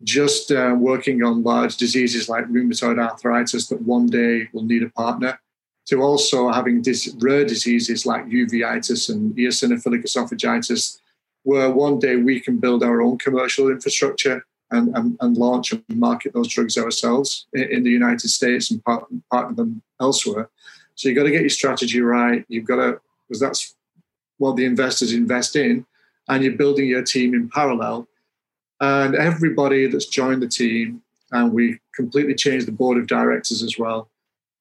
just 0.02 0.50
uh, 0.50 0.74
working 0.78 1.22
on 1.22 1.42
large 1.42 1.76
diseases 1.76 2.28
like 2.28 2.46
rheumatoid 2.46 2.98
arthritis 2.98 3.68
that 3.68 3.82
one 3.82 4.06
day 4.06 4.48
will 4.52 4.64
need 4.64 4.82
a 4.82 4.90
partner, 4.90 5.38
to 5.88 6.02
also 6.02 6.50
having 6.52 6.82
dis- 6.82 7.14
rare 7.20 7.44
diseases 7.44 8.06
like 8.06 8.26
uveitis 8.26 9.08
and 9.08 9.34
eosinophilic 9.36 10.04
esophagitis, 10.04 11.00
where 11.44 11.70
one 11.70 11.98
day 11.98 12.16
we 12.16 12.40
can 12.40 12.58
build 12.58 12.82
our 12.82 13.00
own 13.00 13.16
commercial 13.18 13.70
infrastructure 13.70 14.44
and, 14.70 14.94
and, 14.96 15.16
and 15.20 15.36
launch 15.36 15.72
and 15.72 15.82
market 15.88 16.34
those 16.34 16.48
drugs 16.48 16.76
ourselves 16.76 17.46
in, 17.54 17.62
in 17.72 17.82
the 17.84 17.90
United 17.90 18.28
States 18.28 18.70
and 18.70 18.84
part, 18.84 19.06
partner 19.30 19.54
them 19.56 19.82
elsewhere. 20.00 20.50
So 20.94 21.08
you've 21.08 21.16
got 21.16 21.24
to 21.24 21.30
get 21.30 21.40
your 21.40 21.50
strategy 21.50 22.00
right. 22.00 22.44
You've 22.48 22.66
got 22.66 22.76
to, 22.76 23.00
because 23.26 23.40
that's 23.40 23.74
what 24.36 24.56
the 24.56 24.66
investors 24.66 25.12
invest 25.12 25.56
in, 25.56 25.86
and 26.28 26.44
you're 26.44 26.56
building 26.56 26.86
your 26.86 27.02
team 27.02 27.34
in 27.34 27.48
parallel 27.48 28.08
and 28.80 29.14
everybody 29.14 29.86
that's 29.86 30.06
joined 30.06 30.42
the 30.42 30.48
team, 30.48 31.02
and 31.32 31.52
we 31.52 31.80
completely 31.94 32.34
changed 32.34 32.66
the 32.66 32.72
board 32.72 32.98
of 32.98 33.06
directors 33.06 33.62
as 33.62 33.78
well. 33.78 34.08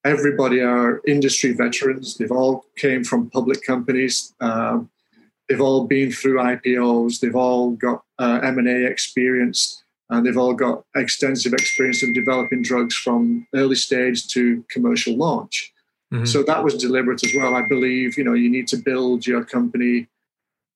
Everybody 0.07 0.61
are 0.61 1.01
industry 1.05 1.51
veterans. 1.51 2.15
They've 2.15 2.31
all 2.31 2.65
came 2.77 3.03
from 3.03 3.29
public 3.29 3.61
companies. 3.61 4.33
Um, 4.39 4.89
they've 5.47 5.59
all 5.59 5.85
been 5.85 6.13
through 6.13 6.37
IPOs. 6.37 7.19
They've 7.19 7.35
all 7.35 7.71
got 7.71 8.03
uh, 8.17 8.39
M&A 8.41 8.85
experience, 8.85 9.83
and 10.09 10.25
they've 10.25 10.37
all 10.37 10.53
got 10.53 10.85
extensive 10.95 11.51
experience 11.51 12.03
of 12.03 12.13
developing 12.13 12.61
drugs 12.61 12.95
from 12.95 13.47
early 13.53 13.75
stage 13.75 14.27
to 14.29 14.63
commercial 14.69 15.17
launch. 15.17 15.73
Mm-hmm. 16.13 16.25
So 16.25 16.41
that 16.43 16.63
was 16.63 16.75
deliberate 16.75 17.25
as 17.25 17.33
well. 17.35 17.53
I 17.53 17.63
believe 17.67 18.17
you 18.17 18.23
know 18.23 18.33
you 18.33 18.49
need 18.49 18.67
to 18.69 18.77
build 18.77 19.27
your 19.27 19.43
company 19.43 20.07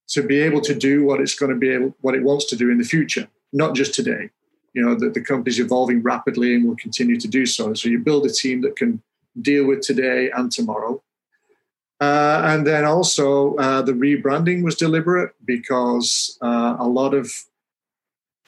to 0.10 0.22
be 0.22 0.42
able 0.42 0.60
to 0.60 0.76
do 0.76 1.06
what 1.06 1.22
it's 1.22 1.36
going 1.36 1.54
to 1.54 1.58
be 1.58 1.70
able, 1.70 1.96
what 2.02 2.16
it 2.16 2.24
wants 2.24 2.46
to 2.48 2.58
do 2.58 2.70
in 2.70 2.78
the 2.78 2.84
future, 2.84 3.30
not 3.54 3.76
just 3.76 3.94
today. 3.94 4.30
You 4.74 4.84
know, 4.84 4.96
that 4.96 5.14
the 5.14 5.22
company's 5.22 5.60
evolving 5.60 6.02
rapidly 6.02 6.54
and 6.56 6.66
will 6.66 6.76
continue 6.76 7.18
to 7.20 7.28
do 7.28 7.46
so. 7.46 7.74
So 7.74 7.88
you 7.88 8.00
build 8.00 8.26
a 8.26 8.30
team 8.30 8.62
that 8.62 8.76
can 8.76 9.02
deal 9.40 9.66
with 9.66 9.82
today 9.82 10.32
and 10.32 10.52
tomorrow. 10.52 11.02
Uh, 12.00 12.42
and 12.46 12.66
then 12.66 12.84
also 12.84 13.56
uh, 13.56 13.82
the 13.82 13.92
rebranding 13.92 14.64
was 14.64 14.76
deliberate 14.76 15.34
because 15.46 16.38
uh, 16.42 16.76
a 16.80 16.88
lot 16.88 17.14
of 17.14 17.32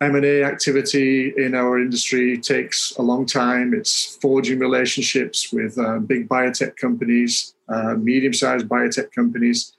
M&A 0.01 0.43
activity 0.43 1.33
in 1.37 1.53
our 1.53 1.79
industry 1.79 2.37
takes 2.37 2.95
a 2.97 3.01
long 3.01 3.25
time. 3.25 3.73
It's 3.73 4.17
forging 4.17 4.59
relationships 4.59 5.53
with 5.53 5.77
uh, 5.77 5.99
big 5.99 6.27
biotech 6.27 6.75
companies, 6.77 7.53
uh, 7.69 7.93
medium-sized 7.93 8.67
biotech 8.67 9.11
companies, 9.11 9.73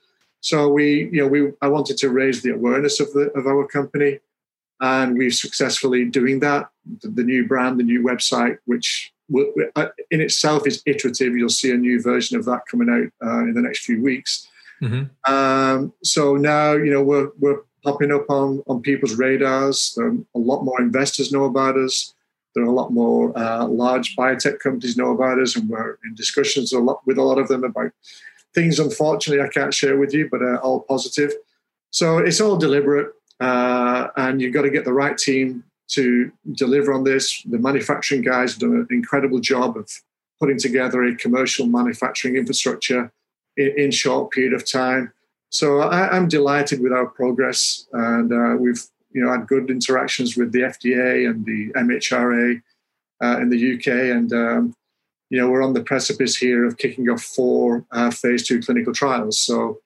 so 0.45 0.69
we, 0.69 1.09
you 1.11 1.21
know, 1.21 1.27
we 1.27 1.53
I 1.59 1.67
wanted 1.67 1.97
to 1.97 2.11
raise 2.11 2.43
the 2.43 2.51
awareness 2.51 2.99
of 2.99 3.11
the 3.13 3.31
of 3.31 3.47
our 3.47 3.65
company, 3.65 4.19
and 4.79 5.17
we're 5.17 5.31
successfully 5.31 6.05
doing 6.05 6.39
that. 6.41 6.69
The, 7.01 7.07
the 7.07 7.23
new 7.23 7.47
brand, 7.47 7.79
the 7.79 7.83
new 7.83 8.03
website, 8.03 8.59
which 8.65 9.11
in 9.29 10.21
itself 10.21 10.67
is 10.67 10.81
iterative. 10.85 11.35
You'll 11.35 11.49
see 11.49 11.71
a 11.71 11.77
new 11.77 12.01
version 12.01 12.37
of 12.37 12.45
that 12.45 12.61
coming 12.69 12.89
out 12.89 13.27
uh, 13.27 13.39
in 13.39 13.53
the 13.53 13.61
next 13.61 13.85
few 13.85 14.01
weeks. 14.01 14.47
Mm-hmm. 14.81 15.33
Um, 15.33 15.93
so 16.03 16.35
now, 16.35 16.73
you 16.73 16.91
know, 16.91 17.03
we're 17.03 17.29
we're 17.39 17.61
popping 17.83 18.11
up 18.11 18.29
on 18.29 18.63
on 18.67 18.81
people's 18.81 19.15
radars. 19.15 19.97
Um, 19.99 20.25
a 20.35 20.39
lot 20.39 20.63
more 20.63 20.81
investors 20.81 21.31
know 21.31 21.45
about 21.45 21.77
us. 21.77 22.13
There 22.53 22.63
are 22.63 22.67
a 22.67 22.73
lot 22.73 22.91
more 22.91 23.37
uh, 23.37 23.65
large 23.65 24.15
biotech 24.15 24.59
companies 24.59 24.95
know 24.95 25.11
about 25.11 25.39
us, 25.39 25.55
and 25.55 25.69
we're 25.69 25.97
in 26.05 26.15
discussions 26.15 26.71
a 26.71 26.79
lot 26.79 27.01
with 27.05 27.17
a 27.17 27.23
lot 27.23 27.39
of 27.39 27.47
them 27.47 27.63
about 27.63 27.91
things, 28.55 28.79
unfortunately, 28.79 29.45
I 29.45 29.49
can't 29.49 29.73
share 29.73 29.97
with 29.97 30.13
you, 30.13 30.27
but 30.31 30.41
uh, 30.41 30.55
all 30.63 30.79
positive. 30.79 31.33
So 31.91 32.17
it's 32.17 32.41
all 32.41 32.57
deliberate, 32.57 33.11
uh, 33.39 34.07
and 34.15 34.41
you've 34.41 34.53
got 34.53 34.63
to 34.63 34.71
get 34.71 34.85
the 34.85 34.93
right 34.93 35.17
team 35.17 35.63
to 35.89 36.31
deliver 36.53 36.93
on 36.93 37.03
this. 37.03 37.41
The 37.43 37.59
manufacturing 37.59 38.21
guys 38.21 38.53
have 38.53 38.61
done 38.61 38.75
an 38.75 38.87
incredible 38.89 39.39
job 39.39 39.77
of 39.77 39.89
putting 40.39 40.57
together 40.57 41.03
a 41.03 41.15
commercial 41.15 41.67
manufacturing 41.67 42.35
infrastructure 42.35 43.11
in, 43.57 43.73
in 43.77 43.91
short 43.91 44.31
period 44.31 44.53
of 44.53 44.69
time. 44.69 45.13
So 45.49 45.79
I, 45.79 46.15
am 46.15 46.27
delighted 46.27 46.81
with 46.81 46.91
our 46.91 47.05
progress, 47.05 47.87
and 47.93 48.33
uh, 48.33 48.57
we've 48.57 48.83
you 49.11 49.23
know 49.23 49.31
had 49.31 49.47
good 49.47 49.69
interactions 49.69 50.35
with 50.35 50.51
the 50.51 50.61
FDA 50.61 51.29
and 51.29 51.45
the 51.45 51.71
MHRA 51.73 52.61
uh, 53.23 53.37
in 53.39 53.49
the 53.49 53.75
UK, 53.75 53.87
and 53.87 54.33
um, 54.33 54.75
you 55.29 55.39
know, 55.39 55.49
we're 55.49 55.63
on 55.63 55.73
the 55.73 55.83
precipice 55.83 56.37
here 56.37 56.65
of 56.65 56.77
kicking 56.77 57.09
off 57.09 57.21
four 57.21 57.85
uh, 57.91 58.11
phase 58.11 58.47
two 58.47 58.61
clinical 58.61 58.93
trials. 58.93 59.39
So 59.39 59.79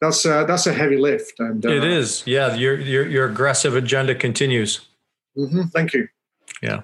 that's 0.00 0.24
uh, 0.24 0.44
that's 0.44 0.66
a 0.66 0.72
heavy 0.72 0.96
lift, 0.96 1.40
and 1.40 1.64
uh, 1.64 1.70
it 1.70 1.84
is. 1.84 2.22
Yeah, 2.26 2.54
your 2.54 2.78
your 2.78 3.08
your 3.08 3.26
aggressive 3.26 3.74
agenda 3.74 4.14
continues. 4.14 4.86
Mm-hmm. 5.38 5.62
Thank 5.68 5.94
you. 5.94 6.08
Yeah. 6.62 6.82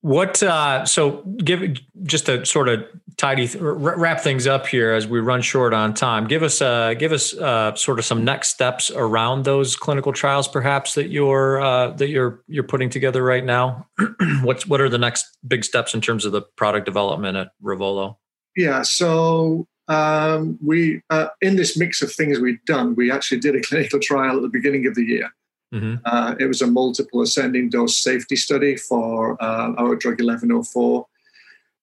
What 0.00 0.42
uh, 0.44 0.86
so 0.86 1.22
give 1.38 1.76
just 2.04 2.26
to 2.26 2.46
sort 2.46 2.68
of 2.68 2.84
tidy 3.16 3.48
wrap 3.58 4.20
things 4.20 4.46
up 4.46 4.68
here 4.68 4.92
as 4.92 5.08
we 5.08 5.18
run 5.18 5.42
short 5.42 5.74
on 5.74 5.92
time. 5.92 6.28
Give 6.28 6.44
us 6.44 6.62
uh, 6.62 6.94
give 6.94 7.10
us 7.10 7.34
uh, 7.36 7.74
sort 7.74 7.98
of 7.98 8.04
some 8.04 8.24
next 8.24 8.50
steps 8.50 8.92
around 8.92 9.44
those 9.44 9.74
clinical 9.74 10.12
trials, 10.12 10.46
perhaps 10.46 10.94
that 10.94 11.08
you're 11.08 11.60
uh, 11.60 11.90
that 11.90 12.10
you're 12.10 12.40
you're 12.46 12.62
putting 12.62 12.90
together 12.90 13.24
right 13.24 13.44
now. 13.44 13.88
What's 14.42 14.68
what 14.68 14.80
are 14.80 14.88
the 14.88 14.98
next 14.98 15.36
big 15.46 15.64
steps 15.64 15.94
in 15.94 16.00
terms 16.00 16.24
of 16.24 16.30
the 16.30 16.42
product 16.42 16.86
development 16.86 17.36
at 17.36 17.48
Revolo? 17.60 18.18
Yeah, 18.54 18.82
so 18.82 19.66
um, 19.88 20.60
we 20.64 21.02
uh, 21.10 21.28
in 21.40 21.56
this 21.56 21.76
mix 21.76 22.02
of 22.02 22.12
things 22.12 22.38
we've 22.38 22.64
done, 22.66 22.94
we 22.94 23.10
actually 23.10 23.40
did 23.40 23.56
a 23.56 23.60
clinical 23.62 23.98
trial 23.98 24.36
at 24.36 24.42
the 24.42 24.48
beginning 24.48 24.86
of 24.86 24.94
the 24.94 25.02
year. 25.02 25.28
Mm-hmm. 25.72 25.96
Uh, 26.04 26.34
it 26.38 26.46
was 26.46 26.62
a 26.62 26.66
multiple 26.66 27.20
ascending 27.20 27.68
dose 27.68 27.98
safety 27.98 28.36
study 28.36 28.76
for 28.76 29.42
uh, 29.42 29.74
our 29.76 29.96
drug 29.96 30.20
1104 30.20 31.06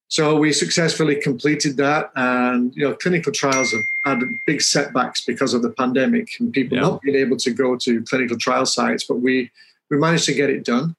so 0.07 0.37
we 0.37 0.53
successfully 0.53 1.15
completed 1.15 1.77
that, 1.77 2.11
and 2.15 2.75
you 2.75 2.87
know, 2.87 2.95
clinical 2.95 3.31
trials 3.31 3.71
have 3.71 3.81
had 4.05 4.19
big 4.45 4.61
setbacks 4.61 5.25
because 5.25 5.53
of 5.53 5.61
the 5.61 5.71
pandemic 5.71 6.29
and 6.39 6.53
people 6.53 6.77
yeah. 6.77 6.83
not 6.83 7.01
being 7.01 7.17
able 7.17 7.37
to 7.37 7.51
go 7.51 7.75
to 7.77 8.03
clinical 8.03 8.37
trial 8.37 8.65
sites. 8.65 9.03
But 9.03 9.15
we 9.15 9.51
we 9.89 9.97
managed 9.97 10.25
to 10.25 10.33
get 10.33 10.51
it 10.51 10.63
done, 10.63 10.95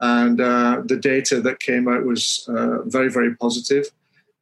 and 0.00 0.40
uh, 0.40 0.82
the 0.84 0.96
data 0.96 1.40
that 1.40 1.60
came 1.60 1.88
out 1.88 2.04
was 2.04 2.48
uh, 2.48 2.82
very 2.84 3.10
very 3.10 3.34
positive. 3.34 3.90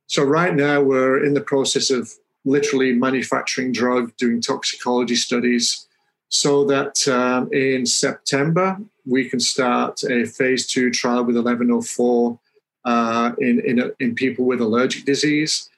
So 0.09 0.23
right 0.23 0.55
now 0.55 0.83
we're 0.83 1.25
in 1.25 1.33
the 1.33 1.41
process 1.41 1.91
of 1.91 2.13
literally 2.45 2.93
manufacturing 2.93 3.73
drug, 3.73 4.15
doing 4.19 4.43
toxicology 4.43 5.17
studies, 5.17 5.87
so 6.33 6.65
that 6.65 7.07
um, 7.09 7.53
in 7.53 7.85
September 7.85 8.79
we 9.05 9.29
can 9.29 9.39
start 9.39 10.03
a 10.05 10.25
phase 10.25 10.67
two 10.67 10.91
trial 10.91 11.25
with 11.25 11.37
1104 11.37 12.39
uh, 12.87 13.33
in, 13.39 13.61
in, 13.61 13.93
in 14.01 14.15
people 14.15 14.47
with 14.47 14.61
allergic 14.61 15.05
disease. 15.05 15.69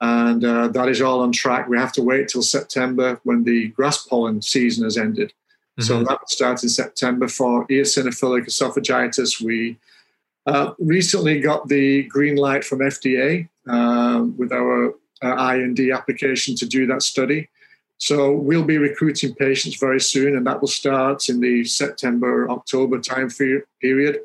And 0.00 0.44
uh, 0.44 0.68
that 0.68 0.88
is 0.88 1.02
all 1.02 1.20
on 1.20 1.32
track. 1.32 1.68
We 1.68 1.76
have 1.78 1.92
to 1.94 2.02
wait 2.02 2.28
till 2.28 2.42
September 2.42 3.20
when 3.24 3.42
the 3.42 3.68
grass 3.68 4.06
pollen 4.06 4.40
season 4.40 4.84
has 4.84 4.96
ended. 4.96 5.30
Mm-hmm. 5.30 5.82
So 5.82 6.04
that 6.04 6.20
will 6.20 6.28
start 6.28 6.62
in 6.62 6.68
September 6.68 7.26
for 7.26 7.66
eosinophilic 7.66 8.46
esophagitis. 8.46 9.40
We 9.40 9.78
uh, 10.46 10.74
recently 10.78 11.40
got 11.40 11.66
the 11.66 12.04
green 12.04 12.36
light 12.36 12.64
from 12.64 12.78
FDA 12.78 13.48
um, 13.66 14.36
with 14.38 14.52
our 14.52 14.94
uh, 15.24 15.54
IND 15.54 15.80
application 15.90 16.54
to 16.54 16.66
do 16.66 16.86
that 16.86 17.02
study. 17.02 17.48
So 17.98 18.32
we'll 18.32 18.64
be 18.64 18.78
recruiting 18.78 19.34
patients 19.34 19.76
very 19.76 20.00
soon, 20.00 20.36
and 20.36 20.46
that 20.46 20.60
will 20.60 20.68
start 20.68 21.28
in 21.28 21.40
the 21.40 21.64
September 21.64 22.48
October 22.48 23.00
time 23.00 23.28
period. 23.80 24.20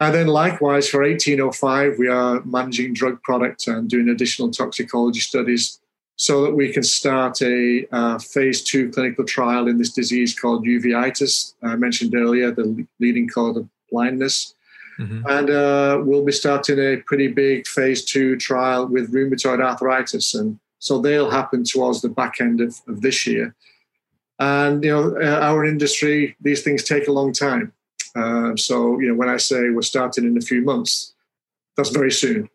And 0.00 0.14
then 0.14 0.26
likewise 0.26 0.88
for 0.88 1.02
1805, 1.02 1.98
we 1.98 2.08
are 2.08 2.42
managing 2.44 2.94
drug 2.94 3.22
products 3.22 3.68
and 3.68 3.88
doing 3.88 4.08
additional 4.08 4.50
toxicology 4.50 5.20
studies 5.20 5.78
so 6.16 6.42
that 6.42 6.54
we 6.54 6.72
can 6.72 6.82
start 6.82 7.40
a 7.42 7.86
uh, 7.92 8.18
phase 8.18 8.62
two 8.62 8.90
clinical 8.90 9.24
trial 9.24 9.68
in 9.68 9.78
this 9.78 9.92
disease 9.92 10.38
called 10.38 10.66
uveitis. 10.66 11.54
I 11.62 11.76
mentioned 11.76 12.14
earlier 12.14 12.50
the 12.50 12.86
leading 12.98 13.28
cause 13.28 13.56
of 13.56 13.68
blindness. 13.90 14.54
Mm-hmm. 14.98 15.22
And 15.26 15.50
uh, 15.50 16.02
we'll 16.04 16.24
be 16.24 16.32
starting 16.32 16.78
a 16.78 16.96
pretty 17.06 17.28
big 17.28 17.66
phase 17.66 18.04
two 18.04 18.36
trial 18.36 18.86
with 18.86 19.14
rheumatoid 19.14 19.62
arthritis. 19.62 20.34
And 20.34 20.58
so 20.80 20.98
they'll 20.98 21.30
happen 21.30 21.62
towards 21.62 22.00
the 22.00 22.08
back 22.08 22.40
end 22.40 22.60
of, 22.60 22.80
of 22.88 23.02
this 23.02 23.26
year. 23.26 23.54
And, 24.40 24.82
you 24.82 24.90
know, 24.90 25.16
uh, 25.20 25.40
our 25.40 25.64
industry, 25.64 26.34
these 26.40 26.62
things 26.62 26.82
take 26.82 27.06
a 27.06 27.12
long 27.12 27.32
time. 27.32 27.72
Uh, 28.16 28.56
so, 28.56 28.98
you 28.98 29.08
know, 29.08 29.14
when 29.14 29.28
I 29.28 29.36
say 29.36 29.68
we're 29.70 29.82
starting 29.82 30.24
in 30.24 30.36
a 30.36 30.40
few 30.40 30.62
months, 30.62 31.12
that's 31.76 31.90
very 31.90 32.10
soon. 32.10 32.48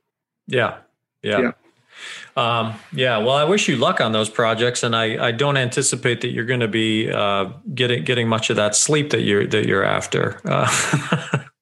Yeah. 0.48 0.80
Yeah. 1.22 1.40
yeah. 1.40 1.52
Um, 2.36 2.74
yeah, 2.92 3.18
well, 3.20 3.36
I 3.36 3.46
wish 3.46 3.70
you 3.70 3.78
luck 3.78 4.02
on 4.02 4.12
those 4.12 4.30
projects, 4.30 4.84
and 4.84 4.94
I, 4.94 5.28
I 5.28 5.32
don't 5.32 5.56
anticipate 5.56 6.20
that 6.22 6.32
you're 6.32 6.46
going 6.46 6.60
to 6.60 6.68
be 6.68 7.10
uh, 7.10 7.46
getting 7.74 8.04
getting 8.04 8.28
much 8.28 8.50
of 8.50 8.58
that 8.58 8.76
sleep 8.76 9.12
that 9.12 9.22
you're 9.22 9.48
that 9.48 9.66
you're 9.66 9.86
after. 9.86 10.42
Uh, 10.44 10.68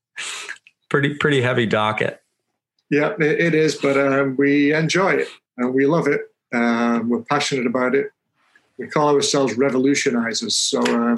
pretty 0.89 1.13
pretty 1.13 1.43
heavy 1.43 1.67
docket. 1.67 2.23
Yeah, 2.89 3.13
it, 3.19 3.39
it 3.39 3.55
is, 3.55 3.75
but 3.75 3.97
um, 3.97 4.35
we 4.35 4.73
enjoy 4.73 5.11
it 5.11 5.27
and 5.57 5.73
we 5.75 5.85
love 5.85 6.07
it. 6.07 6.32
Um, 6.53 7.09
we're 7.09 7.21
passionate 7.21 7.65
about 7.65 7.95
it. 7.95 8.11
We 8.77 8.87
call 8.87 9.13
ourselves 9.15 9.55
revolutionizers, 9.55 10.51
so 10.51 10.81
um, 10.81 11.17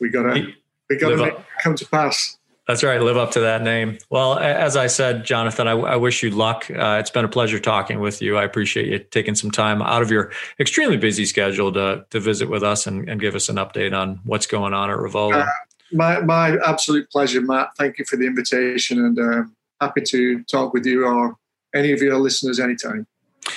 we 0.00 0.10
got 0.10 0.34
to 0.34 0.52
we 0.90 0.98
got 0.98 1.10
to 1.10 1.16
make 1.16 1.34
it 1.34 1.44
come 1.62 1.74
to 1.76 1.86
pass. 1.86 2.38
That's 2.66 2.84
right. 2.84 3.00
Live 3.00 3.16
up 3.16 3.30
to 3.30 3.40
that 3.40 3.62
name. 3.62 3.96
Well, 4.10 4.38
as 4.38 4.76
I 4.76 4.88
said, 4.88 5.24
Jonathan, 5.24 5.66
I, 5.66 5.72
I 5.72 5.96
wish 5.96 6.22
you 6.22 6.30
luck. 6.30 6.70
Uh, 6.70 6.98
it's 7.00 7.08
been 7.08 7.24
a 7.24 7.28
pleasure 7.28 7.58
talking 7.58 7.98
with 7.98 8.20
you. 8.20 8.36
I 8.36 8.44
appreciate 8.44 8.88
you 8.88 8.98
taking 8.98 9.34
some 9.34 9.50
time 9.50 9.80
out 9.80 10.02
of 10.02 10.10
your 10.10 10.32
extremely 10.60 10.98
busy 10.98 11.24
schedule 11.24 11.72
to 11.72 12.04
to 12.10 12.20
visit 12.20 12.50
with 12.50 12.62
us 12.62 12.86
and, 12.86 13.08
and 13.08 13.20
give 13.20 13.34
us 13.34 13.48
an 13.48 13.56
update 13.56 13.98
on 13.98 14.20
what's 14.24 14.46
going 14.46 14.74
on 14.74 14.90
at 14.90 14.98
Revolo. 14.98 15.42
Uh, 15.42 15.46
my 15.92 16.20
my 16.20 16.58
absolute 16.66 17.10
pleasure, 17.10 17.40
Matt. 17.40 17.70
Thank 17.78 17.98
you 17.98 18.04
for 18.04 18.16
the 18.16 18.26
invitation, 18.26 18.98
and 18.98 19.18
uh, 19.18 19.44
happy 19.80 20.02
to 20.02 20.42
talk 20.44 20.74
with 20.74 20.84
you 20.84 21.06
or 21.06 21.36
any 21.74 21.92
of 21.92 22.02
your 22.02 22.18
listeners 22.18 22.60
anytime. 22.60 23.06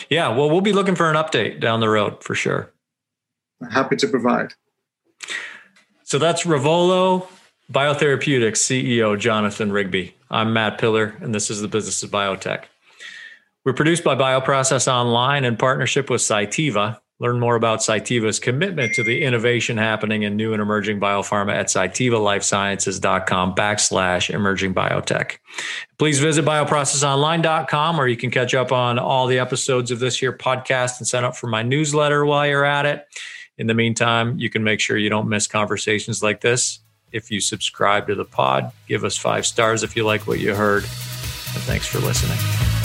Yeah, 0.09 0.29
well, 0.29 0.49
we'll 0.49 0.61
be 0.61 0.73
looking 0.73 0.95
for 0.95 1.09
an 1.09 1.15
update 1.15 1.59
down 1.59 1.79
the 1.79 1.89
road 1.89 2.23
for 2.23 2.35
sure. 2.35 2.71
Happy 3.71 3.95
to 3.97 4.07
provide. 4.07 4.53
So 6.03 6.17
that's 6.17 6.43
Revolo 6.43 7.27
Biotherapeutics 7.71 8.57
CEO 8.57 9.17
Jonathan 9.17 9.71
Rigby. 9.71 10.15
I'm 10.29 10.53
Matt 10.53 10.77
Pillar, 10.77 11.15
and 11.21 11.33
this 11.33 11.49
is 11.49 11.61
the 11.61 11.67
Business 11.67 12.03
of 12.03 12.11
Biotech. 12.11 12.63
We're 13.63 13.73
produced 13.73 14.03
by 14.03 14.15
Bioprocess 14.15 14.91
Online 14.91 15.45
in 15.45 15.55
partnership 15.55 16.09
with 16.09 16.21
Cytiva. 16.21 16.99
Learn 17.22 17.39
more 17.39 17.55
about 17.55 17.82
Cytiva's 17.82 18.39
commitment 18.39 18.95
to 18.95 19.03
the 19.03 19.22
innovation 19.22 19.78
happening 19.78 20.24
in 20.24 20.36
new 20.36 20.53
and 20.53 20.61
emerging 20.61 20.99
biopharma 20.99 21.53
at 21.53 21.67
cytivalifesciences.com 21.67 23.53
backslash 23.53 24.34
emerging 24.34 24.74
biotech. 24.74 25.38
Please 25.99 26.19
visit 26.19 26.43
bioprocessonline.com 26.43 27.97
where 27.97 28.07
you 28.07 28.17
can 28.17 28.32
catch 28.32 28.55
up 28.55 28.72
on 28.72 28.97
all 28.97 29.28
the 29.28 29.38
episodes 29.38 29.91
of 29.91 29.99
this 29.99 30.17
here 30.17 30.34
podcast 30.34 30.97
and 30.97 31.07
sign 31.07 31.24
up 31.24 31.36
for 31.36 31.45
my 31.45 31.61
newsletter 31.61 32.26
while 32.26 32.47
you're 32.47 32.65
at 32.65 32.88
it. 32.88 33.05
In 33.55 33.67
the 33.67 33.76
meantime, 33.76 34.39
you 34.39 34.49
can 34.49 34.63
make 34.63 34.80
sure 34.80 34.97
you 34.97 35.09
don't 35.09 35.30
miss 35.30 35.45
conversations 35.45 36.24
like 36.24 36.41
this. 36.41 36.80
If 37.11 37.30
you 37.30 37.39
subscribe 37.39 38.07
to 38.07 38.15
the 38.15 38.26
pod, 38.26 38.72
give 38.88 39.03
us 39.03 39.15
five 39.15 39.45
stars 39.45 39.84
if 39.84 39.95
you 39.95 40.05
like 40.05 40.26
what 40.26 40.39
you 40.39 40.55
heard. 40.55 40.86
And 40.86 41.61
thanks 41.67 41.86
for 41.86 41.99
listening. 41.99 42.80